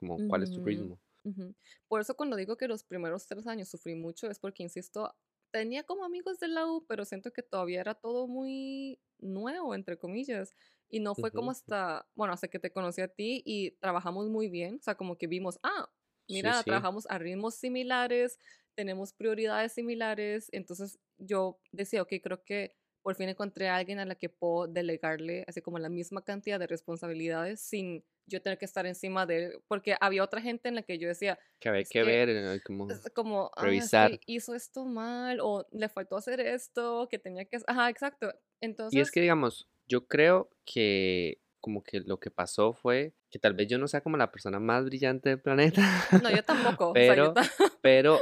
como 0.00 0.22
cuál 0.24 0.42
es 0.44 0.52
tu 0.52 0.62
Ujú, 0.62 0.90
ritmo. 1.26 1.42
ujú. 1.42 1.54
Por 1.88 2.00
eso 2.00 2.16
cuando 2.16 2.36
digo 2.36 2.56
que 2.56 2.68
los 2.68 2.84
primeros 2.84 3.26
tres 3.26 3.46
años 3.46 3.68
sufrí 3.68 3.94
mucho 3.94 4.28
es 4.30 4.38
porque, 4.38 4.62
insisto, 4.62 5.14
tenía 5.50 5.84
como 5.84 6.04
amigos 6.04 6.38
de 6.38 6.48
la 6.48 6.66
U, 6.66 6.86
pero 6.88 7.04
siento 7.04 7.32
que 7.32 7.42
todavía 7.42 7.80
era 7.80 7.94
todo 7.94 8.26
muy 8.28 9.00
nuevo, 9.18 9.74
entre 9.74 9.98
comillas. 9.98 10.50
Y 10.88 11.00
no 11.00 11.14
fue 11.14 11.32
como 11.32 11.50
Ujú, 11.50 11.50
hasta, 11.50 12.08
bueno, 12.14 12.32
hasta 12.34 12.48
que 12.48 12.58
te 12.60 12.72
conocí 12.72 13.00
a 13.00 13.08
ti 13.08 13.42
y 13.44 13.72
trabajamos 13.72 14.28
muy 14.28 14.48
bien. 14.50 14.76
O 14.76 14.82
sea, 14.82 14.94
como 14.96 15.16
que 15.18 15.26
vimos, 15.26 15.58
ah, 15.62 15.90
Sí, 16.28 16.52
mira, 16.52 16.62
sí, 16.62 16.86
trabajamos 16.86 17.06
a 17.10 17.18
ritmos 17.18 17.54
similares, 17.56 18.38
tenemos 18.74 19.12
prioridades 19.12 19.72
similares. 19.72 20.48
Entonces 20.52 20.98
yo 21.18 21.60
decía, 21.72 22.02
ok, 22.02 22.12
creo 22.22 22.44
que 22.44 22.76
por 23.06 23.14
fin 23.14 23.28
encontré 23.28 23.68
a 23.68 23.76
alguien 23.76 24.00
a 24.00 24.04
la 24.04 24.16
que 24.16 24.28
puedo 24.28 24.66
delegarle 24.66 25.44
así 25.46 25.62
como 25.62 25.78
la 25.78 25.88
misma 25.88 26.24
cantidad 26.24 26.58
de 26.58 26.66
responsabilidades 26.66 27.60
sin 27.60 28.04
yo 28.26 28.42
tener 28.42 28.58
que 28.58 28.64
estar 28.64 28.84
encima 28.84 29.26
de 29.26 29.44
él, 29.44 29.52
porque 29.68 29.94
había 30.00 30.24
otra 30.24 30.40
gente 30.40 30.68
en 30.68 30.74
la 30.74 30.82
que 30.82 30.98
yo 30.98 31.06
decía, 31.06 31.38
que 31.60 31.68
había 31.68 31.84
que 31.84 31.88
que 31.90 32.02
ver, 32.02 32.28
eh, 32.30 32.60
como 32.66 32.88
como, 33.14 33.50
es 33.56 33.62
revisar. 33.62 34.18
que 34.18 34.32
hizo 34.32 34.56
esto 34.56 34.84
mal 34.84 35.38
o 35.40 35.64
le 35.70 35.88
faltó 35.88 36.16
hacer 36.16 36.40
esto, 36.40 37.06
que 37.08 37.20
tenía 37.20 37.44
que, 37.44 37.58
ajá, 37.68 37.88
exacto. 37.90 38.26
Y 38.26 38.30
es 38.30 38.34
Entonces, 38.60 39.10
que, 39.12 39.20
digamos, 39.20 39.68
yo 39.86 40.08
creo 40.08 40.50
que 40.64 41.40
como 41.60 41.84
que 41.84 42.00
lo 42.00 42.18
que 42.18 42.32
pasó 42.32 42.72
fue 42.72 43.14
que 43.30 43.38
tal 43.38 43.54
vez 43.54 43.68
yo 43.68 43.78
no 43.78 43.86
sea 43.86 44.00
como 44.00 44.16
la 44.16 44.32
persona 44.32 44.58
más 44.58 44.84
brillante 44.84 45.28
del 45.28 45.40
planeta, 45.40 45.80
no, 46.24 46.28
yo 46.28 46.42
tampoco, 46.42 46.90
o 46.90 46.94
sea, 46.94 47.14
yo 47.14 47.34
pero, 47.34 47.44
pero 47.82 48.18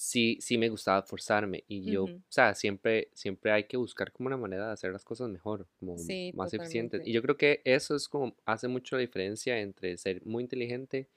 sí, 0.00 0.38
sí 0.40 0.56
me 0.56 0.70
gustaba 0.70 1.02
forzarme 1.02 1.64
y 1.68 1.90
yo, 1.90 2.04
o 2.04 2.10
sea, 2.28 2.54
siempre, 2.54 3.10
siempre 3.14 3.52
hay 3.52 3.64
que 3.64 3.76
buscar 3.76 4.12
como 4.12 4.28
una 4.28 4.36
manera 4.38 4.66
de 4.68 4.72
hacer 4.72 4.92
las 4.92 5.04
cosas 5.04 5.28
mejor, 5.28 5.68
como 5.78 5.96
Sí, 5.96 6.32
más 6.32 6.54
eficientes. 6.54 7.02
Y 7.04 7.12
totalmente. 7.12 7.12
yo 7.12 7.22
creo 7.22 7.36
que 7.36 7.60
eso 7.64 7.94
es 7.94 8.08
como, 8.08 8.34
hace 8.46 8.66
mucho 8.68 8.96
la 8.96 9.02
diferencia 9.02 9.58
entre 9.60 9.96
ser 9.98 10.24
muy 10.24 10.42
inteligente 10.42 11.10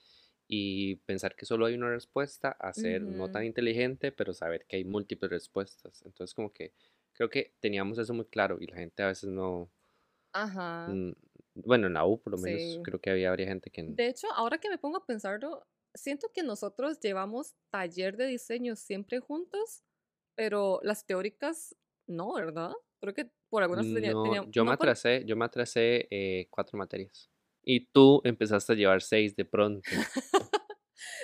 y 0.47 0.97
pensar 0.97 1.35
que 1.35 1.45
solo 1.45 1.65
hay 1.65 1.75
una 1.75 1.89
respuesta 1.89 2.49
a 2.51 2.73
ser 2.73 3.03
no 3.03 3.29
tan 3.29 3.45
inteligente, 3.45 4.11
pero 4.11 4.33
saber 4.33 4.65
que 4.67 4.75
hay 4.77 4.83
múltiples 4.83 5.31
respuestas. 5.31 6.01
Entonces 6.05 6.33
como 6.35 6.51
que 6.51 6.73
creo 7.13 7.29
que 7.29 7.53
teníamos 7.61 7.97
eso 7.99 8.13
muy 8.13 8.25
claro 8.25 8.57
y 8.59 8.67
la 8.67 8.75
gente 8.77 9.01
a 9.03 9.07
veces 9.07 9.29
no, 9.29 9.71
Ajá, 10.33 10.87
bueno, 11.55 11.87
en 11.87 11.93
la 11.93 12.05
U 12.05 12.19
por 12.19 12.31
lo 12.31 12.37
menos 12.37 12.61
sí. 12.61 12.83
creo 12.83 12.99
que 12.99 13.09
había, 13.09 13.29
habría 13.29 13.47
gente 13.47 13.69
que... 13.69 13.83
De 13.83 14.07
hecho, 14.07 14.27
ahora 14.33 14.57
que 14.57 14.69
me 14.69 14.77
pongo 14.77 14.97
a 14.97 15.05
pensarlo, 15.05 15.65
siento 15.93 16.31
que 16.33 16.43
nosotros 16.43 16.99
llevamos 16.99 17.55
taller 17.69 18.17
de 18.17 18.27
diseño 18.27 18.75
siempre 18.75 19.19
juntos, 19.19 19.83
pero 20.35 20.79
las 20.83 21.05
teóricas 21.05 21.75
no, 22.07 22.33
¿verdad? 22.33 22.71
Creo 22.99 23.13
que 23.13 23.31
por 23.49 23.63
algunas 23.63 23.85
No, 23.87 23.93
tenía, 24.23 24.45
yo 24.51 24.63
me 24.65 24.71
no 24.71 24.77
por, 24.77 24.87
atrasé, 24.87 25.23
yo 25.25 25.35
me 25.35 25.45
atrasé 25.45 26.07
eh, 26.09 26.47
cuatro 26.49 26.77
materias. 26.77 27.29
Y 27.63 27.87
tú 27.87 28.21
empezaste 28.23 28.73
a 28.73 28.75
llevar 28.75 29.01
seis 29.01 29.35
de 29.35 29.45
pronto. 29.45 29.83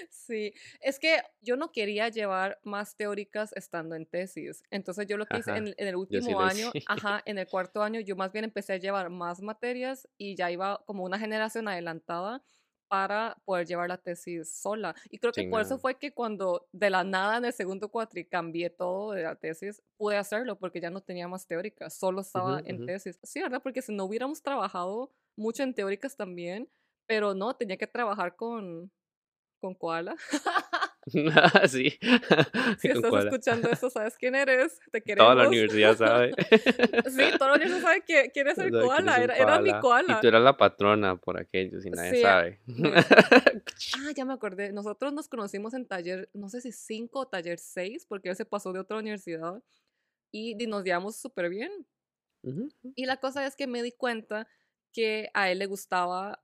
Sí, 0.10 0.54
es 0.82 1.00
que 1.00 1.22
yo 1.42 1.56
no 1.56 1.72
quería 1.72 2.10
llevar 2.10 2.60
más 2.64 2.96
teóricas 2.96 3.54
estando 3.54 3.96
en 3.96 4.06
tesis. 4.06 4.64
Entonces 4.72 5.08
yo 5.08 5.18
lo 5.18 5.28
que 5.28 5.38
hice 5.38 5.52
Ajá, 5.52 5.58
en, 5.58 5.68
el 5.68 5.76
en 5.78 5.88
el 5.88 5.96
sí 6.22 6.34
último 6.36 6.36
lo 6.36 6.42
año, 6.42 6.72
hice. 6.74 6.80
ajá, 6.86 7.22
en 7.26 7.38
el 7.38 7.48
cuarto 7.48 7.82
año, 7.84 8.00
yo 8.02 8.16
más 8.16 8.32
bien 8.32 8.46
empecé 8.46 8.74
a 8.74 8.78
llevar 8.78 9.10
más 9.10 9.42
materias 9.42 10.08
y 10.18 10.36
ya 10.36 10.52
iba 10.52 10.84
como 10.86 11.04
una 11.04 11.20
generación 11.20 11.68
adelantada 11.68 12.44
para 12.90 13.38
poder 13.46 13.68
llevar 13.68 13.88
la 13.88 13.98
tesis 13.98 14.52
sola. 14.52 14.96
Y 15.10 15.20
creo 15.20 15.32
que 15.32 15.48
por 15.48 15.62
eso 15.62 15.78
fue 15.78 15.98
que 15.98 16.12
cuando 16.12 16.68
de 16.72 16.90
la 16.90 17.04
nada 17.04 17.38
en 17.38 17.46
el 17.46 17.54
segundo 17.54 17.90
cuatri 17.90 18.26
cambié 18.26 18.70
todo 18.70 19.12
de 19.12 19.24
la 19.24 19.36
tesis, 19.36 19.82
pude 19.96 20.18
hacerlo 20.18 20.58
porque 20.58 20.82
ya 20.82 20.90
no 20.90 21.02
tenía 21.02 21.28
más 21.28 21.46
teóricas, 21.46 21.94
solo 21.94 22.22
estaba 22.22 22.62
en 22.66 22.78
ujú. 22.78 22.86
tesis. 22.88 23.20
Sí, 23.24 23.42
¿verdad? 23.42 23.62
Porque 23.62 23.82
si 23.82 23.94
no 23.94 24.06
hubiéramos 24.06 24.42
trabajado 24.42 25.14
mucho 25.38 25.64
en 25.64 25.74
teóricas 25.74 26.18
también, 26.18 26.68
pero 27.06 27.34
no, 27.34 27.56
tenía 27.56 27.78
que 27.78 27.88
trabajar 27.88 28.36
con, 28.36 28.92
con 29.62 29.76
Koala. 29.76 30.16
Sí, 31.70 31.98
Si 32.80 32.88
estás 32.92 33.26
escuchando 33.26 33.70
esto, 33.70 33.90
sabes 33.90 34.16
quién 34.18 34.36
eres, 34.36 34.80
te 34.92 35.02
Toda 35.02 35.36
la 35.36 35.44
queremos. 35.44 35.48
universidad 35.48 35.98
sabe. 35.98 36.34
Sí, 37.10 37.24
todo 37.38 37.56
el 37.56 37.62
mundo 37.62 37.80
sabe 37.82 38.04
que, 38.06 38.32
quién 38.34 38.48
es 38.48 38.58
el 38.58 38.74
es 38.74 38.82
koala, 38.82 39.24
era, 39.24 39.36
era 39.36 39.60
mi 39.62 39.72
koala. 39.80 40.18
Y 40.18 40.22
tú 40.22 40.28
eras 40.28 40.42
la 40.42 40.58
patrona 40.58 41.16
por 41.18 41.40
aquello, 41.40 41.80
si 41.82 41.90
nadie 41.90 42.16
Sí, 42.16 42.22
sabe. 42.22 42.60
Ah, 43.98 44.12
ya 44.16 44.26
me 44.26 44.34
acordé. 44.34 44.72
Nosotros 44.72 45.14
nos 45.14 45.28
conocimos 45.28 45.74
en 45.74 45.86
taller, 45.88 46.30
no 46.34 46.50
sé 46.50 46.62
si 46.62 46.72
5 46.72 47.20
o 47.22 47.28
taller 47.28 47.60
6, 47.60 48.06
porque 48.08 48.30
él 48.30 48.36
se 48.36 48.46
pasó 48.46 48.72
de 48.74 48.80
otra 48.80 48.98
universidad 48.98 49.62
y, 50.32 50.56
di- 50.56 50.68
nos 50.68 50.84
llevamos 50.84 51.16
súper 51.18 51.50
bien. 51.50 51.72
Ujú, 52.44 52.70
Y 52.96 53.06
la 53.06 53.18
cosa 53.18 53.46
es 53.46 53.56
que 53.56 53.68
me 53.68 53.84
di 53.84 53.92
cuenta 53.92 54.48
que 54.94 55.30
a 55.34 55.52
él 55.52 55.60
le 55.60 55.66
gustaba 55.66 56.42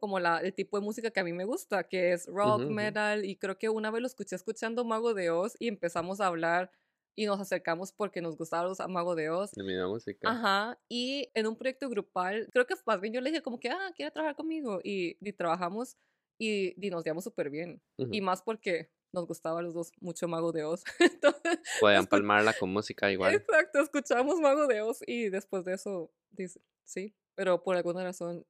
como 0.00 0.18
la, 0.18 0.38
el 0.38 0.52
tipo 0.54 0.78
de 0.78 0.84
música 0.84 1.10
que 1.12 1.20
a 1.20 1.24
mí 1.24 1.32
me 1.32 1.44
gusta, 1.44 1.84
que 1.84 2.12
es 2.12 2.26
rock, 2.26 2.62
metal, 2.70 3.24
y 3.24 3.36
creo 3.36 3.56
que 3.58 3.68
una 3.68 3.90
vez 3.92 4.00
lo 4.00 4.06
escuché 4.08 4.34
escuchando 4.34 4.84
Mago 4.84 5.14
de 5.14 5.30
Oz 5.30 5.54
y 5.60 5.68
empezamos 5.68 6.20
a 6.20 6.26
hablar 6.26 6.72
y 7.14 7.26
nos 7.26 7.38
acercamos 7.38 7.92
porque 7.92 8.20
nos 8.22 8.36
gustaba 8.36 8.64
los- 8.68 8.78
Mago 8.88 9.14
de 9.14 9.30
Oz. 9.30 9.52
De 9.52 9.62
misma 9.62 9.86
música. 9.88 10.30
Ajá, 10.30 10.80
y 10.88 11.30
en 11.34 11.46
un 11.46 11.54
proyecto 11.56 11.88
grupal, 11.88 12.48
creo 12.50 12.66
que 12.66 12.74
más 12.86 13.00
bien 13.00 13.12
yo 13.14 13.20
le 13.20 13.30
dije 13.30 13.42
como 13.42 13.60
que, 13.60 13.68
ah, 13.68 13.92
quiere 13.94 14.10
trabajar 14.10 14.34
conmigo, 14.36 14.80
y, 14.82 15.16
y 15.20 15.32
trabajamos 15.32 15.96
y, 16.38 16.74
y 16.84 16.90
nos 16.90 17.04
llevamos 17.04 17.24
súper 17.24 17.50
bien, 17.50 17.80
y 17.98 18.20
más 18.22 18.42
porque 18.42 18.90
nos 19.12 19.26
gustaba 19.26 19.58
a 19.58 19.62
los 19.62 19.74
dos 19.74 19.90
mucho 20.00 20.26
Mago 20.28 20.52
de 20.52 20.64
Oz. 20.64 20.82
Entonces, 21.00 21.58
Podían 21.80 22.06
palmarla 22.06 22.52
con 22.54 22.70
música 22.72 23.10
igual. 23.12 23.34
exacto, 23.34 23.80
escuchamos 23.80 24.40
Mago 24.40 24.66
de 24.66 24.80
Oz 24.80 25.00
y 25.06 25.28
después 25.28 25.64
de 25.64 25.74
eso, 25.74 26.10
dice, 26.30 26.60
sí, 26.84 27.14
pero 27.34 27.62
por 27.62 27.76
alguna 27.76 28.02
razón 28.04 28.46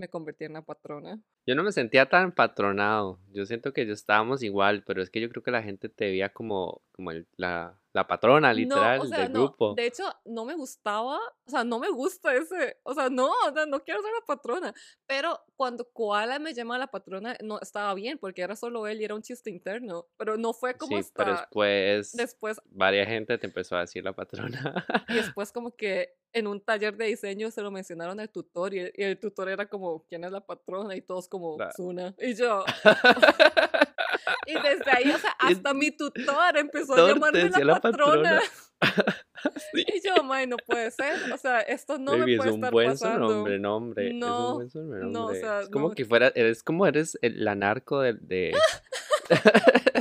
me 0.00 0.08
convertí 0.08 0.44
en 0.44 0.54
la 0.54 0.62
patrona. 0.62 1.20
Yo 1.46 1.54
no 1.54 1.62
me 1.64 1.72
sentía 1.72 2.08
tan 2.08 2.32
patronado. 2.32 3.18
Yo 3.32 3.46
siento 3.46 3.72
que 3.72 3.86
yo 3.86 3.92
estábamos 3.92 4.42
igual, 4.42 4.82
pero 4.84 5.02
es 5.02 5.10
que 5.10 5.20
yo 5.20 5.28
creo 5.30 5.42
que 5.42 5.50
la 5.50 5.62
gente 5.62 5.88
te 5.88 6.06
veía 6.06 6.32
como, 6.32 6.82
como 6.92 7.10
el- 7.12 7.26
la, 7.36 7.79
la 7.92 8.06
patrona, 8.06 8.48
No, 8.48 8.52
o 8.52 8.54
literal, 8.54 9.08
sea, 9.08 9.18
del 9.20 9.32
no, 9.32 9.40
grupo. 9.40 9.74
de 9.74 9.86
hecho, 9.86 10.04
no 10.24 10.44
me 10.44 10.54
gustaba, 10.54 11.18
o 11.44 11.50
sea, 11.50 11.64
no 11.64 11.78
me 11.78 11.90
gusta 11.90 12.34
ese, 12.34 12.78
o 12.84 12.94
sea, 12.94 13.08
no, 13.10 13.30
o 13.30 13.52
sea, 13.52 13.66
no 13.66 13.80
quiero 13.82 14.00
ser 14.02 14.12
la 14.12 14.24
patrona, 14.26 14.74
pero 15.06 15.40
cuando 15.56 15.84
Koala 15.92 16.38
me 16.38 16.54
llama 16.54 16.78
la 16.78 16.86
patrona, 16.86 17.36
no 17.42 17.58
estaba 17.60 17.92
bien, 17.94 18.18
porque 18.18 18.42
era 18.42 18.54
solo 18.56 18.86
él 18.86 19.00
y 19.00 19.04
era 19.04 19.14
un 19.14 19.22
chiste 19.22 19.50
interno, 19.50 20.06
pero 20.16 20.36
no 20.36 20.52
fue 20.52 20.74
como 20.76 20.96
Sí, 21.02 21.08
pero 21.14 21.32
hasta 21.32 21.42
después 21.42 22.12
después, 22.12 22.60
varias 22.66 23.08
gente 23.08 23.36
te 23.38 23.46
empezó 23.46 23.76
a 23.76 23.80
decir 23.80 24.04
la 24.04 24.12
patrona. 24.12 24.84
y 25.08 25.14
después 25.34 25.52
como 25.52 25.74
que 25.74 26.14
en 26.32 26.46
un 26.46 26.60
taller 26.60 26.96
de 26.96 27.06
diseño 27.06 27.50
se 27.50 27.60
lo 27.60 27.72
mencionaron 27.72 28.20
al 28.20 28.30
tutor, 28.30 28.72
y 28.72 28.78
el, 28.80 28.92
y 28.94 29.02
el 29.02 29.18
tutor 29.18 29.48
era 29.48 29.66
como, 29.68 30.04
¿quién 30.06 30.22
es 30.24 30.30
la 30.30 30.40
patrona? 30.40 30.94
Y 30.94 31.00
todos 31.02 31.28
como, 31.28 31.56
Zuna, 31.76 32.14
y 32.18 32.34
yo, 32.34 32.64
y 34.46 34.54
desde 34.54 34.90
ahí, 34.90 35.10
o 35.10 35.18
sea, 35.18 35.36
Es- 35.48 35.56
hasta 35.56 35.74
mi 35.74 35.90
tutor 35.90 36.56
empezó 36.56 36.94
a 36.94 37.08
llamarme 37.08 37.50
la 37.50 37.58
la 37.60 37.80
patrona. 37.80 38.40
patrona. 38.80 39.16
Sí. 39.72 39.84
Y 39.88 40.06
yo, 40.06 40.22
may, 40.22 40.46
no 40.46 40.56
puede 40.58 40.90
ser. 40.90 41.32
O 41.32 41.36
sea, 41.38 41.60
esto 41.60 41.96
no 41.98 42.12
Baby, 42.12 42.24
me 42.24 42.32
es 42.32 42.36
puede 42.38 42.50
un 42.50 42.56
estar 42.56 42.72
buen 42.72 42.90
pasando. 42.90 43.28
nombre. 43.58 44.06
Es 44.08 44.12
un 44.12 44.18
No, 44.20 44.54
buen 44.56 44.68
sobrenombre. 44.70 45.10
no, 45.10 45.26
o 45.26 45.34
sea, 45.34 45.60
es 45.62 45.70
como 45.70 45.88
no. 45.88 45.94
que 45.94 46.04
fuera, 46.04 46.30
eres 46.34 46.62
como 46.62 46.86
eres 46.86 47.18
el, 47.22 47.42
la 47.42 47.54
narco 47.54 48.00
de, 48.00 48.12
de, 48.20 48.52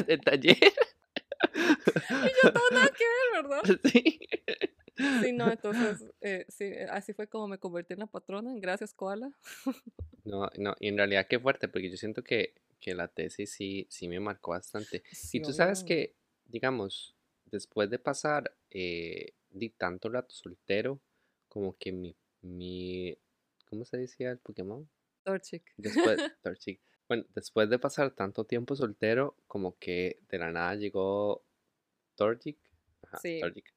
de 0.08 0.18
taller. 0.18 0.58
Y 1.54 2.44
yo, 2.44 2.52
todo 2.54 2.64
nada 2.72 2.90
que 2.90 3.04
ver, 3.06 3.44
¿verdad? 3.48 3.80
Sí. 3.94 4.20
Sí, 5.22 5.32
no, 5.34 5.50
entonces, 5.52 6.06
eh, 6.22 6.46
sí, 6.50 6.66
eh, 6.66 6.88
así 6.90 7.14
fue 7.14 7.28
como 7.28 7.48
me 7.48 7.58
convertí 7.58 7.94
en 7.94 8.00
la 8.00 8.08
patrona. 8.08 8.54
Gracias, 8.58 8.94
Koala. 8.94 9.32
No, 10.26 10.48
no, 10.58 10.76
y 10.80 10.90
en 10.90 10.98
realidad 10.98 11.26
qué 11.28 11.40
fuerte, 11.40 11.68
porque 11.70 11.90
yo 11.90 11.98
siento 11.98 12.24
que, 12.24 12.54
que 12.80 12.94
la 12.94 13.08
tesis 13.08 13.52
sí, 13.52 13.88
sí 13.90 14.08
me 14.08 14.20
marcó 14.20 14.52
bastante. 14.52 15.02
Sí, 15.12 15.38
Y 15.38 15.42
tú 15.42 15.54
sabes 15.54 15.84
que, 15.84 16.14
digamos, 16.46 17.16
después 17.46 17.90
de 17.90 17.98
pasar 17.98 18.54
eh, 18.70 19.34
di 19.50 19.70
tanto 19.70 20.10
rato 20.10 20.36
soltero, 20.36 21.00
como 21.48 21.76
que 21.78 21.92
mi, 21.92 22.16
mi, 22.42 23.18
¿cómo 23.70 23.86
se 23.86 23.98
decía 23.98 24.30
el 24.30 24.38
Pokémon? 24.38 24.88
Torchic. 25.24 25.64
Después, 25.78 26.20
Torchic. 26.44 26.80
Bueno, 27.08 27.26
después 27.34 27.70
de 27.70 27.80
pasar 27.80 28.12
tanto 28.12 28.44
tiempo 28.44 28.76
soltero, 28.76 29.36
como 29.48 29.78
que 29.80 30.20
de 30.30 30.38
la 30.38 30.52
nada 30.52 30.76
llegó 30.76 31.44
Torchic. 32.16 32.58
Ajá, 33.04 33.18
Sí. 33.18 33.40
Torchic. 33.40 33.74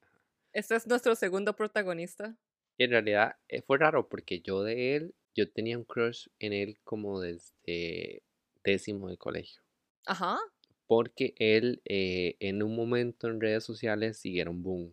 Este 0.53 0.77
es 0.77 0.87
nuestro 0.87 1.15
segundo 1.15 1.55
protagonista. 1.55 2.37
En 2.79 2.91
realidad 2.91 3.37
eh, 3.49 3.63
fue 3.63 3.79
raro 3.79 4.09
porque 4.11 4.41
yo 4.41 4.63
de 4.63 4.97
él, 4.97 5.15
yo 5.35 5.51
tenía 5.51 5.79
un 5.79 5.85
crush 5.85 6.29
en 6.39 6.53
él 6.53 6.79
como 6.85 7.21
desde 7.21 8.23
décimo 8.63 9.09
de 9.09 9.17
colegio. 9.17 9.63
Ajá. 10.07 10.39
Porque 10.87 11.35
él 11.39 11.81
eh, 11.85 12.37
en 12.41 12.63
un 12.63 12.77
momento 12.77 13.27
en 13.29 13.41
redes 13.41 13.65
sociales 13.65 14.19
siguieron 14.19 14.63
boom. 14.63 14.93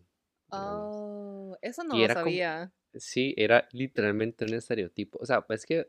Oh, 0.51 1.57
eso 1.61 1.83
no 1.83 1.95
Y 1.95 2.07
lo 2.07 2.07
como, 2.07 2.13
sabía. 2.13 2.73
sí, 2.95 3.33
era 3.37 3.67
literalmente 3.71 4.45
un 4.45 4.53
estereotipo. 4.53 5.19
O 5.21 5.25
sea, 5.25 5.45
es 5.49 5.65
que 5.65 5.87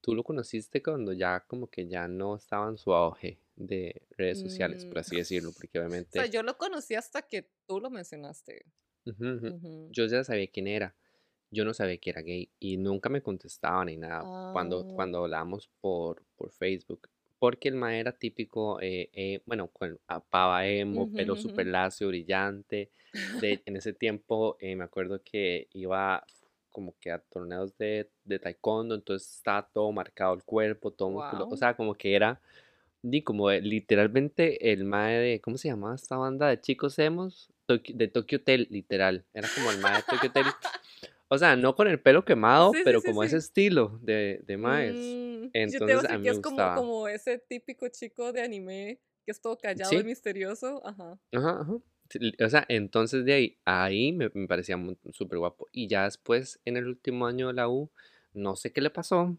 tú 0.00 0.14
lo 0.14 0.24
conociste 0.24 0.82
cuando 0.82 1.12
ya 1.12 1.40
como 1.46 1.68
que 1.70 1.86
ya 1.88 2.08
no 2.08 2.36
estaba 2.36 2.68
en 2.68 2.78
su 2.78 2.92
auge 2.92 3.38
de 3.56 4.02
redes 4.16 4.40
sociales, 4.40 4.84
por 4.84 4.98
Mm, 4.98 4.98
así 4.98 5.16
decirlo, 5.16 5.52
porque 5.52 5.78
O 5.78 6.14
sea, 6.14 6.26
obviamente 6.26 6.26
yo 6.26 6.42
lo 6.42 6.58
conocí 6.58 6.94
hasta 6.94 7.22
que 7.22 7.50
tú 7.66 7.80
lo 7.80 7.90
mencionaste. 7.90 8.64
Ujú, 9.06 9.24
ujú, 9.36 9.54
Ujú. 9.54 9.94
yo 9.94 10.06
ya 10.06 10.24
sabía 10.24 10.46
quién 10.48 10.66
era. 10.68 10.94
Yo 11.50 11.64
no 11.64 11.74
sabía 11.74 11.98
que 11.98 12.10
era 12.10 12.22
gay 12.22 12.50
y 12.60 12.76
nunca 12.78 13.08
me 13.10 13.22
contestaba 13.22 13.84
ni 13.84 13.96
nada 13.96 14.28
cuando, 14.50 14.86
Ah, 14.86 14.92
cuando 14.92 15.18
hablábamos 15.20 15.68
por, 15.80 16.24
por 16.36 16.50
Facebook. 16.52 17.08
Porque 17.38 17.68
el 17.68 17.76
ma 17.76 17.96
era 17.96 18.12
típico, 18.12 18.80
eh, 18.80 19.10
eh, 19.14 19.42
bueno, 19.46 19.68
con 19.68 19.98
a- 20.08 20.20
pava 20.20 20.66
emo, 20.68 21.08
ujú, 21.10 21.16
pelo 21.16 21.36
ujú. 21.36 21.36
súper 21.36 21.66
lacio, 21.68 22.08
brillante. 22.08 22.90
De, 23.40 23.62
en 23.66 23.76
ese 23.76 23.92
tiempo 23.94 24.56
eh, 24.60 24.76
me 24.76 24.84
acuerdo 24.84 25.22
que 25.24 25.68
iba 25.74 26.24
como 26.70 26.94
que 27.00 27.10
a 27.12 27.18
torneos 27.20 27.76
de, 27.78 28.10
de 28.24 28.38
taekwondo, 28.38 28.94
entonces 28.96 29.36
estaba 29.36 29.68
todo 29.72 29.92
marcado 29.92 30.34
el 30.34 30.44
cuerpo, 30.44 30.90
todo. 30.92 31.24
O 31.50 31.56
Wow. 31.56 31.56
sea, 31.56 31.76
como 31.76 31.94
que 31.94 32.14
era, 32.16 32.40
di, 33.02 33.22
como 33.22 33.48
de- 33.50 33.60
literalmente 33.62 34.72
el 34.72 34.84
mae 34.84 35.18
de, 35.18 35.40
¿cómo 35.40 35.58
se 35.58 35.68
llamaba 35.68 35.94
esta 35.94 36.16
banda 36.16 36.48
de 36.48 36.60
chicos 36.60 36.98
emos? 36.98 37.50
De 37.78 38.08
Tokyo 38.08 38.38
Hotel, 38.38 38.66
literal. 38.70 39.24
Era 39.34 39.48
como 39.54 39.70
el 39.70 39.78
mae 39.78 39.96
de 39.96 40.02
Tokyo 40.02 40.28
Hotel. 40.28 40.44
O 41.34 41.38
sea, 41.38 41.56
no 41.56 41.74
con 41.74 41.88
el 41.88 41.98
pelo 41.98 42.26
quemado, 42.26 42.74
Sí, 42.74 42.82
pero 42.84 43.00
sí, 43.00 43.06
como 43.06 43.24
ese 43.24 43.40
sí. 43.40 43.46
estilo 43.46 43.98
de, 44.02 44.42
de 44.46 44.56
maes. 44.58 44.94
Mm, 44.94 45.44
yo 45.44 45.50
te 45.50 45.56
a 45.56 45.62
Entonces 45.62 46.10
mí 46.10 46.16
que 46.16 46.16
me 46.18 46.28
es 46.28 46.38
como, 46.40 46.74
como 46.74 47.08
ese 47.08 47.38
típico 47.38 47.88
chico 47.88 48.34
de 48.34 48.42
anime 48.42 49.00
que 49.24 49.30
es 49.30 49.40
todo 49.40 49.56
callado 49.56 49.98
y 49.98 50.04
misterioso. 50.04 50.86
Ajá. 50.86 51.18
ajá, 51.32 51.60
ajá. 51.62 51.72
O 52.44 52.48
sea, 52.50 52.66
entonces 52.68 53.24
de 53.24 53.32
ahí, 53.32 53.58
ahí 53.64 54.12
me, 54.12 54.30
me 54.34 54.46
parecía 54.46 54.76
súper 55.12 55.38
guapo. 55.38 55.68
Y 55.72 55.86
ya 55.88 56.04
después, 56.04 56.60
en 56.66 56.76
el 56.76 56.86
último 56.86 57.26
año 57.26 57.46
de 57.46 57.54
la 57.54 57.68
U, 57.70 57.90
no 58.34 58.54
sé 58.54 58.70
qué 58.70 58.82
le 58.82 58.90
pasó, 58.90 59.34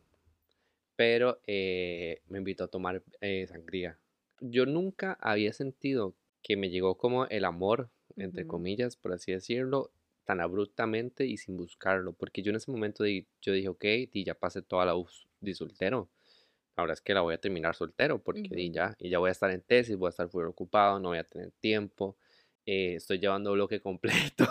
pero 0.95 1.39
eh, 1.45 2.21
me 2.27 2.39
invitó 2.39 2.63
a 2.63 2.67
tomar 2.69 3.03
eh, 3.21 3.45
sangría. 3.47 3.99
Yo 4.39 4.65
nunca 4.65 5.17
había 5.21 5.53
sentido 5.53 6.15
que 6.43 6.57
me 6.57 6.69
llegó 6.69 6.97
como 6.97 7.25
el 7.27 7.45
amor, 7.45 7.91
entre 8.17 8.45
comillas, 8.45 8.97
por 8.97 9.13
así 9.13 9.31
decirlo, 9.33 9.93
tan 10.25 10.41
abruptamente 10.41 11.25
y 11.25 11.37
sin 11.37 11.57
buscarlo, 11.57 12.13
porque 12.13 12.43
yo 12.43 12.51
en 12.51 12.57
ese 12.57 12.71
momento 12.71 13.03
di- 13.03 13.27
yo 13.41 13.53
dije, 13.53 13.69
ok, 13.69 13.83
di, 14.11 14.23
ya 14.25 14.35
pasé 14.35 14.61
toda 14.61 14.85
la 14.85 14.95
U 14.97 15.07
de 15.41 15.53
soltero. 15.55 16.11
Ahora 16.75 16.93
es 16.93 17.01
que 17.01 17.13
la 17.13 17.21
voy 17.21 17.35
a 17.35 17.39
terminar 17.41 17.75
soltero, 17.75 18.23
porque 18.23 18.55
di, 18.55 18.71
Ujú. 18.71 18.71
ya, 18.71 18.95
y 18.99 19.09
ya 19.09 19.19
voy 19.19 19.29
a 19.29 19.31
estar 19.31 19.51
en 19.51 19.61
tesis, 19.61 19.95
voy 19.97 20.07
a 20.07 20.09
estar 20.09 20.29
full 20.29 20.45
ocupado, 20.45 20.99
no 20.99 21.09
voy 21.09 21.19
a 21.19 21.23
tener 21.23 21.51
tiempo, 21.59 22.17
eh, 22.65 22.95
estoy 22.95 23.19
llevando 23.19 23.51
bloque 23.53 23.81
completo. 23.81 24.45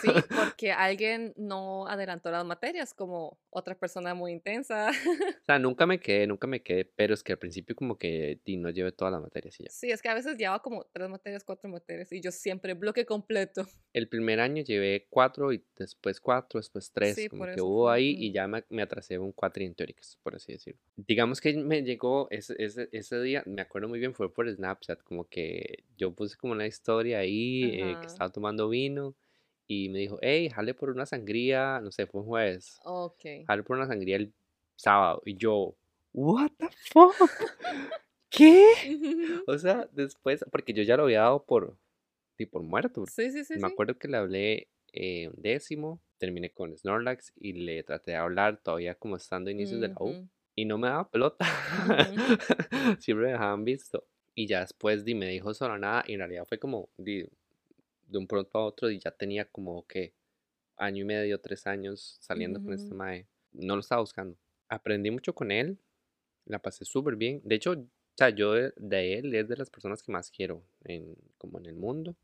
Sí, 0.00 0.08
porque 0.36 0.72
alguien 0.72 1.32
no 1.36 1.86
adelantó 1.88 2.30
las 2.30 2.44
materias 2.44 2.94
como 2.94 3.38
otra 3.50 3.78
persona 3.78 4.14
muy 4.14 4.32
intensa. 4.32 4.90
O 5.42 5.44
sea, 5.44 5.58
nunca 5.58 5.86
me 5.86 5.98
quedé, 5.98 6.26
nunca 6.28 6.46
me 6.46 6.62
quedé, 6.62 6.84
pero 6.84 7.14
es 7.14 7.22
que 7.24 7.32
al 7.32 7.38
principio 7.38 7.74
como 7.74 7.98
que 7.98 8.40
di, 8.44 8.56
no 8.56 8.70
llevé 8.70 8.92
todas 8.92 9.10
las 9.10 9.20
materias 9.20 9.58
y 9.58 9.64
ya. 9.64 9.70
Sí, 9.70 9.90
es 9.90 10.00
que 10.00 10.08
a 10.08 10.14
veces 10.14 10.38
llevaba 10.38 10.62
como 10.62 10.84
tres 10.92 11.08
materias, 11.08 11.42
cuatro 11.42 11.68
materias 11.68 12.12
y 12.12 12.20
yo 12.20 12.30
siempre 12.30 12.74
bloque 12.74 13.04
completo. 13.04 13.66
El 13.92 14.08
primer 14.08 14.38
año 14.38 14.62
llevé 14.62 15.08
cuatro 15.10 15.52
y 15.52 15.64
después 15.76 16.20
cuatro, 16.20 16.60
después 16.60 16.92
tres, 16.92 17.16
Sí, 17.16 17.28
como 17.28 17.44
que 17.44 17.54
eso 17.54 17.66
hubo 17.66 17.90
ahí 17.90 18.14
y 18.18 18.30
mm, 18.30 18.32
ya 18.32 18.46
me, 18.46 18.64
me 18.68 18.82
atrasé 18.82 19.18
un 19.18 19.32
cuatro 19.32 19.64
en 19.64 19.74
teóricas, 19.74 20.16
por 20.22 20.36
así 20.36 20.52
decirlo. 20.52 20.80
Digamos 20.96 21.40
que 21.40 21.54
me 21.54 21.82
llegó 21.82 22.28
ese, 22.30 22.54
ese, 22.58 22.88
ese 22.92 23.20
día, 23.20 23.42
me 23.46 23.62
acuerdo 23.62 23.88
muy 23.88 23.98
bien, 23.98 24.14
fue 24.14 24.32
por 24.32 24.48
Snapchat, 24.48 25.02
como 25.02 25.28
que 25.28 25.84
yo 25.96 26.14
puse 26.14 26.36
como 26.36 26.52
una 26.52 26.66
historia 26.66 27.18
ahí, 27.18 27.31
eh, 27.34 27.98
que 27.98 28.06
estaba 28.06 28.30
tomando 28.30 28.68
vino 28.68 29.14
y 29.66 29.88
me 29.90 29.98
dijo, 30.00 30.18
hey, 30.22 30.50
jale 30.50 30.74
por 30.74 30.90
una 30.90 31.06
sangría, 31.06 31.80
no 31.80 31.90
sé, 31.92 32.06
fue 32.06 32.20
un 32.22 32.26
jueves, 32.26 32.78
Ok. 32.84 33.24
jale 33.46 33.62
por 33.62 33.76
una 33.76 33.86
sangría 33.86 34.16
el 34.16 34.32
sábado 34.76 35.22
y 35.24 35.36
yo, 35.36 35.74
what 36.12 36.50
the 36.58 36.68
fuck, 36.92 37.30
¿qué? 38.30 38.64
O 39.46 39.58
sea, 39.58 39.88
después, 39.92 40.44
porque 40.50 40.72
yo 40.72 40.82
ya 40.82 40.96
lo 40.96 41.04
había 41.04 41.20
dado 41.22 41.44
por, 41.44 41.76
sí, 42.38 42.46
por 42.46 42.62
muerto. 42.62 43.04
Sí, 43.06 43.30
sí, 43.30 43.44
sí, 43.44 43.58
Me 43.58 43.66
sí. 43.66 43.72
acuerdo 43.72 43.98
que 43.98 44.08
le 44.08 44.16
hablé 44.16 44.68
eh, 44.92 45.28
un 45.28 45.42
décimo, 45.42 46.00
terminé 46.18 46.50
con 46.50 46.76
Snorlax 46.76 47.32
y 47.36 47.52
le 47.54 47.82
traté 47.82 48.12
de 48.12 48.16
hablar 48.18 48.60
todavía 48.62 48.94
como 48.94 49.16
estando 49.16 49.48
a 49.50 49.52
inicios 49.52 49.80
de 49.80 49.88
la 49.88 49.94
U 50.00 50.28
y 50.54 50.64
no 50.64 50.78
me 50.78 50.88
daba 50.88 51.08
pelota. 51.08 51.44
Siempre 53.00 53.26
me 53.26 53.32
dejaban 53.32 53.64
visto. 53.64 54.04
Y 54.34 54.46
ya 54.46 54.60
después 54.60 55.04
di, 55.04 55.14
me 55.14 55.26
dijo 55.28 55.52
solo 55.54 55.78
nada 55.78 56.04
y 56.06 56.14
en 56.14 56.20
realidad 56.20 56.46
fue 56.46 56.58
como 56.58 56.88
di, 56.96 57.26
de 58.06 58.18
un 58.18 58.26
pronto 58.26 58.58
a 58.58 58.64
otro 58.64 58.90
y 58.90 58.98
ya 58.98 59.10
tenía 59.10 59.44
como 59.44 59.86
que 59.86 60.14
año 60.76 61.02
y 61.02 61.04
medio, 61.04 61.40
tres 61.40 61.66
años 61.66 62.18
saliendo 62.20 62.62
con 62.62 62.72
este 62.72 62.94
mae. 62.94 63.26
No 63.52 63.74
lo 63.74 63.80
estaba 63.80 64.00
buscando. 64.00 64.36
Aprendí 64.68 65.10
mucho 65.10 65.34
con 65.34 65.50
él, 65.50 65.78
la 66.46 66.58
pasé 66.58 66.84
súper 66.84 67.16
bien. 67.16 67.40
De 67.44 67.56
hecho, 67.56 67.72
o 67.72 67.86
sea, 68.16 68.30
yo 68.30 68.52
de, 68.52 68.72
de 68.76 69.18
él 69.18 69.34
es 69.34 69.48
de 69.48 69.56
las 69.56 69.70
personas 69.70 70.02
que 70.02 70.12
más 70.12 70.30
quiero 70.30 70.62
en, 70.84 71.14
como 71.38 71.58
en 71.58 71.66
el 71.66 71.74
mundo, 71.74 72.16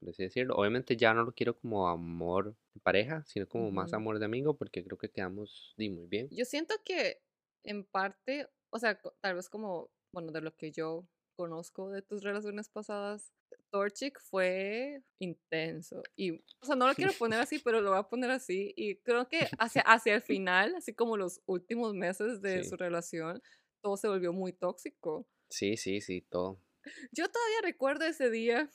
por 0.00 0.10
así 0.10 0.22
decirlo. 0.22 0.54
Obviamente 0.56 0.96
ya 0.96 1.12
no 1.12 1.24
lo 1.24 1.32
quiero 1.32 1.58
como 1.58 1.88
amor 1.88 2.54
de 2.74 2.80
pareja, 2.80 3.24
sino 3.26 3.48
como 3.48 3.70
más 3.70 3.92
Ujú. 3.92 3.96
amor 3.96 4.18
de 4.18 4.24
amigo, 4.24 4.56
porque 4.56 4.84
creo 4.84 4.96
que 4.96 5.10
quedamos 5.10 5.74
di, 5.76 5.90
muy 5.90 6.06
bien. 6.06 6.28
Yo 6.30 6.44
siento 6.44 6.74
que 6.84 7.20
en 7.64 7.84
parte, 7.84 8.48
o 8.70 8.78
sea, 8.78 9.00
tal 9.20 9.34
vez 9.34 9.48
como, 9.48 9.90
bueno, 10.12 10.32
de 10.32 10.40
lo 10.40 10.54
que 10.56 10.70
yo 10.72 11.04
conozco 11.38 11.90
de 11.90 12.02
tus 12.02 12.24
relaciones 12.24 12.68
pasadas, 12.68 13.32
Torchic 13.70 14.18
fue 14.20 15.02
intenso. 15.20 16.02
Y, 16.16 16.32
o 16.32 16.66
sea, 16.66 16.74
no 16.74 16.88
lo 16.88 16.94
quiero 16.96 17.12
poner 17.12 17.38
así, 17.38 17.60
pero 17.60 17.80
lo 17.80 17.90
voy 17.90 17.98
a 18.00 18.08
poner 18.08 18.30
así. 18.32 18.74
Y 18.76 18.96
creo 18.96 19.28
que 19.28 19.48
hacia, 19.60 19.82
hacia 19.82 20.16
el 20.16 20.22
final, 20.22 20.74
así 20.74 20.94
como 20.94 21.16
los 21.16 21.40
últimos 21.46 21.94
meses 21.94 22.42
de 22.42 22.64
Sí, 22.64 22.70
su 22.70 22.76
relación, 22.76 23.40
todo 23.80 23.96
se 23.96 24.08
volvió 24.08 24.32
muy 24.32 24.52
tóxico. 24.52 25.28
sí, 25.48 25.76
sí, 25.76 26.00
sí, 26.00 26.22
todo. 26.28 26.60
Yo 27.12 27.28
todavía 27.28 27.60
recuerdo 27.62 28.04
ese 28.04 28.30
día 28.30 28.68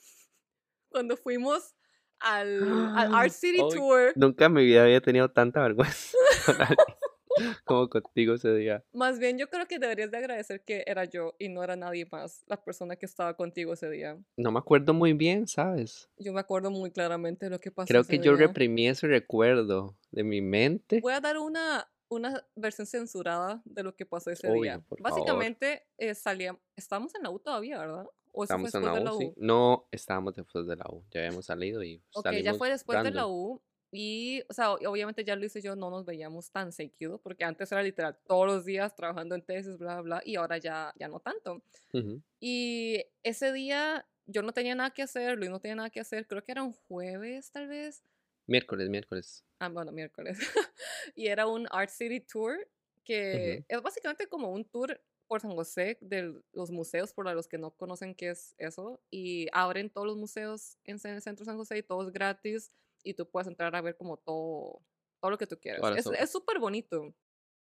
cuando 0.90 1.18
fuimos 1.18 1.76
al, 2.20 2.64
al 2.96 3.14
Art 3.14 3.34
City 3.34 3.58
Tour. 3.58 4.14
nunca 4.16 4.46
en 4.46 4.54
mi 4.54 4.64
vida 4.64 4.84
había 4.84 5.02
tenido 5.02 5.30
tanta 5.32 5.62
vergüenza 5.62 6.18
como 7.66 7.90
contigo 7.90 8.34
ese 8.36 8.54
día. 8.56 8.84
Más 8.94 9.20
bien, 9.20 9.38
yo 9.38 9.50
creo 9.50 9.68
que 9.68 9.80
deberías 9.80 10.12
de 10.12 10.18
agradecer 10.18 10.64
que 10.64 10.84
era 10.88 11.06
yo 11.06 11.36
y 11.40 11.50
no 11.50 11.64
era 11.64 11.76
nadie 11.76 12.06
más 12.12 12.44
la 12.48 12.64
persona 12.64 12.96
que 12.96 13.06
estaba 13.06 13.36
contigo 13.36 13.74
ese 13.74 13.90
día. 13.90 14.18
No 14.38 14.52
me 14.52 14.60
acuerdo 14.60 14.94
muy 14.94 15.14
bien, 15.14 15.48
¿sabes? 15.48 16.10
Yo 16.18 16.34
me 16.34 16.40
acuerdo 16.40 16.72
muy 16.72 16.92
claramente 16.92 17.46
de 17.46 17.50
lo 17.52 17.60
que 17.60 17.72
pasó 17.72 17.88
Creo 17.88 18.02
ese 18.02 18.12
que 18.12 18.20
yo 18.20 18.36
día. 18.38 18.48
reprimí 18.48 18.88
ese 18.88 19.08
recuerdo 19.08 19.98
de 20.12 20.24
mi 20.24 20.42
mente. 20.42 21.00
Voy 21.02 21.14
a 21.14 21.20
dar 21.22 21.38
una, 21.38 21.88
una 22.10 22.46
versión 22.56 22.86
censurada 22.88 23.62
de 23.66 23.84
lo 23.84 23.96
que 23.96 24.06
pasó 24.06 24.30
ese 24.32 24.50
Obvio, 24.50 24.62
día. 24.62 24.86
Básicamente, 25.00 25.84
eh, 25.98 26.16
salíamos, 26.16 26.62
estábamos 26.76 27.16
en 27.16 27.24
la 27.24 27.30
U 27.32 27.40
todavía, 27.40 27.80
¿verdad? 27.80 28.06
¿O 28.36 28.44
Estábamos 28.44 28.74
en 28.74 28.84
la 28.86 28.94
de 28.94 29.02
la 29.02 29.14
U, 29.14 29.18
sí. 29.20 29.26
U? 29.28 29.34
No 29.38 29.88
estábamos 29.92 30.34
después 30.36 30.66
de 30.66 30.76
la 30.76 30.86
U. 30.90 31.04
Ya 31.12 31.20
habíamos 31.22 31.46
salido 31.46 31.84
y 31.84 32.02
Ok, 32.14 32.32
ya 32.44 32.56
fue 32.56 32.70
después 32.70 32.98
de 33.04 33.12
la 33.12 33.22
random. 33.22 33.32
U. 33.32 33.62
Y, 33.96 34.42
o 34.50 34.54
sea, 34.54 34.74
obviamente 34.74 35.24
ya 35.24 35.36
Luis 35.36 35.56
y 35.56 35.62
yo 35.62 35.76
no 35.76 35.92
nos 35.92 36.04
veíamos 36.04 36.50
tan 36.50 36.72
seguido, 36.72 37.20
porque 37.20 37.44
antes 37.44 37.72
era 37.72 37.84
literal 37.84 38.18
todos 38.26 38.48
los 38.48 38.66
días 38.66 38.96
trabajando 38.96 39.36
en 39.36 39.44
tesis, 39.44 39.78
bla, 39.78 40.02
bla, 40.02 40.20
y 40.26 40.36
ahora 40.36 40.58
ya, 40.58 40.92
ya 40.98 41.08
no 41.08 41.20
tanto. 41.20 41.62
Ujú. 41.94 42.20
Y 42.40 43.06
ese 43.22 43.54
día 43.54 44.04
yo 44.26 44.42
no 44.42 44.52
tenía 44.52 44.74
nada 44.74 44.90
que 44.90 45.04
hacer, 45.04 45.38
Luis 45.38 45.52
no 45.52 45.60
tenía 45.60 45.76
nada 45.76 45.90
que 45.92 46.00
hacer, 46.00 46.26
creo 46.26 46.44
que 46.44 46.54
era 46.54 46.64
un 46.64 46.74
jueves 46.74 47.52
tal 47.52 47.68
vez. 47.68 48.04
Miércoles, 48.48 48.90
miércoles. 48.90 49.46
Ah, 49.60 49.70
bueno, 49.70 49.92
miércoles. 49.92 50.40
y 51.16 51.28
era 51.28 51.46
un 51.46 51.68
Art 51.70 51.92
City 51.92 52.20
Tour 52.20 52.68
que 53.04 53.58
Ujú. 53.60 53.66
es 53.78 53.82
básicamente 53.84 54.26
como 54.26 54.50
un 54.50 54.66
tour 54.66 55.00
por 55.28 55.40
San 55.40 55.52
José 55.52 56.00
de 56.02 56.34
los 56.52 56.72
museos, 56.72 57.14
para 57.14 57.36
los 57.36 57.48
que 57.48 57.60
no 57.60 57.70
conocen 57.70 58.16
qué 58.16 58.32
es 58.32 58.56
eso. 58.58 59.00
Y 59.12 59.50
abren 59.52 59.92
todos 59.92 60.08
los 60.08 60.18
museos 60.18 60.80
en 60.84 60.96
el 60.96 61.22
centro 61.22 61.46
de 61.46 61.52
San 61.52 61.58
José 61.58 61.78
y 61.78 61.84
todo 61.84 62.08
es 62.08 62.12
gratis. 62.12 62.72
Y 63.04 63.14
tú 63.16 63.30
puedes 63.30 63.48
entrar 63.48 63.76
a 63.76 63.82
ver 63.82 63.96
como 63.98 64.18
todo, 64.18 64.82
todo 65.22 65.32
lo 65.32 65.38
que 65.38 65.48
tú 65.48 65.60
quieras. 65.60 65.82
Las 65.82 66.06
Es 66.06 66.08
es 66.22 66.32
súper 66.32 66.60
bonito. 66.60 67.14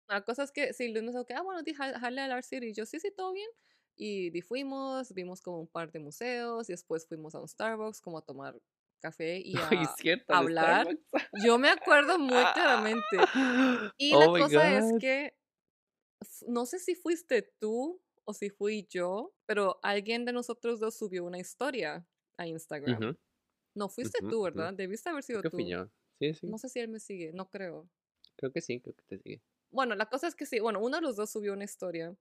La 0.08 0.22
cosa 0.24 0.42
es 0.44 0.52
que 0.52 0.72
si 0.74 0.88
Luis 0.92 1.04
nos 1.04 1.24
que, 1.26 1.34
ah, 1.34 1.42
bueno, 1.42 1.62
jale 1.76 2.20
al 2.20 2.32
Art 2.32 2.44
City. 2.44 2.68
Y 2.68 2.74
yo, 2.74 2.86
sí, 2.86 3.00
sí, 3.00 3.10
todo 3.16 3.32
bien. 3.32 3.48
Y 3.96 4.40
fuimos, 4.42 5.12
vimos 5.14 5.40
como 5.42 5.60
un 5.60 5.68
par 5.68 5.92
de 5.92 6.00
museos 6.00 6.68
y 6.68 6.72
después 6.72 7.06
fuimos 7.06 7.34
a 7.34 7.40
un 7.40 7.48
Starbucks 7.48 8.00
como 8.00 8.18
a 8.18 8.22
tomar 8.22 8.60
café 9.00 9.38
y 9.44 9.60
a 9.62 9.94
es 9.94 9.96
cierto, 9.96 10.34
hablar. 10.38 10.86
Yo 11.32 11.58
me 11.58 11.68
acuerdo 11.70 12.18
muy 12.18 12.46
claramente. 12.48 13.32
Y 13.98 14.16
la 14.16 14.28
Oh 14.28 14.32
my 14.32 14.44
cosa 14.44 14.76
es 14.76 14.92
God. 14.92 14.98
que 14.98 15.34
f- 16.20 16.46
no 16.48 16.66
sé 16.66 16.78
si 16.78 16.94
fuiste 16.94 17.42
tú 17.60 18.02
o 18.24 18.34
si 18.34 18.50
fui 18.50 18.86
yo, 18.90 19.34
pero 19.46 19.80
alguien 19.82 20.24
de 20.24 20.32
nosotros 20.32 20.80
dos 20.80 20.96
subió 20.98 21.24
una 21.24 21.38
historia 21.38 22.06
a 22.36 22.46
Instagram. 22.46 23.04
Ujú, 23.04 23.16
No 23.74 23.88
fuiste 23.88 24.20
ujú, 24.20 24.28
tú, 24.28 24.42
ujú. 24.54 24.62
¿verdad? 24.62 24.74
Debiste 24.74 25.10
haber 25.10 25.22
sido 25.24 25.42
Creo 25.42 25.50
que 25.50 25.50
fui 25.50 25.66
tú. 25.66 25.70
yo. 25.70 25.90
Sí, 26.20 26.34
sí. 26.34 26.48
No 26.48 26.58
sé 26.58 26.68
si 26.70 26.80
él 26.80 26.88
me 26.90 27.00
sigue, 27.00 27.32
no 27.34 27.50
creo. 27.50 27.90
Creo 28.36 28.52
que 28.52 28.60
sí, 28.60 28.78
creo 28.82 28.94
que 28.94 29.04
te 29.06 29.18
sigue. 29.18 29.42
Bueno, 29.70 29.94
la 29.94 30.06
cosa 30.06 30.26
es 30.28 30.34
que 30.34 30.44
sí, 30.46 30.60
bueno, 30.60 30.80
uno 30.80 30.96
de 30.96 31.02
los 31.02 31.16
dos 31.16 31.30
subió 31.30 31.54
una 31.54 31.64
historia 31.64 32.14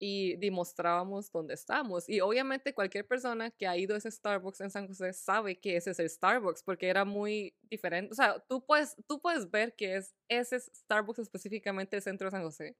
y 0.00 0.36
demostrábamos 0.38 1.30
dónde 1.32 1.54
estamos. 1.54 2.08
Y 2.08 2.20
obviamente 2.20 2.74
cualquier 2.74 3.06
persona 3.08 3.50
que 3.52 3.66
ha 3.68 3.76
ido 3.78 3.94
a 3.96 3.98
ese 3.98 4.10
Starbucks 4.10 4.60
en 4.62 4.70
San 4.70 4.88
José 4.88 5.12
sabe 5.14 5.60
que 5.60 5.76
ese 5.76 5.92
es 5.92 6.00
el 6.00 6.10
Starbucks 6.10 6.62
porque 6.64 6.88
era 6.88 7.04
muy 7.04 7.56
diferente. 7.62 8.12
O 8.12 8.16
sea, 8.16 8.40
tú 8.48 8.64
puedes, 8.66 8.96
tú 9.08 9.20
puedes 9.22 9.50
ver 9.50 9.76
que 9.76 9.96
es 9.96 10.16
ese 10.28 10.60
Starbucks 10.60 11.20
específicamente 11.20 11.96
el 11.96 12.02
centro 12.02 12.26
de 12.28 12.32
San 12.32 12.44
José. 12.44 12.78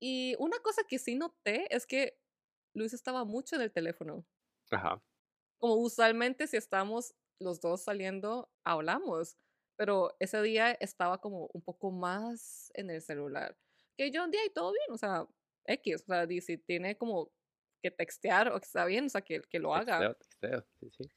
Y 0.00 0.36
una 0.40 0.58
cosa 0.60 0.82
que 0.88 0.98
sí 0.98 1.16
noté 1.16 1.74
es 1.74 1.86
que 1.86 2.18
Luis 2.74 2.94
estaba 2.94 3.24
mucho 3.24 3.56
en 3.56 3.62
el 3.62 3.72
teléfono. 3.72 4.26
Ajá. 4.70 5.02
Como 5.58 5.76
usualmente 5.76 6.46
si 6.46 6.56
estamos 6.56 7.14
los 7.40 7.60
dos 7.60 7.82
saliendo, 7.82 8.50
hablamos. 8.64 9.36
Pero 9.76 10.14
ese 10.20 10.40
día 10.42 10.72
estaba 10.72 11.18
como 11.20 11.48
un 11.52 11.62
poco 11.62 11.90
más 11.90 12.70
en 12.74 12.90
el 12.90 13.00
celular. 13.00 13.56
Que 13.96 14.10
yo 14.10 14.24
un 14.24 14.30
día 14.30 14.44
y 14.44 14.50
todo 14.50 14.72
bien, 14.72 14.86
o 14.90 14.98
sea, 14.98 15.26
X, 15.66 16.02
o 16.02 16.06
sea, 16.06 16.26
si 16.26 16.58
tiene 16.58 16.96
como 16.96 17.32
que 17.82 17.90
textear 17.90 18.48
o 18.48 18.60
que 18.60 18.66
está 18.66 18.84
bien, 18.84 19.06
o 19.06 19.08
sea, 19.08 19.22
que, 19.22 19.40
que 19.42 19.58
lo 19.58 19.74
haga. 19.74 20.14
Texteo, 20.14 20.62
texteo. 20.62 20.66
Sí, 20.80 20.90
sí. 20.90 21.10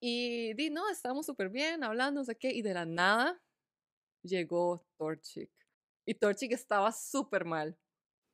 Y 0.00 0.54
di, 0.54 0.70
no, 0.70 0.88
estábamos 0.90 1.26
súper 1.26 1.48
bien, 1.48 1.82
hablando, 1.82 2.20
no 2.20 2.24
sé 2.24 2.36
qué, 2.36 2.52
y 2.52 2.62
de 2.62 2.74
la 2.74 2.86
nada 2.86 3.42
llegó 4.22 4.86
Torchic. 4.96 5.50
Y 6.06 6.14
Torchic 6.14 6.52
estaba 6.52 6.92
súper 6.92 7.44
mal. 7.44 7.76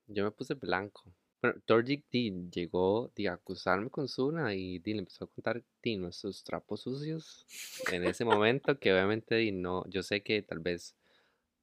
Yo 0.07 0.25
me 0.25 0.31
puse 0.31 0.55
blanco. 0.55 1.15
Bueno, 1.45 1.61
Torjik 1.67 2.07
di, 2.11 2.49
llegó 2.51 3.13
a 3.29 3.33
acusarme 3.35 3.91
con 3.91 4.09
Suna 4.09 4.55
y 4.55 4.79
di, 4.79 4.95
le 4.95 5.01
empezó 5.01 5.25
a 5.25 5.29
contar 5.29 5.63
di, 5.83 5.99
nuestros 5.99 6.43
trapos 6.43 6.81
sucios 6.81 7.47
en 7.91 8.03
ese 8.03 8.25
momento 8.25 8.79
que 8.79 8.91
obviamente 8.95 9.35
di, 9.35 9.53
no, 9.53 9.85
yo 9.91 10.03
sé 10.03 10.23
que 10.23 10.41
tal 10.41 10.61
vez, 10.61 10.97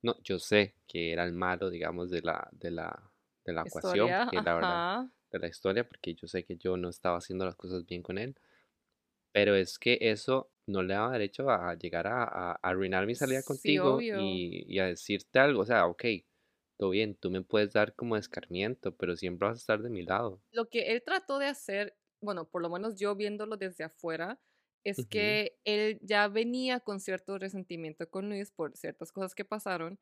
no, 0.03 0.15
yo 0.23 0.37
sé 0.39 0.75
que 0.87 1.11
era 1.13 1.23
el 1.25 1.33
malo, 1.33 1.71
digamos, 1.71 2.11
de 2.11 2.21
la, 2.21 2.47
de 2.51 2.69
la, 2.71 3.11
de 3.43 3.53
la 3.53 3.63
ecuación, 3.63 4.13
porque 4.13 4.39
la 4.41 4.53
verdad, 4.53 4.83
de 5.31 5.39
la 5.39 5.47
historia, 5.47 5.87
porque 5.87 6.13
yo 6.13 6.27
sé 6.27 6.45
que 6.45 6.57
yo 6.57 6.77
no 6.77 6.89
estaba 6.89 7.17
haciendo 7.17 7.45
las 7.45 7.55
cosas 7.55 7.83
bien 7.87 8.03
con 8.03 8.19
él, 8.19 8.35
pero 9.31 9.55
es 9.55 9.79
que 9.79 9.97
eso 10.01 10.51
no 10.67 10.83
le 10.83 10.93
daba 10.93 11.11
derecho 11.13 11.49
a 11.49 11.75
llegar 11.75 12.07
a, 12.07 12.23
a- 12.23 12.59
arruinar 12.61 13.05
mi 13.07 13.15
salida 13.15 13.43
Sí, 13.43 13.43
contigo 13.43 14.05
y, 14.11 14.65
y 14.67 14.79
a 14.79 14.85
decirte 14.85 15.39
algo, 15.39 15.61
o 15.61 15.65
sea, 15.65 15.87
ok, 15.87 16.03
todo 16.81 16.91
bien, 16.91 17.15
tú 17.15 17.31
me 17.31 17.43
puedes 17.43 17.73
dar 17.73 17.95
como 17.95 18.17
escarmiento, 18.17 18.95
pero 18.97 19.15
siempre 19.15 19.47
vas 19.49 19.59
a 19.59 19.61
estar 19.61 19.81
de 19.83 19.89
mi 19.89 20.03
lado. 20.03 20.41
Lo 20.51 20.69
que 20.69 20.91
él 20.91 21.03
trató 21.03 21.39
de 21.39 21.47
hacer, 21.47 21.97
bueno, 22.21 22.49
por 22.49 22.61
lo 22.61 22.69
menos 22.69 22.95
yo 22.95 23.15
viéndolo 23.15 23.57
desde 23.57 23.83
afuera, 23.85 24.41
es 24.83 25.05
Ujú, 25.05 25.41
que 25.45 25.59
él 25.63 25.99
ya 26.01 26.27
venía 26.27 26.79
con 26.81 26.99
cierto 26.99 27.37
resentimiento 27.37 28.09
con 28.09 28.29
Luis 28.29 28.51
por 28.51 28.75
ciertas 28.75 29.11
cosas 29.11 29.35
que 29.35 29.45
pasaron 29.45 29.99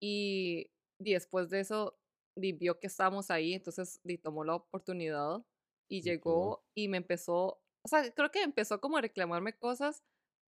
y, 0.00 0.72
y 1.00 1.14
después 1.14 1.50
de 1.50 1.60
eso 1.60 1.98
di, 2.36 2.52
vio 2.52 2.80
que 2.80 2.88
estábamos 2.88 3.30
ahí, 3.30 3.54
entonces 3.54 4.00
di, 4.04 4.18
tomó 4.18 4.44
la 4.44 4.56
oportunidad 4.56 5.44
y 5.88 6.02
ujú, 6.04 6.04
llegó 6.04 6.64
y 6.74 6.88
me 6.88 6.98
empezó, 6.98 7.62
o 7.84 7.88
sea, 7.88 8.10
creo 8.14 8.30
que 8.30 8.42
empezó 8.42 8.80
como 8.80 8.98
a 8.98 9.02
reclamarme 9.02 9.58
cosas 9.58 10.04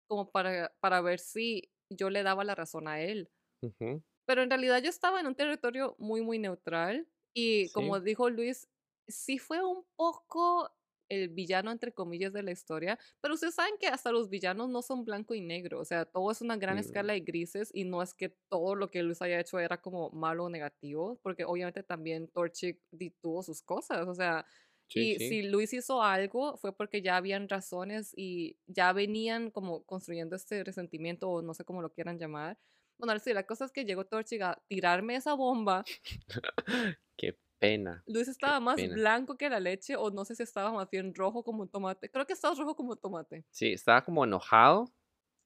como 0.09 0.31
para, 0.31 0.75
para 0.81 1.01
ver 1.01 1.19
si 1.19 1.71
yo 1.89 2.09
le 2.11 2.23
daba 2.23 2.43
la 2.45 2.55
razón 2.55 2.87
a 2.89 3.01
él. 3.01 3.31
ujú, 3.61 4.01
Pero 4.25 4.43
en 4.43 4.49
realidad 4.49 4.81
yo 4.81 4.89
estaba 4.89 5.19
en 5.19 5.27
un 5.27 5.35
territorio 5.35 5.95
muy, 5.99 6.21
muy 6.21 6.39
neutral 6.39 7.07
y 7.33 7.69
como 7.71 7.99
Sí, 7.99 7.99
dijo 7.99 8.29
Luis, 8.29 8.69
sí 9.07 9.37
fue 9.39 9.63
un 9.63 9.85
poco 9.95 10.69
el 11.09 11.29
villano, 11.29 11.71
entre 11.71 11.93
comillas, 11.93 12.33
de 12.33 12.41
la 12.41 12.51
historia. 12.51 12.97
Pero 13.21 13.35
ustedes 13.35 13.53
saben 13.55 13.75
que 13.79 13.87
hasta 13.87 14.11
los 14.11 14.29
villanos 14.29 14.69
no 14.69 14.81
son 14.81 15.05
blanco 15.05 15.35
y 15.35 15.41
negro. 15.41 15.79
O 15.79 15.85
sea, 15.85 16.05
todo 16.05 16.31
es 16.31 16.41
una 16.41 16.57
gran 16.57 16.77
Mm, 16.77 16.79
escala 16.79 17.13
de 17.13 17.19
grises 17.21 17.69
y 17.73 17.83
no 17.85 18.01
es 18.01 18.13
que 18.15 18.29
todo 18.49 18.73
lo 18.75 18.89
que 18.89 19.03
Luis 19.03 19.21
haya 19.21 19.39
hecho 19.39 19.59
era 19.59 19.81
como 19.81 20.09
malo 20.11 20.45
o 20.45 20.49
negativo, 20.49 21.19
porque 21.21 21.45
obviamente 21.45 21.83
también 21.83 22.27
Torchic 22.29 22.81
tuvo 23.21 23.43
sus 23.43 23.61
cosas. 23.61 24.07
O 24.07 24.15
sea, 24.15 24.45
Sí, 24.87 25.07
y 25.07 25.19
sí. 25.19 25.27
si 25.27 25.43
Luis 25.43 25.73
hizo 25.73 26.01
algo 26.01 26.57
fue 26.57 26.75
porque 26.75 27.01
ya 27.01 27.17
habían 27.17 27.49
razones 27.49 28.13
y 28.15 28.59
ya 28.67 28.93
venían 28.93 29.51
como 29.51 29.83
construyendo 29.85 30.35
este 30.35 30.63
resentimiento 30.63 31.29
o 31.29 31.41
no 31.41 31.53
sé 31.53 31.65
cómo 31.65 31.81
lo 31.81 31.91
quieran 31.93 32.17
llamar. 32.19 32.57
Bueno, 32.97 33.19
sí, 33.19 33.33
la 33.33 33.45
cosa 33.45 33.65
es 33.65 33.71
que 33.71 33.85
llegó 33.85 34.05
Torchic 34.05 34.41
a 34.41 34.61
tirarme 34.67 35.15
esa 35.15 35.33
bomba. 35.33 35.83
Qué 37.17 37.37
pena. 37.59 38.05
Luis 38.07 38.27
estaba 38.27 38.59
más 38.59 38.77
pena. 38.77 38.95
blanco 38.95 39.37
que 39.37 39.47
la 39.49 39.59
leche 39.59 39.95
o 39.95 40.09
no 40.11 40.25
sé 40.25 40.35
si 40.35 40.41
estaba 40.43 40.71
más 40.71 40.89
bien 40.89 41.13
rojo 41.13 41.43
como 41.43 41.61
un 41.61 41.69
tomate. 41.69 42.09
Creo 42.09 42.25
que 42.25 42.33
estaba 42.33 42.55
rojo 42.55 42.75
como 42.75 42.91
un 42.93 42.97
tomate. 42.99 43.45
Sí, 43.51 43.71
estaba 43.73 44.03
como 44.03 44.23
enojado, 44.23 44.93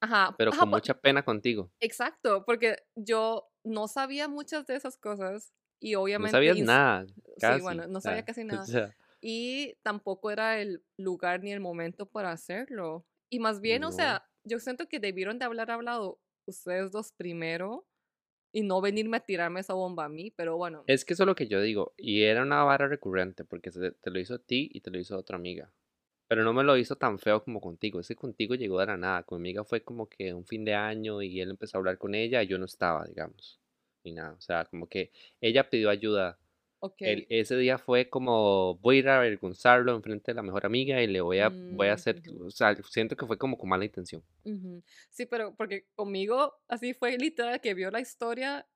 Ajá, 0.02 0.38
pero 0.38 0.52
ajá, 0.52 0.66
con 0.66 0.70
mucha 0.70 0.94
pena 1.00 1.24
contigo. 1.26 1.72
exacto, 1.80 2.46
porque 2.46 2.78
yo 2.96 3.52
no 3.64 3.88
sabía 3.88 4.28
muchas 4.28 4.66
de 4.68 4.76
esas 4.76 4.98
cosas 4.98 5.54
y 5.80 5.96
No 6.18 6.28
obviamente... 6.28 6.28
sabías 6.28 6.58
ins- 6.58 6.66
nada, 6.66 7.06
casi. 7.40 7.60
Sí, 7.60 7.62
bueno, 7.62 7.88
no 7.88 8.02
o 8.02 8.02
sabía 8.02 8.24
casi 8.26 8.44
o 8.50 8.58
nada. 8.58 8.72
sea, 8.72 8.96
y 9.22 9.76
tampoco 9.84 10.32
era 10.32 10.60
el 10.62 10.84
lugar 10.98 11.44
ni 11.44 11.52
el 11.54 11.60
momento 11.62 12.08
para 12.10 12.32
hacerlo. 12.32 13.08
Y 13.30 13.40
más 13.40 13.62
bien, 13.62 13.84
o 13.84 13.92
No. 13.92 13.94
sea, 13.94 14.26
yo 14.46 14.60
siento 14.60 14.88
que 14.90 15.00
debieron 15.00 15.40
de 15.40 15.46
haber 15.46 15.70
hablado 15.72 16.22
ustedes 16.50 16.92
dos 16.92 17.12
primero 17.12 17.86
y 18.52 18.64
no 18.64 18.82
venirme 18.82 19.18
a 19.18 19.20
tirarme 19.20 19.60
esa 19.60 19.74
bomba 19.74 20.06
a 20.06 20.10
mí, 20.10 20.32
pero 20.32 20.58
bueno. 20.58 20.84
es 20.88 21.06
que 21.06 21.14
eso 21.14 21.24
es 21.24 21.28
lo 21.28 21.36
que 21.36 21.48
yo 21.48 21.62
digo. 21.62 21.94
Y 21.98 22.24
era 22.24 22.42
una 22.42 22.64
vara 22.64 22.88
recurrente, 22.88 23.46
porque 23.46 23.72
te 23.72 24.12
lo 24.12 24.20
hizo 24.20 24.36
a 24.36 24.40
ti 24.40 24.70
y 24.74 24.82
te 24.82 24.92
lo 24.92 25.00
hizo 25.00 25.16
a 25.16 25.20
otra 25.20 25.38
amiga. 25.38 25.72
Pero 26.28 26.44
no 26.44 26.54
me 26.54 26.64
lo 26.64 26.78
hizo 26.78 26.96
tan 26.96 27.18
feo 27.18 27.44
como 27.44 27.60
contigo. 27.60 28.00
Es 28.00 28.08
que 28.08 28.16
contigo 28.16 28.54
llegó 28.54 28.80
de 28.80 28.86
la 28.86 28.98
nada. 28.98 29.24
Con 29.24 29.42
mi 29.42 29.50
amiga 29.50 29.64
fue 29.64 29.82
como 29.82 30.08
que 30.08 30.32
un 30.34 30.46
fin 30.46 30.64
de 30.64 30.76
año 30.76 31.24
y 31.24 31.42
él 31.42 31.50
empezó 31.50 31.78
a 31.78 31.80
hablar 31.80 31.98
con 31.98 32.14
ella 32.14 32.44
y 32.44 32.48
yo 32.48 32.60
no 32.60 32.66
estaba, 32.66 33.06
digamos. 33.06 33.60
Ni 34.04 34.14
nada. 34.14 34.34
O 34.34 34.42
sea, 34.42 34.66
como 34.66 34.88
que 34.88 35.12
ella 35.42 35.70
pidió 35.72 35.90
ayuda. 35.90 36.38
Ok. 36.82 37.02
El- 37.04 37.26
ese 37.30 37.58
día 37.58 37.78
fue 37.78 38.10
como, 38.10 38.76
voy 38.78 38.98
a 38.98 39.00
ir 39.00 39.10
a 39.10 39.18
avergonzarlo 39.18 39.94
enfrente 39.96 40.32
de 40.32 40.36
la 40.36 40.44
mejor 40.44 40.66
amiga 40.66 41.02
y 41.02 41.08
le 41.08 41.22
voy 41.22 41.40
a, 41.40 41.58
voy 41.68 41.88
a 41.88 41.94
Mm, 41.94 41.96
hacer, 41.96 42.22
o 42.42 42.50
sea, 42.52 42.76
siento 42.84 43.16
que 43.18 43.26
fue 43.28 43.38
como 43.38 43.58
con 43.58 43.70
mala 43.70 43.86
intención. 43.86 44.24
Sí, 45.10 45.26
pero 45.26 45.56
porque 45.56 45.86
conmigo 45.96 46.54
así 46.68 46.94
fue 46.94 47.18
literal 47.18 47.62
que 47.62 47.74
vio 47.74 47.92
la 47.92 48.00
historia 48.00 48.68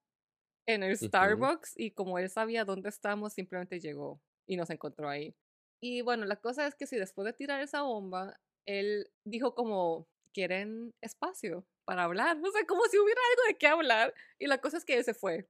en 0.67 0.83
el. 0.83 0.97
Starbucks 0.97 1.73
y 1.77 1.91
como 1.91 2.19
él 2.19 2.29
sabía 2.29 2.65
dónde 2.65 2.89
estábamos, 2.89 3.33
simplemente 3.33 3.79
llegó 3.79 4.21
y 4.47 4.57
nos 4.57 4.69
encontró 4.71 5.09
ahí. 5.09 5.35
Y 5.81 6.01
bueno, 6.01 6.25
la 6.25 6.37
cosa 6.37 6.67
es 6.67 6.75
que 6.75 6.87
si 6.87 6.97
después 6.97 7.25
de 7.25 7.33
tirar 7.33 7.61
esa 7.61 7.83
bomba, 7.83 8.39
él 8.67 9.07
dijo 9.25 9.55
como, 9.55 10.07
quieren 10.33 10.93
espacio 11.01 11.67
para 11.85 12.03
hablar, 12.05 12.37
no 12.41 12.51
sé, 12.51 12.65
como 12.67 12.83
si 12.85 12.99
hubiera 12.99 13.21
algo 13.31 13.43
de 13.49 13.57
qué 13.57 13.67
hablar. 13.67 14.13
Y 14.39 14.47
la 14.47 14.59
cosa 14.59 14.77
es 14.77 14.85
que 14.85 14.97
él 14.97 15.03
se 15.05 15.13
fue. 15.15 15.49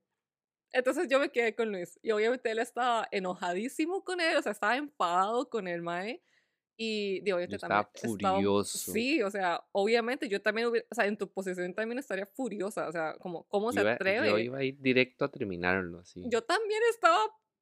Entonces 0.74 1.08
yo 1.08 1.20
me 1.20 1.30
quedé 1.30 1.56
con 1.56 1.72
Luis 1.72 1.98
y 2.02 2.12
obviamente 2.12 2.52
él 2.52 2.60
estaba 2.60 3.08
enojadísimo 3.12 4.04
con 4.04 4.20
él, 4.20 4.36
o 4.36 4.42
sea, 4.42 4.52
estaba 4.52 4.76
enfadado 4.76 5.50
con 5.50 5.68
el 5.68 5.82
Mae. 5.82 6.22
Y 6.76 7.20
de 7.22 7.34
obviamente 7.34 7.58
estaba 7.58 7.84
también 7.84 8.16
estaba- 8.18 8.36
furioso. 8.38 8.92
sí, 8.92 9.22
o 9.22 9.30
sea, 9.30 9.64
obviamente 9.74 10.28
yo 10.28 10.42
también 10.42 10.68
hubiera, 10.68 10.88
o 10.90 10.96
sea, 10.96 11.06
en 11.06 11.16
tu 11.18 11.32
posición 11.32 11.72
también 11.76 12.00
estaría 12.00 12.26
furiosa, 12.26 12.88
o 12.88 12.92
sea, 12.92 13.16
como, 13.20 13.44
¿cómo 13.48 13.72
se 13.72 13.82
Iba- 13.82 13.94
atreve? 13.94 14.28
yo 14.28 14.38
iba 14.40 14.58
a 14.58 14.64
ir 14.64 14.82
directo 14.82 15.24
a 15.26 15.30
terminarlo 15.32 16.00
así. 16.00 16.24
Yo 16.26 16.42
también 16.44 16.82
estaba 16.90 17.20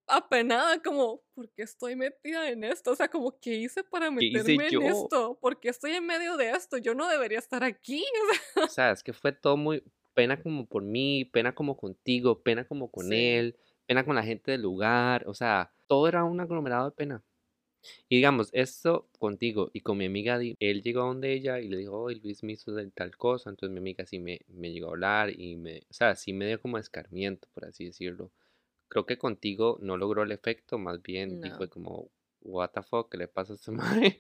apenada, 0.08 0.82
como, 0.82 1.22
¿por 1.34 1.50
qué 1.52 1.64
estoy 1.64 1.98
metida 1.98 2.50
en 2.50 2.64
esto? 2.64 2.92
O 2.92 2.96
sea, 2.96 3.10
como, 3.10 3.38
¿qué 3.40 3.54
hice 3.56 3.84
para 3.84 4.08
¿Qué 4.18 4.26
hice 4.28 4.38
meterme 4.56 4.66
en 4.68 4.72
yo? 4.72 4.82
esto? 5.04 5.38
¿Por 5.42 5.60
qué 5.60 5.70
estoy 5.70 5.92
en 5.92 6.06
medio 6.06 6.38
de 6.38 6.52
esto? 6.52 6.78
Yo 6.78 6.96
no 6.96 7.08
debería 7.10 7.40
estar 7.40 7.64
aquí. 7.66 8.06
O 8.56 8.62
sea, 8.62 8.64
O 8.64 8.68
sea, 8.70 8.92
es 8.92 9.04
que 9.04 9.12
fue 9.14 9.34
todo 9.34 9.58
muy 9.58 9.84
pena 10.14 10.42
como 10.42 10.66
por 10.68 10.84
mí, 10.84 11.26
pena 11.26 11.54
como 11.56 11.78
contigo, 11.78 12.42
pena 12.44 12.66
como 12.68 12.92
con 12.92 13.08
Sí. 13.08 13.14
él, 13.14 13.58
pena 13.88 14.06
con 14.06 14.16
la 14.16 14.24
gente 14.24 14.52
del 14.52 14.62
lugar, 14.62 15.26
o 15.28 15.34
sea, 15.34 15.74
todo 15.88 16.08
era 16.08 16.24
un 16.24 16.40
aglomerado 16.40 16.86
de 16.90 16.96
pena. 16.96 17.24
Y 18.10 18.18
digamos, 18.18 18.50
esto 18.54 19.10
contigo 19.20 19.72
y 19.74 19.82
con 19.82 19.98
mi 19.98 20.06
amiga, 20.06 20.40
él 20.60 20.82
llegó 20.84 21.02
a 21.02 21.06
donde 21.08 21.34
ella 21.34 21.60
y 21.60 21.68
le 21.70 21.78
dijo, 21.78 22.04
oh, 22.04 22.12
Luis 22.12 22.44
me 22.44 22.54
hizo 22.54 22.74
tal 22.94 23.18
cosa, 23.18 23.50
entonces 23.50 23.74
mi 23.74 23.80
amiga 23.80 24.06
sí 24.06 24.20
me, 24.20 24.42
me 24.48 24.72
llegó 24.72 24.88
a 24.88 24.92
hablar 24.92 25.32
y 25.40 25.56
me, 25.58 25.80
o 25.90 25.94
sea, 25.94 26.16
sí 26.16 26.34
me 26.34 26.46
dio 26.48 26.62
como 26.62 26.78
escarmiento, 26.78 27.48
por 27.54 27.66
así 27.66 27.86
decirlo. 27.86 28.32
Creo 28.90 29.06
que 29.06 29.18
contigo 29.18 29.78
no 29.82 29.98
logró 29.98 30.24
el 30.24 30.32
efecto, 30.32 30.78
más 30.78 31.02
bien 31.02 31.40
No. 31.42 31.58
fue 31.58 31.70
como, 31.70 32.12
what 32.42 32.72
the 32.72 32.84
fuck, 32.84 33.10
¿qué 33.12 33.18
le 33.18 33.28
pasa 33.28 33.54
a 33.54 33.56
este 33.56 33.72
mae? 33.72 34.20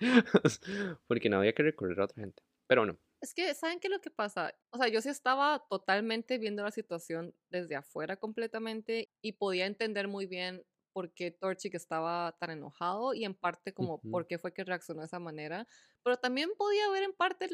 Porque 1.07 1.29
no 1.29 1.37
había 1.37 1.53
que 1.53 1.63
recurrir 1.63 1.99
a 1.99 2.05
otra 2.05 2.21
gente. 2.23 2.43
Pero 2.67 2.85
no, 2.85 2.97
Es 3.21 3.35
que, 3.35 3.53
¿saben 3.53 3.79
qué 3.79 3.87
es 3.87 3.91
lo 3.93 4.01
que 4.01 4.09
pasa? 4.09 4.55
O 4.71 4.77
sea, 4.77 4.87
yo 4.87 4.99
sí 4.99 5.09
estaba 5.09 5.67
totalmente 5.69 6.39
viendo 6.39 6.63
la 6.63 6.71
situación 6.71 7.35
desde 7.51 7.75
afuera 7.75 8.17
completamente 8.17 9.13
y 9.21 9.33
podía 9.33 9.67
entender 9.67 10.07
muy 10.07 10.25
bien 10.25 10.65
por 10.91 11.13
qué 11.13 11.29
Torchic 11.29 11.75
estaba 11.75 12.35
tan 12.39 12.49
enojado 12.49 13.13
y 13.13 13.23
en 13.23 13.35
parte 13.35 13.73
como 13.75 14.03
Ujú. 14.03 14.09
por 14.09 14.25
qué 14.25 14.39
fue 14.39 14.53
que 14.53 14.63
reaccionó 14.63 15.01
de 15.01 15.05
esa 15.05 15.19
manera, 15.19 15.67
pero 16.03 16.17
también 16.17 16.49
podía 16.57 16.89
ver 16.89 17.03
en 17.03 17.13
parte 17.13 17.47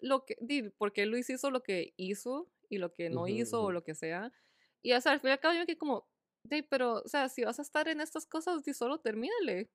lo 0.00 0.24
que, 0.24 0.36
di, 0.40 0.70
por 0.70 0.92
qué 0.92 1.06
Luis 1.06 1.30
hizo 1.30 1.52
lo 1.52 1.62
que 1.62 1.94
hizo 1.96 2.52
y 2.68 2.78
lo 2.78 2.92
que 2.92 3.08
no 3.08 3.28
hizo 3.28 3.62
o 3.62 3.70
lo 3.72 3.84
que 3.84 3.94
sea. 3.94 4.32
Y 4.82 4.92
o 4.92 5.00
sea, 5.00 5.12
al 5.12 5.20
final 5.20 5.30
y 5.32 5.34
al 5.34 5.40
cabo 5.40 5.54
yo 5.54 5.60
me 5.60 5.66
quedé 5.66 5.78
como, 5.78 6.08
di, 6.42 6.62
pero, 6.62 6.94
o 7.04 7.08
sea, 7.08 7.28
si 7.28 7.44
vas 7.44 7.60
a 7.60 7.62
estar 7.62 7.86
en 7.86 8.00
estas 8.00 8.26
cosas, 8.26 8.64
di 8.64 8.74
solo 8.74 8.98
termínale. 9.00 9.70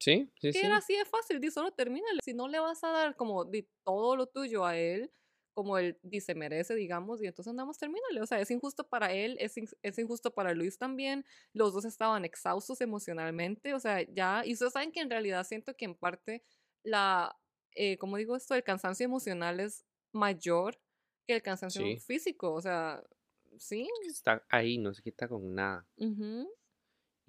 Sí, 0.00 0.32
sí, 0.40 0.52
Que 0.52 0.60
sí. 0.60 0.66
era 0.66 0.78
así 0.78 0.96
de 0.96 1.04
fácil, 1.04 1.40
di 1.40 1.50
solo 1.50 1.72
termínale. 1.72 2.20
Si 2.24 2.34
no 2.34 2.48
le 2.48 2.58
vas 2.58 2.82
a 2.84 2.88
dar 2.90 3.16
como 3.16 3.44
di 3.44 3.68
todo 3.84 4.16
lo 4.16 4.26
tuyo 4.26 4.64
a 4.66 4.76
él, 4.76 5.12
como 5.54 5.78
él 5.78 5.98
dice 6.02 6.34
merece, 6.34 6.74
digamos, 6.74 7.22
y 7.22 7.26
entonces 7.26 7.50
andamos 7.50 7.78
termínale. 7.78 8.20
O 8.20 8.26
sea, 8.26 8.40
es 8.40 8.50
injusto 8.50 8.88
para 8.88 9.12
él, 9.12 9.36
es, 9.40 9.56
in- 9.56 9.68
es 9.82 9.98
injusto 9.98 10.32
para 10.34 10.52
Luis 10.54 10.78
también. 10.78 11.24
Los 11.52 11.72
dos 11.74 11.84
estaban 11.84 12.24
exhaustos 12.24 12.80
emocionalmente, 12.80 13.74
o 13.74 13.80
sea, 13.80 14.02
ya. 14.02 14.42
Y 14.44 14.54
ustedes 14.54 14.72
saben 14.72 14.90
que 14.92 15.00
en 15.00 15.10
realidad 15.10 15.44
siento 15.44 15.74
que 15.76 15.84
en 15.84 15.94
parte 15.94 16.42
la, 16.82 17.36
eh, 17.74 17.98
como 17.98 18.16
digo 18.16 18.34
esto, 18.36 18.54
el 18.54 18.64
cansancio 18.64 19.04
emocional 19.04 19.60
es 19.60 19.84
mayor 20.12 20.80
que 21.28 21.34
el 21.36 21.42
cansancio 21.42 21.82
Sí. 21.82 21.96
físico, 21.96 22.52
o 22.54 22.60
sea, 22.60 23.02
sí. 23.58 23.88
Está 24.06 24.44
ahí, 24.48 24.78
no 24.78 24.92
se 24.94 25.02
quita 25.02 25.28
con 25.28 25.54
nada. 25.54 25.86
ujú, 25.96 26.48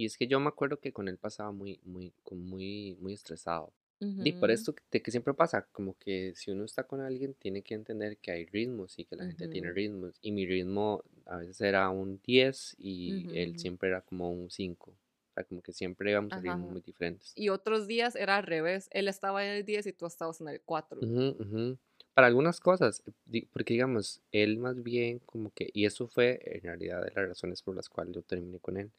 Y 0.02 0.06
es 0.06 0.18
que 0.18 0.28
yo 0.28 0.40
me 0.40 0.48
acuerdo 0.50 0.80
que 0.80 0.94
con 0.94 1.08
él 1.08 1.18
pasaba 1.18 1.52
muy, 1.52 1.80
muy, 1.84 2.14
muy, 2.32 2.98
muy 3.00 3.14
estresado. 3.14 3.74
Y 4.18 4.34
por 4.34 4.52
esto 4.52 4.74
que- 4.76 5.02
que 5.02 5.12
siempre 5.12 5.34
pasa, 5.34 5.68
como 5.72 5.96
que 5.98 6.34
si 6.36 6.52
uno 6.52 6.64
está 6.66 6.84
con 6.86 7.02
alguien, 7.02 7.34
tiene 7.36 7.62
que 7.64 7.74
entender 7.76 8.18
que 8.18 8.32
hay 8.32 8.46
ritmos 8.46 9.00
y 9.00 9.06
que 9.06 9.16
la 9.16 9.26
gente 9.26 9.48
tiene 9.48 9.72
ritmos. 9.72 10.18
Y 10.22 10.32
mi 10.32 10.46
ritmo 10.46 11.04
a 11.26 11.38
veces 11.38 11.60
era 11.62 11.90
un 11.90 12.20
10 12.24 12.76
y 12.80 13.00
ujú, 13.06 13.32
él 13.32 13.56
ujú. 13.58 13.58
siempre 13.58 13.90
era 13.90 14.02
como 14.02 14.32
un 14.32 14.50
5. 14.52 14.92
O 14.92 15.34
sea, 15.36 15.44
como 15.46 15.62
que 15.62 15.74
siempre 15.74 16.12
íbamos 16.12 16.36
a 16.38 16.42
ritmos 16.42 16.70
muy 16.70 16.82
diferentes. 16.82 17.36
Y 17.36 17.50
otros 17.50 17.88
días 17.88 18.16
era 18.16 18.38
al 18.38 18.44
revés. 18.44 18.88
Él 18.92 19.08
estaba 19.10 19.46
en 19.46 19.52
el 19.52 19.66
10 19.66 19.86
y 19.86 19.92
tú 19.94 20.06
estabas 20.06 20.40
en 20.42 20.48
el 20.48 20.62
4. 20.62 21.02
Ujú, 21.02 21.36
ujú. 21.40 21.78
Para 22.14 22.28
algunas 22.28 22.60
cosas, 22.60 23.04
porque 23.52 23.74
digamos, 23.74 24.22
él 24.32 24.58
más 24.58 24.82
bien 24.84 25.20
como 25.20 25.52
que, 25.52 25.70
y 25.74 25.86
eso 25.86 26.08
fue 26.08 26.40
en 26.44 26.62
realidad 26.62 27.02
de 27.04 27.12
las 27.16 27.28
razones 27.30 27.62
por 27.64 27.76
las 27.76 27.90
cuales 27.90 28.14
yo 28.16 28.22
terminé 28.22 28.60
con 28.60 28.78
él, 28.78 28.92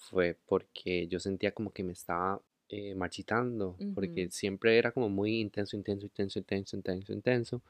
fue 0.00 0.36
porque 0.46 1.06
yo 1.08 1.20
sentía 1.20 1.52
como 1.52 1.72
que 1.72 1.84
me 1.84 1.92
estaba 1.92 2.40
eh, 2.68 2.94
marchitando, 2.94 3.78
porque 3.94 4.20
Ujú, 4.20 4.30
siempre 4.30 4.78
era 4.78 4.92
como 4.92 5.08
muy 5.08 5.40
intenso, 5.40 5.76
intenso, 5.76 6.06
intenso, 6.06 6.38
intenso, 6.40 6.76
intenso, 6.76 7.12
intenso, 7.12 7.62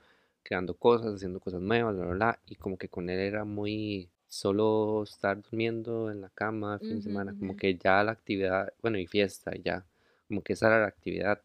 creando 0.42 0.74
cosas, 0.74 1.14
haciendo 1.16 1.40
cosas 1.40 1.60
nuevas, 1.62 1.96
bla, 1.96 2.06
bla, 2.06 2.14
bla, 2.14 2.40
y 2.46 2.56
como 2.56 2.78
que 2.78 2.88
con 2.88 3.10
él 3.10 3.18
era 3.20 3.44
muy 3.44 4.10
solo 4.28 5.02
estar 5.04 5.42
durmiendo 5.42 6.10
en 6.10 6.20
la 6.20 6.30
cama 6.30 6.78
fin 6.80 6.98
de 6.98 7.02
ujú, 7.02 7.10
semana, 7.10 7.34
como 7.34 7.54
ujú, 7.54 7.56
que 7.56 7.76
ya 7.76 8.02
la 8.04 8.12
actividad, 8.12 8.72
bueno, 8.82 8.98
y 8.98 9.06
fiesta, 9.06 9.52
ya, 9.62 9.84
como 10.28 10.42
que 10.42 10.52
esa 10.54 10.68
era 10.68 10.80
la 10.80 10.86
actividad. 10.88 11.42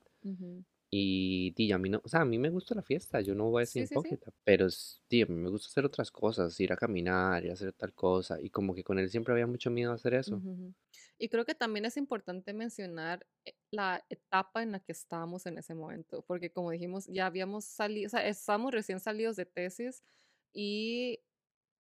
Y 0.98 1.52
di, 1.56 1.72
a 1.72 1.78
mí 1.80 1.90
no, 1.90 2.02
o 2.04 2.08
sea, 2.10 2.22
a 2.22 2.26
mí 2.26 2.38
me 2.40 2.50
gusta 2.50 2.76
la 2.76 2.82
fiesta, 2.84 3.20
yo 3.22 3.36
no 3.36 3.50
voy 3.50 3.64
a 3.64 3.66
ser 3.66 3.82
Sí, 3.82 3.88
sí, 3.88 3.98
sí. 4.00 4.18
hipócrita, 4.18 4.32
pero 4.44 4.68
s- 4.68 5.02
di, 5.10 5.22
a 5.24 5.26
mí 5.28 5.36
me 5.36 5.50
gusta 5.50 5.68
hacer 5.68 5.86
otras 5.86 6.12
cosas, 6.12 6.60
ir 6.60 6.72
a 6.74 6.78
caminar, 6.78 7.44
ir 7.44 7.52
a 7.52 7.54
hacer 7.54 7.74
tal 7.74 7.94
cosa, 7.94 8.40
y 8.42 8.50
como 8.50 8.74
que 8.76 8.84
con 8.84 9.00
él 9.00 9.10
siempre 9.10 9.34
había 9.34 9.48
mucho 9.48 9.72
miedo 9.72 9.92
a 9.92 9.96
hacer 9.96 10.14
eso. 10.16 10.44
Ujú. 10.44 10.74
Y 11.20 11.30
creo 11.30 11.46
que 11.46 11.54
también 11.56 11.86
es 11.86 11.98
importante 11.98 12.54
mencionar 12.54 13.28
eh, 13.46 13.54
la 13.72 14.04
etapa 14.10 14.64
en 14.64 14.72
la 14.72 14.80
que 14.80 14.92
estábamos 14.92 15.46
en 15.46 15.58
ese 15.60 15.76
momento, 15.76 16.24
porque 16.26 16.52
como 16.52 16.72
dijimos, 16.72 17.06
ya 17.08 17.28
habíamos 17.28 17.66
salido, 17.66 18.08
o 18.08 18.10
sea, 18.10 18.28
estábamos 18.28 18.72
recién 18.74 19.00
salidos 19.00 19.36
de 19.36 19.46
tesis 19.46 20.04
y 20.52 21.20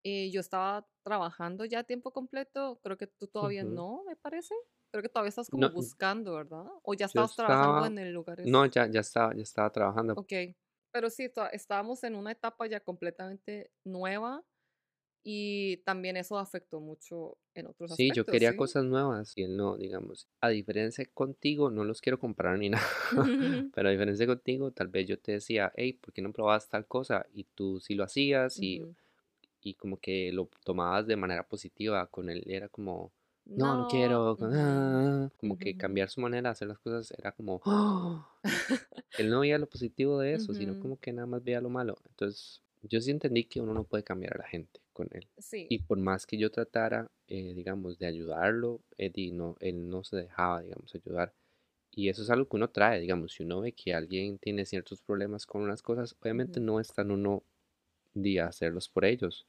eh, 0.05 0.31
yo 0.33 0.41
estaba 0.41 0.89
trabajando 1.05 1.65
ya 1.67 1.81
a 1.81 1.85
tiempo 1.85 2.13
completo, 2.13 2.81
creo 2.83 2.99
que 2.99 3.07
tú 3.09 3.29
todavía 3.29 3.65
Ujú. 3.65 3.67
no, 3.67 4.05
me 4.07 4.17
parece. 4.17 4.55
Creo 4.95 5.03
que 5.03 5.09
todavía 5.09 5.31
estás 5.31 5.51
como 5.51 5.71
No, 5.71 5.73
buscando, 5.73 6.35
¿verdad? 6.37 6.67
O 6.85 6.95
ya 6.95 7.07
yo 7.13 7.23
estabas 7.25 7.35
trabajando 7.35 7.85
estaba, 7.85 7.85
en 7.85 7.99
el 7.99 8.13
lugar 8.13 8.39
no, 8.43 8.61
ese. 8.61 8.67
ya, 8.67 8.87
ya 8.91 9.01
estaba, 9.01 9.35
ya 9.35 9.43
estaba 9.43 9.71
trabajando. 9.73 10.15
Ok, 10.15 10.33
pero 10.93 11.11
sí, 11.11 11.31
estábamos 11.53 12.05
en 12.05 12.15
una 12.15 12.33
etapa 12.33 12.67
ya 12.67 12.81
completamente 12.81 13.73
nueva 13.85 14.45
Y 15.25 15.79
también 15.87 16.17
eso 16.19 16.39
afectó 16.39 16.81
mucho 16.81 17.39
en 17.55 17.67
otros 17.69 17.93
Sí, 17.97 18.13
yo 18.13 18.27
aspectos, 18.27 18.29
quería 18.29 18.55
¿sí? 18.55 18.57
cosas 18.57 18.85
nuevas 18.85 19.33
y 19.37 19.43
él 19.43 19.57
no, 19.57 19.77
digamos. 19.77 20.29
A 20.41 20.49
diferencia 20.49 21.05
contigo, 21.13 21.71
no 21.71 21.85
los 21.85 22.01
quiero 22.01 22.19
comparar 22.19 22.59
ni 22.59 22.71
nada, 22.71 22.87
pero 23.73 23.89
a 23.89 23.93
diferencia 23.93 24.27
contigo, 24.27 24.71
tal 24.73 24.89
vez 24.89 25.07
yo 25.07 25.19
te 25.21 25.33
decía, 25.33 25.73
hey, 25.77 25.93
¿por 25.95 26.13
qué 26.15 26.23
no 26.23 26.33
probabas 26.33 26.69
tal 26.69 26.87
cosa? 26.87 27.27
Y 27.33 27.45
tú 27.45 27.81
sí 27.81 27.95
lo 27.95 28.05
hacías 28.05 28.63
y, 28.63 28.83
Ujú. 28.83 28.97
y 29.63 29.75
como 29.75 29.99
que 30.01 30.33
lo 30.33 30.51
tomabas 30.65 31.07
de 31.07 31.17
manera 31.17 31.49
positiva. 31.49 32.07
Con 32.09 32.31
él 32.31 32.45
era 32.49 32.69
como, 32.69 33.13
no, 33.47 33.77
no 33.77 33.87
quiero, 33.89 34.37
ah", 34.41 35.31
como 35.39 35.59
que 35.59 35.77
cambiar 35.77 36.09
su 36.09 36.21
manera 36.21 36.49
de 36.49 36.53
hacer 36.53 36.69
las 36.69 36.79
cosas 36.79 37.13
era 37.19 37.33
como, 37.33 37.61
él 39.19 39.31
no 39.31 39.41
veía 39.41 39.59
lo 39.59 39.69
positivo 39.69 40.19
de 40.19 40.35
eso, 40.35 40.55
sino 40.55 40.79
como 40.81 40.99
que 40.99 41.13
nada 41.13 41.27
más 41.27 41.43
veía 41.43 41.61
lo 41.61 41.71
malo. 41.71 41.97
Entonces, 42.09 42.63
yo 42.83 43.01
sí 43.01 43.11
entendí 43.11 43.45
que 43.45 43.61
uno 43.61 43.75
no 43.75 43.85
puede 43.85 44.05
cambiar 44.05 44.35
a 44.35 44.39
la 44.39 44.49
gente 44.49 44.81
con 44.93 45.09
él. 45.13 45.27
Sí. 45.39 45.67
Y 45.69 45.81
por 45.81 45.99
más 45.99 46.27
que 46.27 46.37
yo 46.37 46.51
tratara, 46.51 47.11
eh, 47.29 47.55
digamos, 47.55 47.99
de 47.99 48.07
ayudarlo, 48.07 48.81
Eddie 48.99 49.33
no, 49.33 49.57
él 49.61 49.89
no 49.89 50.05
se 50.05 50.17
dejaba, 50.17 50.63
digamos, 50.63 50.95
ayudar. 50.95 51.33
Y 51.91 52.09
eso 52.09 52.23
es 52.23 52.31
algo 52.31 52.49
que 52.49 52.57
uno 52.57 52.71
trae, 52.71 53.01
digamos, 53.01 53.33
si 53.33 53.45
uno 53.45 53.61
ve 53.61 53.73
que 53.73 53.95
alguien 53.95 54.39
tiene 54.39 54.67
ciertos 54.67 55.01
problemas 55.01 55.47
con 55.47 55.63
unas 55.63 55.81
cosas, 55.81 56.17
obviamente 56.21 56.61
no 56.61 56.81
está 56.81 57.03
en 57.03 57.13
uno 57.13 57.45
día 58.15 58.47
hacerlos 58.47 58.89
por 58.89 59.05
ellos, 59.05 59.47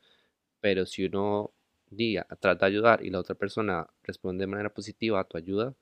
pero 0.62 0.86
si 0.86 1.06
uno 1.06 1.52
día 1.90 2.26
trata 2.40 2.66
de 2.66 2.72
ayudar 2.74 3.06
y 3.06 3.10
la 3.10 3.20
otra 3.20 3.36
persona 3.36 3.88
responde 4.04 4.44
de 4.44 4.48
manera 4.48 4.74
positiva 4.74 5.20
a 5.20 5.24
tu 5.26 5.38
ayuda, 5.38 5.76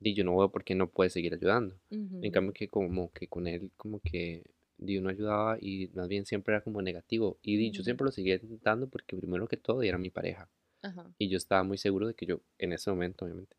di 0.00 0.14
yo 0.14 0.24
no 0.24 0.36
veo 0.36 0.50
por 0.50 0.64
qué 0.64 0.74
no 0.74 0.88
puedes 0.90 1.12
seguir 1.12 1.34
ayudando. 1.34 1.76
En 2.22 2.30
cambio 2.32 2.52
que 2.52 2.68
como 2.68 3.10
que 3.12 3.28
con 3.28 3.46
él 3.46 3.70
como 3.76 4.00
que 4.00 4.44
di 4.78 4.98
uno 4.98 5.10
ayudaba 5.10 5.58
y 5.60 5.88
más 5.94 6.08
bien 6.08 6.26
siempre 6.26 6.54
era 6.54 6.62
como 6.64 6.82
negativo. 6.82 7.38
Y 7.42 7.56
di, 7.56 7.70
yo 7.70 7.82
siempre 7.84 8.04
lo 8.04 8.12
seguía 8.12 8.34
intentando 8.36 8.88
porque 8.88 9.16
primero 9.16 9.46
que 9.48 9.56
todo 9.56 9.82
era 9.82 9.98
mi 9.98 10.10
pareja. 10.10 10.48
Y 11.18 11.28
yo 11.28 11.36
estaba 11.38 11.62
muy 11.64 11.78
seguro 11.78 12.08
de 12.08 12.14
que 12.14 12.26
yo, 12.26 12.40
en 12.58 12.72
ese 12.72 12.90
momento, 12.90 13.24
obviamente, 13.24 13.56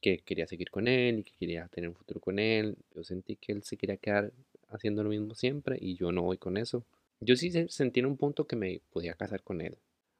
que 0.00 0.18
quería 0.18 0.46
seguir 0.46 0.70
con 0.70 0.86
él 0.88 1.20
y 1.20 1.24
que 1.24 1.32
quería 1.38 1.68
tener 1.68 1.88
un 1.88 1.96
futuro 1.96 2.20
con 2.20 2.38
él. 2.38 2.76
Yo 2.94 3.04
sentí 3.04 3.36
que 3.36 3.52
él 3.52 3.62
se 3.62 3.76
quería 3.76 3.96
quedar 3.96 4.32
haciendo 4.68 5.02
lo 5.02 5.10
mismo 5.10 5.34
siempre 5.34 5.78
y 5.80 5.94
yo 5.96 6.12
no 6.12 6.22
voy 6.22 6.38
con 6.38 6.56
eso. 6.56 6.84
Yo 7.20 7.36
sí 7.36 7.50
se- 7.50 7.68
sentí 7.68 8.00
en 8.00 8.06
un 8.06 8.16
punto 8.16 8.46
que 8.46 8.56
me 8.56 8.80
podía 8.90 9.14
casar 9.14 9.42
con 9.42 9.60
él, 9.62 9.76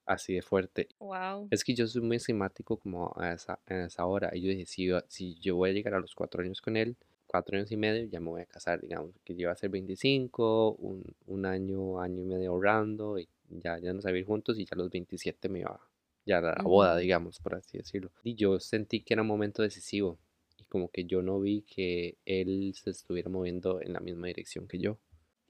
así 0.07 0.35
de 0.35 0.43
fuerte. 0.43 0.89
Wow. 0.99 1.49
Es 1.51 1.65
que 1.65 1.75
yo 1.75 1.87
soy 1.87 2.03
muy 2.03 2.17
esquemático 2.17 2.77
como 2.79 3.13
a 3.17 3.33
esa, 3.33 3.61
a 3.67 3.85
esa 3.87 4.07
hora. 4.07 4.31
Y 4.35 4.43
yo 4.43 4.49
dije, 4.51 4.67
si, 4.67 4.87
yo- 4.87 5.03
si 5.09 5.35
yo 5.41 5.57
voy 5.57 5.71
a 5.71 5.73
llegar 5.73 5.95
a 5.95 6.01
los 6.01 6.15
cuatro 6.15 6.43
años 6.43 6.61
con 6.61 6.77
él, 6.77 6.97
cuatro 7.27 7.57
años 7.57 7.71
y 7.73 7.77
medio, 7.77 8.05
ya 8.09 8.21
me 8.21 8.31
voy 8.31 8.43
a 8.43 8.47
casar, 8.47 8.81
digamos, 8.81 9.13
que 9.25 9.35
yo 9.35 9.43
iba 9.43 9.53
a 9.53 9.57
ser 9.57 9.71
25, 9.71 10.73
un, 10.75 11.05
un 11.27 11.47
año, 11.47 12.01
año 12.01 12.23
y 12.23 12.25
medio 12.27 12.51
ahorrando, 12.51 13.19
y 13.19 13.29
ya, 13.49 13.79
ya 13.79 13.93
nos 13.93 14.07
a 14.07 14.11
vivir 14.11 14.27
juntos, 14.27 14.59
y 14.59 14.65
ya 14.65 14.71
a 14.73 14.77
los 14.79 14.91
27 14.91 15.49
me 15.49 15.61
iba 15.61 15.81
ya 16.27 16.39
a 16.39 16.41
la 16.41 16.63
boda, 16.63 16.97
digamos, 16.97 17.39
por 17.41 17.55
así 17.55 17.79
decirlo. 17.79 18.11
Y 18.23 18.35
yo 18.35 18.59
sentí 18.61 19.01
que 19.03 19.15
era 19.15 19.23
un 19.23 19.29
momento 19.29 19.63
decisivo, 19.63 20.19
y 20.59 20.65
como 20.65 20.89
que 20.91 21.05
yo 21.05 21.23
no 21.23 21.41
vi 21.41 21.63
que 21.63 22.17
él 22.25 22.73
se 22.75 22.91
estuviera 22.91 23.29
moviendo 23.31 23.81
en 23.83 23.93
la 23.93 24.01
misma 24.01 24.27
dirección 24.29 24.67
que 24.69 24.79
yo. 24.79 24.99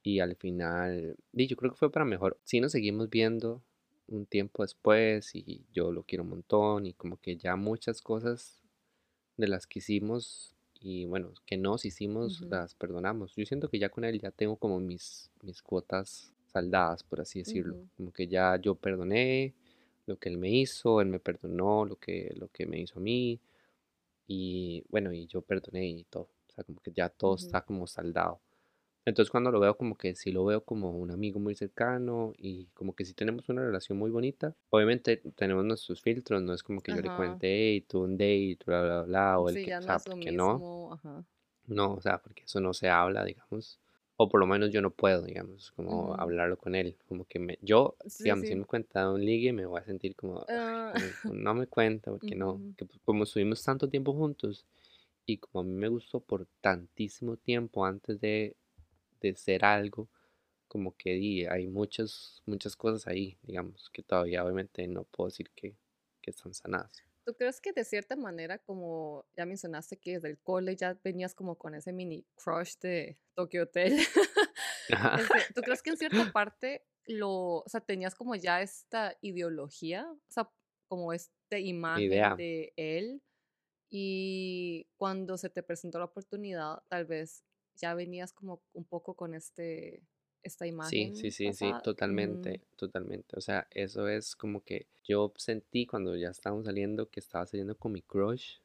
Y 0.03 0.21
al 0.21 0.37
final, 0.37 1.17
di, 1.33 1.47
yo 1.47 1.57
creo 1.57 1.71
que 1.73 1.79
fue 1.79 1.91
para 1.91 2.05
mejor. 2.05 2.39
Sí 2.45 2.61
nos 2.61 2.73
seguimos 2.73 3.09
viendo 3.11 3.63
un 4.09 4.27
tiempo 4.27 4.63
después 4.63 5.35
y 5.35 5.65
yo 5.73 5.93
lo 5.93 6.03
quiero 6.03 6.25
un 6.25 6.31
montón 6.31 6.87
y 6.87 6.93
como 6.95 7.17
que 7.19 7.37
ya 7.37 7.57
muchas 7.57 8.03
cosas 8.03 8.63
de 9.37 9.49
las 9.49 9.67
que 9.67 9.79
hicimos 9.81 10.55
y 10.81 11.07
bueno, 11.07 11.33
que 11.47 11.57
nos 11.57 11.87
hicimos, 11.87 12.43
las 12.43 12.75
perdonamos. 12.75 13.35
Yo 13.37 13.47
siento 13.47 13.71
que 13.71 13.79
ya 13.79 13.89
con 13.89 14.05
él 14.05 14.21
ya 14.21 14.31
tengo 14.31 14.57
como 14.57 14.81
mis, 14.81 15.31
mis 15.43 15.63
cuotas 15.63 16.35
saldadas, 16.53 17.03
por 17.03 17.23
así 17.23 17.39
decirlo. 17.39 17.79
Como 17.97 18.13
que 18.13 18.29
ya 18.29 18.57
yo 18.61 18.75
perdoné 18.75 19.55
lo 20.05 20.19
que 20.19 20.29
él 20.29 20.37
me 20.37 20.51
hizo, 20.51 21.01
él 21.01 21.09
me 21.09 21.21
perdonó 21.21 21.87
lo 21.87 21.97
que, 21.97 22.35
lo 22.37 22.49
que 22.49 22.67
me 22.67 22.79
hizo 22.81 22.99
a 22.99 23.03
mí 23.03 23.41
y 24.27 24.85
bueno, 24.91 25.13
y 25.13 25.27
yo 25.27 25.43
perdoné 25.43 25.87
y 25.87 26.05
todo. 26.05 26.29
O 26.49 26.53
sea, 26.55 26.65
como 26.65 26.81
que 26.81 26.93
ya 26.93 27.09
todo 27.09 27.37
está 27.37 27.63
como 27.63 27.87
saldado. 27.87 28.41
Entonces 29.07 29.31
cuando 29.31 29.51
lo 29.51 29.61
veo 29.61 29.77
como 29.77 29.97
que 29.99 30.15
sí 30.15 30.33
lo 30.33 30.45
veo 30.47 30.65
como 30.65 30.91
un 30.91 31.11
amigo 31.11 31.41
muy 31.41 31.55
cercano 31.55 32.33
y 32.39 32.67
como 32.75 32.95
que 32.95 33.05
sí 33.05 33.15
tenemos 33.15 33.49
una 33.49 33.63
relación 33.65 33.99
muy 33.99 34.11
bonita. 34.11 34.57
Obviamente 34.71 35.19
tenemos 35.37 35.65
nuestros 35.65 36.01
filtros, 36.03 36.43
no 36.43 36.55
es 36.55 36.63
como 36.63 36.81
que 36.83 36.95
yo 36.95 37.03
le 37.03 37.11
cuente, 37.11 37.47
hey, 37.49 37.83
tú 37.83 38.03
un 38.05 38.17
date, 38.17 38.59
bla, 38.67 38.83
bla, 38.83 39.03
bla, 39.03 39.39
o 39.41 39.49
el 39.51 39.59
Sí, 39.59 39.61
que, 39.61 39.73
o 39.73 39.81
no 39.81 39.81
sea, 39.83 39.99
lo 39.99 40.01
porque 40.01 40.33
no. 40.33 40.67
Ajá. 40.93 41.25
no, 41.67 41.95
o 41.95 42.01
sea, 42.01 42.19
porque 42.19 42.45
eso 42.45 42.61
no 42.61 42.75
se 42.75 42.89
habla, 42.91 43.25
digamos. 43.25 43.81
O 44.17 44.29
por 44.29 44.41
lo 44.41 44.47
menos 44.47 44.71
yo 44.71 44.81
no 44.83 44.91
puedo, 44.93 45.23
digamos, 45.23 45.73
como 45.73 46.15
Ujú. 46.15 46.19
hablarlo 46.19 46.57
con 46.59 46.75
él. 46.75 46.99
Como 47.09 47.25
que 47.27 47.39
me, 47.39 47.59
yo, 47.63 47.97
Sí, 48.09 48.23
digamos, 48.23 48.49
si 48.49 48.55
me 48.57 48.65
cuenta 48.67 49.11
un 49.11 49.25
ligue, 49.25 49.53
me 49.53 49.67
voy 49.67 49.81
a 49.81 49.85
sentir 49.85 50.15
como, 50.17 50.47
"Ay, 50.93 51.19
Ah, 51.19 51.25
no 51.25 51.55
me 51.55 51.67
cuenta, 51.67 52.11
porque 52.11 52.35
no. 52.37 52.63
Que, 52.77 52.85
pues, 52.87 53.01
como 53.05 53.25
estuvimos 53.25 53.63
tanto 53.65 53.89
tiempo 53.89 54.13
juntos 54.15 54.67
y 55.27 55.39
como 55.39 55.61
a 55.63 55.65
mí 55.65 55.73
me 55.75 55.89
gustó 55.89 56.21
por 56.21 56.47
tantísimo 56.61 57.37
tiempo 57.37 57.85
antes 57.87 58.21
de, 58.21 58.57
de 59.33 59.37
ser 59.37 59.65
algo 59.65 60.09
como 60.69 60.97
que 60.97 61.47
hay 61.49 61.67
muchas, 61.69 62.43
muchas 62.47 62.75
cosas 62.75 63.07
ahí, 63.07 63.39
digamos, 63.43 63.91
que 63.91 64.03
todavía 64.03 64.45
obviamente 64.45 64.87
no 64.89 65.05
puedo 65.05 65.29
decir 65.29 65.51
que, 65.55 65.77
que 66.21 66.31
están 66.31 66.53
sanadas. 66.53 67.05
¿Tú 67.25 67.35
crees 67.35 67.61
que 67.61 67.73
de 67.73 67.85
cierta 67.85 68.17
manera, 68.17 68.59
como 68.59 69.25
ya 69.37 69.47
mencionaste 69.47 69.97
que 69.99 70.15
desde 70.15 70.29
el 70.29 70.39
cole 70.39 70.77
ya 70.77 70.99
venías 71.03 71.35
como 71.35 71.57
con 71.57 71.75
ese 71.75 71.93
mini 71.93 72.27
crush 72.35 72.77
de 72.81 73.19
Tokyo 73.35 73.63
Hotel? 73.63 73.97
Este, 74.87 75.55
¿tú 75.55 75.63
crees 75.63 75.81
que 75.81 75.91
en 75.91 75.97
cierta 75.97 76.31
parte 76.31 76.85
lo, 77.07 77.61
o 77.61 77.65
sea, 77.69 77.81
tenías 77.81 78.15
como 78.15 78.35
ya 78.35 78.61
esta 78.61 79.17
ideología, 79.23 80.07
o 80.07 80.31
sea, 80.31 80.51
como 80.89 81.15
esta 81.15 81.59
imagen 81.59 82.05
Idea, 82.05 82.35
de 82.37 82.75
él 82.77 83.23
y 83.89 84.87
cuando 84.99 85.39
se 85.39 85.49
te 85.49 85.63
presentó 85.63 85.99
la 85.99 86.05
oportunidad, 86.05 86.83
tal 86.89 87.07
vez 87.07 87.45
ya 87.77 87.95
venías 87.95 88.33
como 88.33 88.63
un 88.73 88.85
poco 88.87 89.17
con 89.17 89.35
este, 89.35 90.07
esta 90.43 90.67
sí, 90.79 91.13
sí, 91.15 91.31
imagen 91.31 91.33
sí, 91.33 91.53
sí, 91.53 91.75
pasada? 91.75 91.89
Ujú, 92.09 92.55
totalmente, 92.55 92.61
totalmente. 92.77 93.37
O 93.37 93.41
sea, 93.41 93.67
eso 93.71 94.09
es 94.09 94.37
como 94.37 94.63
que 94.65 94.89
yo 95.03 95.33
sentí 95.37 95.87
cuando 95.87 96.17
ya 96.17 96.29
estábamos 96.31 96.67
saliendo 96.67 97.11
que 97.11 97.21
estaba 97.21 97.47
saliendo 97.47 97.77
con 97.79 97.93
mi 97.93 98.03
crush, 98.03 98.59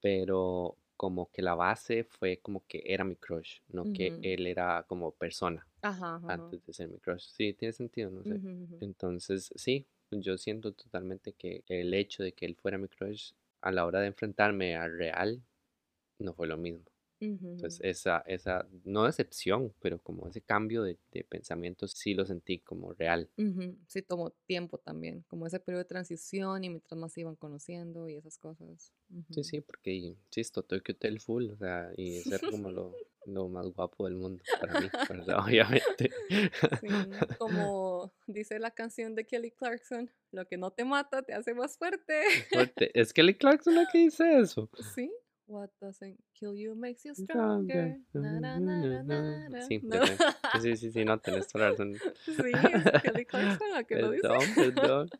pero 0.00 0.76
como 0.96 1.30
que 1.30 1.42
la 1.42 1.54
base 1.54 2.04
fue 2.04 2.38
como 2.40 2.66
que 2.66 2.82
era 2.86 3.04
mi 3.04 3.16
crush, 3.16 3.60
no 3.68 3.90
que 3.90 4.18
él 4.22 4.46
era 4.46 4.84
como 4.88 5.12
persona 5.12 5.66
Ajá, 5.82 6.14
ajá. 6.16 6.26
antes 6.26 6.64
de 6.66 6.72
ser 6.74 6.88
mi 6.88 6.98
crush. 7.00 7.22
Sí, 7.28 7.54
tiene 7.54 7.72
sentido, 7.72 8.10
no 8.10 8.24
sé. 8.24 8.42
Entonces, 8.80 9.52
sí, 9.56 9.88
yo 10.10 10.38
siento 10.38 10.72
totalmente 10.74 11.34
que 11.34 11.64
el 11.68 11.94
hecho 11.94 12.22
de 12.22 12.32
que 12.34 12.46
él 12.46 12.56
fuera 12.56 12.78
mi 12.78 12.88
crush 12.88 13.32
a 13.62 13.72
la 13.72 13.86
hora 13.86 14.00
de 14.00 14.08
enfrentarme 14.08 14.76
al 14.76 14.96
real 14.98 15.44
no 16.20 16.34
fue 16.34 16.48
lo 16.48 16.58
mismo. 16.58 16.84
Entonces, 17.56 17.80
esa, 17.82 18.18
esa, 18.26 18.66
no 18.84 19.04
decepción, 19.04 19.74
pero 19.80 19.98
como 20.02 20.26
ese 20.28 20.40
cambio 20.40 20.82
de, 20.82 20.98
de 21.12 21.24
pensamiento 21.24 21.86
sí 21.88 22.14
lo 22.14 22.24
sentí 22.26 22.58
como 22.60 22.92
real. 22.94 23.30
ujú. 23.36 23.76
Sí, 23.86 24.02
tomó 24.02 24.30
tiempo 24.46 24.78
también, 24.78 25.22
como 25.28 25.46
ese 25.46 25.60
periodo 25.60 25.82
de 25.84 25.88
transición 25.88 26.64
y 26.64 26.68
mientras 26.70 26.98
más 26.98 27.12
se 27.12 27.20
iban 27.22 27.36
conociendo 27.36 28.08
y 28.08 28.16
esas 28.16 28.38
cosas. 28.38 28.92
Sí, 29.30 29.42
Ujú. 29.42 29.44
sí, 29.44 29.60
porque, 29.60 29.92
insisto, 29.92 30.62
Tokyo 30.64 30.94
Hotel 30.94 31.20
Full, 31.20 31.50
o 31.50 31.56
sea, 31.56 31.92
y 31.96 32.16
eso 32.18 32.34
era 32.34 32.50
como 32.50 32.70
lo, 32.70 32.98
lo 33.24 33.48
más 33.48 33.66
guapo 33.68 34.04
del 34.06 34.16
mundo 34.16 34.44
para 34.58 34.74
mí, 34.74 34.92
¿verdad? 35.08 35.38
Obviamente. 35.46 36.14
Sí, 36.80 36.88
como 37.38 38.12
dice 38.26 38.58
la 38.58 38.70
canción 38.70 39.14
de 39.14 39.26
Kelly 39.26 39.50
Clarkson, 39.50 40.10
lo 40.32 40.46
que 40.46 40.56
no 40.56 40.72
te 40.72 40.84
mata 40.84 41.22
te 41.22 41.34
hace 41.34 41.54
más 41.54 41.76
fuerte. 41.76 42.22
Fuerte. 42.52 42.90
Es 42.98 43.12
Kelly 43.12 43.34
Clarkson 43.36 43.74
la 43.74 43.86
que 43.86 43.98
dice 43.98 44.38
eso. 44.40 44.70
Sí. 44.78 45.10
What 45.50 45.70
doesn't 45.80 46.16
kill 46.32 46.54
you 46.54 46.76
makes 46.76 47.04
you 47.04 47.12
Stronger. 47.12 47.96
Na, 48.14 48.38
na, 48.38 49.02
na. 49.02 49.48
Sí, 49.68 49.80
No. 49.82 49.98
Sí, 50.06 50.60
sí, 50.62 50.76
sí, 50.76 50.90
sí, 50.92 51.04
no, 51.04 51.18
tenés 51.18 51.48
toda 51.48 51.70
razón. 51.70 51.98
Sí, 52.24 52.52
es 52.54 53.02
Kelly 53.02 53.24
Clarkson 53.26 53.70
la 53.72 53.82
que 53.82 53.96
lo 54.00 54.12
dice. 54.12 54.28
Perdón, 54.28 54.54
perdón. 54.54 55.10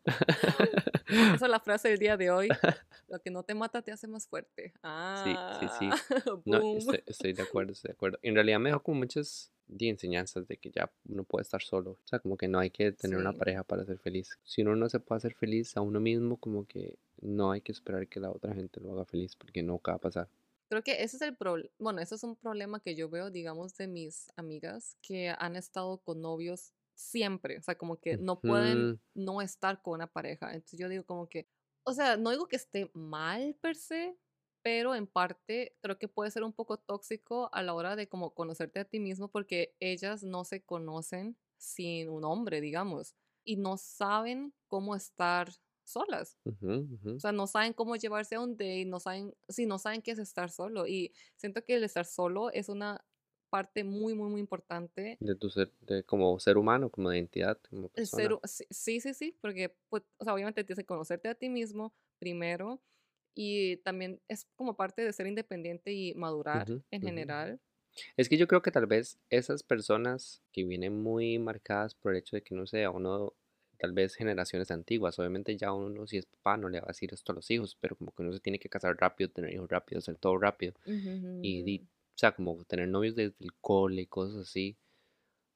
Esa 1.09 1.35
es 1.47 1.51
la 1.51 1.59
frase 1.59 1.89
del 1.89 1.99
día 1.99 2.17
de 2.17 2.31
hoy. 2.31 2.49
Lo 3.09 3.19
que 3.21 3.31
no 3.33 3.43
te 3.43 3.55
mata 3.57 3.83
te 3.83 3.91
hace 3.91 4.07
más 4.07 4.29
fuerte. 4.29 4.73
Sí, 4.73 4.73
sí, 4.73 4.81
Ah, 4.85 5.77
sí. 5.81 5.91
No, 6.45 6.61
boom. 6.61 6.79
estoy, 6.79 7.03
estoy 7.07 7.33
de 7.33 7.43
acuerdo, 7.43 7.73
estoy 7.73 7.89
de 7.89 7.95
acuerdo. 7.95 8.19
En 8.23 8.35
realidad 8.37 8.61
me 8.61 8.69
dejó 8.71 8.85
como 8.85 9.01
muchas 9.01 9.51
di, 9.71 9.89
enseñanzas 9.89 10.47
de 10.49 10.57
que 10.59 10.71
ya 10.71 10.93
uno 11.09 11.25
puede 11.25 11.43
estar 11.43 11.63
solo. 11.63 11.93
O 11.93 12.07
sea, 12.07 12.19
como 12.21 12.37
que 12.37 12.49
no 12.49 12.59
hay 12.59 12.71
que 12.71 12.93
tener 12.93 13.19
una 13.19 13.33
Sí. 13.33 13.35
pareja 13.35 13.65
para 13.65 13.85
ser 13.85 13.99
feliz. 13.99 14.39
Si 14.45 14.63
uno 14.63 14.77
no 14.77 14.89
se 14.89 15.01
puede 15.01 15.19
hacer 15.19 15.35
feliz 15.35 15.77
a 15.77 15.81
uno 15.83 16.01
mismo, 16.01 16.37
como 16.39 16.67
que 16.67 16.99
no 17.21 17.53
hay 17.53 17.61
que 17.63 17.73
esperar 17.73 18.09
que 18.09 18.21
la 18.21 18.31
otra 18.31 18.55
gente 18.55 18.81
lo 18.81 18.93
haga 18.93 19.05
feliz, 19.07 19.37
porque 19.37 19.63
no 19.63 19.81
va 19.87 19.95
a 19.95 19.99
pasar. 19.99 20.29
Creo 20.69 20.83
que 20.85 21.03
ese 21.03 21.17
es 21.17 21.23
el 21.23 21.37
problema, 21.37 21.69
bueno, 21.79 22.01
ese 22.01 22.15
es 22.15 22.23
un 22.23 22.37
problema 22.37 22.81
que 22.81 22.95
yo 22.95 23.09
veo, 23.11 23.31
digamos, 23.31 23.75
de 23.77 23.89
mis 23.89 24.29
amigas 24.37 24.97
que 25.03 25.31
han 25.37 25.57
estado 25.57 25.99
con 25.99 26.21
novios 26.21 26.75
siempre, 26.95 27.59
o 27.59 27.63
sea, 27.63 27.77
como 27.77 27.99
que 28.01 28.17
no 28.19 28.45
pueden 28.45 28.93
Ujú, 28.93 28.99
no 29.15 29.43
estar 29.43 29.83
con 29.83 29.95
una 29.95 30.07
pareja. 30.07 30.53
Entonces 30.55 30.79
yo 30.79 30.89
digo 30.89 31.05
como 31.05 31.29
que, 31.29 31.49
o 31.83 31.93
sea, 31.93 32.17
no 32.17 32.31
digo 32.31 32.47
que 32.47 32.55
esté 32.57 32.89
mal 32.95 33.57
per 33.61 33.75
se, 33.75 34.17
pero 34.63 34.95
en 34.95 35.07
parte 35.07 35.77
creo 35.81 35.99
que 35.99 36.09
puede 36.09 36.31
ser 36.31 36.45
un 36.45 36.53
poco 36.53 36.79
tóxico 36.79 37.51
a 37.53 37.63
la 37.63 37.75
hora 37.75 37.97
de 37.97 38.09
como 38.09 38.35
conocerte 38.35 38.81
a 38.81 38.85
ti 38.85 39.01
mismo 39.01 39.29
porque 39.29 39.75
ellas 39.81 40.23
no 40.23 40.45
se 40.45 40.63
conocen 40.63 41.37
sin 41.57 42.09
un 42.09 42.25
hombre, 42.25 42.61
digamos. 42.61 43.15
y 43.45 43.57
no 43.57 43.77
saben 43.79 44.53
cómo 44.69 44.95
estar 44.95 45.49
solas. 45.85 46.39
O 46.45 47.19
sea, 47.19 47.33
no 47.33 47.47
saben 47.47 47.73
cómo 47.73 47.97
llevarse 47.97 48.37
a 48.37 48.41
un 48.41 48.53
date, 48.53 48.85
no 48.87 49.01
saben, 49.01 49.35
sí, 49.49 49.67
no 49.67 49.79
saben 49.79 50.03
qué 50.03 50.13
es 50.13 50.19
estar 50.19 50.51
solo. 50.51 50.87
Y 50.87 51.13
siento 51.37 51.65
que 51.65 51.75
el 51.75 51.85
estar 51.85 52.05
solo 52.05 52.51
es 52.51 52.69
una 52.69 53.05
parte 53.51 53.83
muy, 53.83 54.15
muy, 54.15 54.31
muy 54.31 54.41
importante. 54.41 55.19
De 55.21 55.35
tu 55.35 55.51
ser, 55.51 55.73
de, 55.81 56.05
como 56.05 56.39
ser 56.39 56.57
humano, 56.57 56.91
como 56.91 57.11
de 57.11 57.19
identidad, 57.19 57.59
como 57.69 57.89
persona. 57.89 58.39
sí, 58.45 59.01
sí, 59.01 59.15
sí, 59.15 59.37
porque, 59.41 59.75
pues, 59.89 60.05
o 60.19 60.25
sea, 60.25 60.35
obviamente 60.35 60.63
tienes 60.65 60.83
que 60.85 60.87
conocerte 60.87 61.29
a 61.29 61.35
ti 61.35 61.49
mismo 61.49 61.93
primero 62.19 62.81
y 63.35 63.79
también 63.79 64.21
es 64.29 64.47
como 64.55 64.77
parte 64.77 65.03
de 65.03 65.13
ser 65.13 65.27
independiente 65.27 65.93
y 65.93 66.15
madurar 66.15 66.67
en 66.91 67.03
general. 67.03 67.61
Es 68.17 68.29
que 68.29 68.37
yo 68.37 68.47
creo 68.47 68.63
que 68.63 68.71
tal 68.71 68.87
vez 68.87 69.19
esas 69.31 69.63
personas 69.63 70.43
que 70.53 70.65
vienen 70.65 71.03
muy 71.03 71.39
marcadas 71.39 71.95
por 71.95 72.13
el 72.13 72.19
hecho 72.19 72.37
de 72.37 72.43
que, 72.43 72.55
no 72.55 72.67
sé, 72.67 72.85
a 72.85 72.91
uno, 72.91 73.35
tal 73.79 73.93
vez 73.93 74.15
generaciones 74.15 74.71
antiguas, 74.71 75.19
obviamente 75.19 75.57
ya 75.57 75.73
uno 75.73 76.07
si 76.07 76.19
es 76.19 76.27
papá 76.27 76.57
no 76.57 76.69
le 76.69 76.81
va 76.81 76.87
a 76.87 76.93
decir 76.93 77.13
esto 77.13 77.33
a 77.33 77.35
los 77.35 77.51
hijos, 77.51 77.77
pero 77.81 77.97
como 77.97 78.13
que 78.13 78.23
uno 78.23 78.33
se 78.33 78.41
tiene 78.41 78.59
que 78.59 78.69
casar 78.69 78.97
rápido, 78.97 79.31
tener 79.31 79.53
hijos 79.53 79.69
rápido, 79.69 79.99
hacer 79.99 80.17
todo 80.17 80.39
rápido. 80.39 80.75
y, 81.43 81.81
o 81.81 82.19
sea, 82.21 82.33
como 82.33 82.63
tener 82.65 82.89
novios 82.89 83.17
desde 83.17 83.35
el 83.41 83.55
cole 83.61 84.03
y 84.03 84.07
cosas 84.07 84.49
así. 84.49 84.77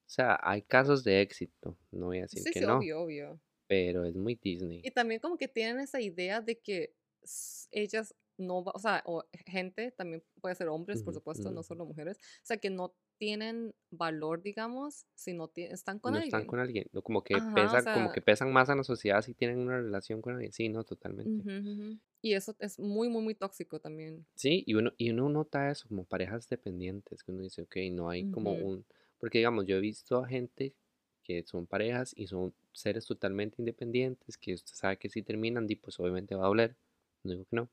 O 0.07 0.09
sea, 0.09 0.39
hay 0.41 0.61
casos 0.61 1.03
de 1.03 1.21
éxito, 1.21 1.77
no 1.91 2.07
voy 2.07 2.19
a 2.19 2.21
decir 2.23 2.43
que 2.43 2.59
sí, 2.59 2.65
no. 2.65 2.77
obvio, 2.77 3.01
obvio. 3.01 3.39
Pero 3.67 4.05
es 4.05 4.15
muy 4.15 4.35
Disney. 4.35 4.81
Y 4.83 4.91
también 4.91 5.19
como 5.19 5.37
que 5.37 5.47
tienen 5.47 5.79
esa 5.79 5.99
idea 5.99 6.41
de 6.41 6.59
que 6.59 6.93
ellas 7.71 8.15
no, 8.37 8.59
o 8.59 8.79
sea, 8.79 9.01
o 9.05 9.23
gente, 9.45 9.91
también 9.91 10.23
puede 10.41 10.55
ser 10.55 10.67
hombres, 10.67 11.03
por 11.03 11.13
supuesto, 11.13 11.51
no 11.51 11.63
solo 11.63 11.85
mujeres, 11.85 12.17
o 12.17 12.45
sea, 12.45 12.57
que 12.57 12.69
no 12.69 12.93
tienen 13.17 13.73
valor, 13.91 14.41
digamos, 14.41 15.05
si 15.13 15.33
no 15.33 15.49
están 15.55 15.99
con 15.99 16.11
no 16.11 16.17
alguien. 16.17 16.27
están 16.27 16.47
con 16.47 16.59
alguien, 16.59 16.89
como 17.03 17.23
que 17.23 17.35
pesan, 17.53 17.85
como 17.93 18.11
que 18.11 18.21
pesan 18.21 18.51
más 18.51 18.69
a 18.69 18.75
la 18.75 18.83
sociedad 18.83 19.21
si 19.21 19.33
tienen 19.33 19.59
una 19.59 19.77
relación 19.77 20.21
con 20.21 20.33
alguien, 20.33 20.51
sí, 20.51 20.67
no, 20.69 20.83
totalmente. 20.83 21.99
Y 22.21 22.33
eso 22.33 22.55
es 22.59 22.79
muy, 22.79 23.07
muy, 23.07 23.23
muy 23.23 23.35
tóxico 23.35 23.79
también. 23.79 24.25
Sí, 24.35 24.63
y 24.65 24.73
uno, 24.73 24.91
y 24.97 25.11
uno 25.11 25.29
nota 25.29 25.69
eso 25.69 25.87
como 25.87 26.03
parejas 26.03 26.49
dependientes, 26.49 27.23
que 27.23 27.31
uno 27.31 27.41
dice, 27.41 27.61
ok, 27.61 27.77
no 27.91 28.09
hay 28.09 28.29
como 28.31 28.51
un, 28.51 28.85
porque 29.17 29.37
digamos, 29.37 29.65
yo 29.65 29.77
he 29.77 29.81
visto 29.81 30.17
a 30.17 30.27
gente 30.27 30.73
que 31.23 31.43
son 31.43 31.65
parejas 31.65 32.13
y 32.15 32.27
son 32.27 32.53
seres 32.71 33.05
totalmente 33.05 33.55
independientes, 33.59 34.37
que 34.37 34.53
usted 34.53 34.73
sabe 34.73 34.97
que 34.97 35.09
si 35.09 35.23
terminan, 35.23 35.67
pues 35.81 35.99
obviamente 35.99 36.35
va 36.35 36.43
a 36.45 36.47
doler, 36.47 36.75
no 37.25 37.33
digo 37.33 37.45
que 37.45 37.55
no, 37.55 37.69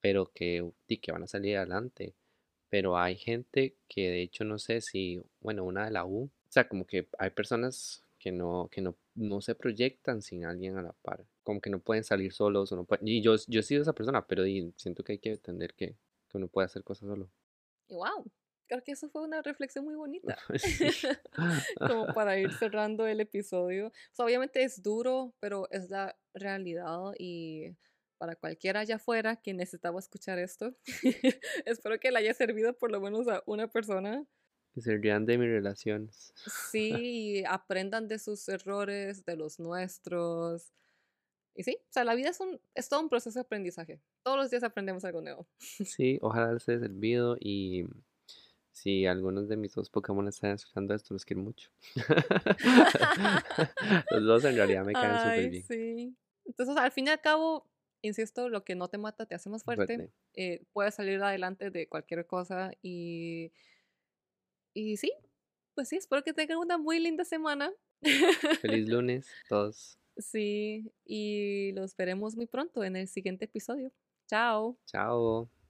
pero 0.00 0.32
que, 0.32 0.70
que 1.00 1.12
van 1.12 1.22
a 1.22 1.26
salir 1.26 1.56
adelante. 1.56 2.14
Pero 2.68 2.96
hay 2.96 3.16
gente 3.16 3.76
que 3.88 4.08
de 4.10 4.22
hecho 4.22 4.44
no 4.44 4.58
sé 4.58 4.80
si, 4.80 5.22
bueno, 5.40 5.64
una 5.64 5.84
de 5.84 5.90
la 5.90 6.06
U, 6.06 6.24
o 6.24 6.30
sea, 6.48 6.68
como 6.68 6.86
que 6.86 7.08
hay 7.18 7.30
personas 7.30 8.02
que 8.18 8.32
no, 8.32 8.68
que 8.70 8.80
no, 8.80 8.96
no 9.14 9.40
se 9.40 9.54
proyectan 9.54 10.22
sin 10.22 10.44
alguien 10.44 10.78
a 10.78 10.82
la 10.82 10.92
par, 10.92 11.26
como 11.42 11.60
que 11.60 11.70
no 11.70 11.80
pueden 11.80 12.04
salir 12.04 12.32
solos 12.32 12.72
o 12.72 12.76
no 12.76 12.84
pueden, 12.84 13.06
y 13.08 13.20
yo, 13.20 13.34
yo 13.48 13.60
he 13.60 13.62
sido 13.62 13.82
esa 13.82 13.92
persona, 13.92 14.26
pero 14.26 14.44
siento 14.76 15.02
que 15.02 15.12
hay 15.12 15.18
que 15.18 15.32
entender 15.32 15.74
que, 15.74 15.96
que 16.28 16.38
uno 16.38 16.48
puede 16.48 16.66
hacer 16.66 16.84
cosas 16.84 17.08
solo. 17.08 17.28
Y 17.88 17.94
wow, 17.94 18.24
creo 18.72 18.82
que 18.82 18.92
eso 18.92 19.10
fue 19.10 19.22
una 19.22 19.42
reflexión 19.42 19.84
muy 19.84 19.94
bonita. 19.94 20.38
como 21.78 22.06
para 22.14 22.38
ir 22.38 22.52
cerrando 22.54 23.06
el 23.06 23.20
episodio. 23.20 23.88
O 23.88 24.14
sea, 24.14 24.24
obviamente 24.24 24.62
es 24.62 24.82
duro, 24.82 25.34
pero 25.40 25.68
es 25.70 25.90
la 25.90 26.16
realidad 26.32 27.12
y 27.18 27.76
para 28.22 28.36
cualquiera 28.36 28.78
allá 28.78 28.94
afuera 28.94 29.34
que 29.34 29.52
necesitaba 29.52 29.98
escuchar 29.98 30.38
esto. 30.38 30.76
Espero 31.66 31.98
que 31.98 32.12
le 32.12 32.20
haya 32.20 32.32
servido 32.32 32.72
por 32.72 32.92
lo 32.92 33.00
menos 33.00 33.26
a 33.26 33.42
una 33.46 33.66
persona. 33.66 34.24
Que 34.72 34.80
se 34.80 34.96
rían 34.96 35.26
de 35.26 35.38
mis 35.38 35.48
relaciones. 35.48 36.32
Sí, 36.70 37.42
aprendan 37.48 38.06
de 38.06 38.20
sus 38.20 38.48
errores, 38.48 39.24
de 39.24 39.34
los 39.34 39.58
nuestros. 39.58 40.72
Y 41.56 41.64
sí, 41.64 41.78
o 41.80 41.92
sea, 41.92 42.04
la 42.04 42.14
vida 42.14 42.28
es, 42.28 42.38
un, 42.38 42.60
es 42.76 42.88
todo 42.88 43.00
un 43.00 43.08
proceso 43.08 43.40
de 43.40 43.42
aprendizaje. 43.42 44.00
Todos 44.22 44.38
los 44.38 44.50
días 44.50 44.62
aprendemos 44.62 45.04
algo 45.04 45.20
nuevo. 45.20 45.48
Sí, 45.84 46.20
ojalá 46.22 46.52
les 46.52 46.68
haya 46.68 46.78
servido 46.78 47.36
y 47.40 47.86
si 48.70 49.04
algunos 49.04 49.48
de 49.48 49.56
mis 49.56 49.74
dos 49.74 49.90
Pokémon 49.90 50.28
están 50.28 50.52
escuchando 50.52 50.94
esto, 50.94 51.12
los 51.12 51.24
quiero 51.24 51.42
mucho. 51.42 51.72
los 54.12 54.24
dos 54.24 54.44
en 54.44 54.54
realidad 54.54 54.84
me 54.84 54.92
caen 54.92 55.18
súper 55.18 55.50
bien. 55.50 55.64
Sí. 55.64 56.16
Entonces, 56.44 56.76
al 56.76 56.90
fin 56.92 57.06
y 57.06 57.10
al 57.10 57.20
cabo, 57.20 57.66
insisto, 58.02 58.48
lo 58.48 58.64
que 58.64 58.74
no 58.74 58.88
te 58.88 58.98
mata 58.98 59.26
te 59.26 59.34
hace 59.34 59.48
más 59.48 59.64
fuerte. 59.64 60.10
Eh, 60.34 60.64
puedes 60.72 60.94
salir 60.94 61.22
adelante 61.22 61.70
de 61.70 61.88
cualquier 61.88 62.26
cosa 62.26 62.72
y, 62.82 63.52
y 64.74 64.96
sí, 64.96 65.12
pues 65.74 65.88
sí, 65.88 65.96
espero 65.96 66.22
que 66.22 66.34
tengan 66.34 66.58
una 66.58 66.78
muy 66.78 67.00
linda 67.00 67.24
semana. 67.24 67.72
Feliz 68.60 68.88
lunes, 68.88 69.26
todos. 69.48 69.98
Sí, 70.18 70.92
y 71.04 71.72
los 71.72 71.96
veremos 71.96 72.36
muy 72.36 72.46
pronto 72.46 72.84
en 72.84 72.96
el 72.96 73.08
siguiente 73.08 73.46
episodio. 73.46 73.92
Chao. 74.26 74.78
Chao. 74.86 75.61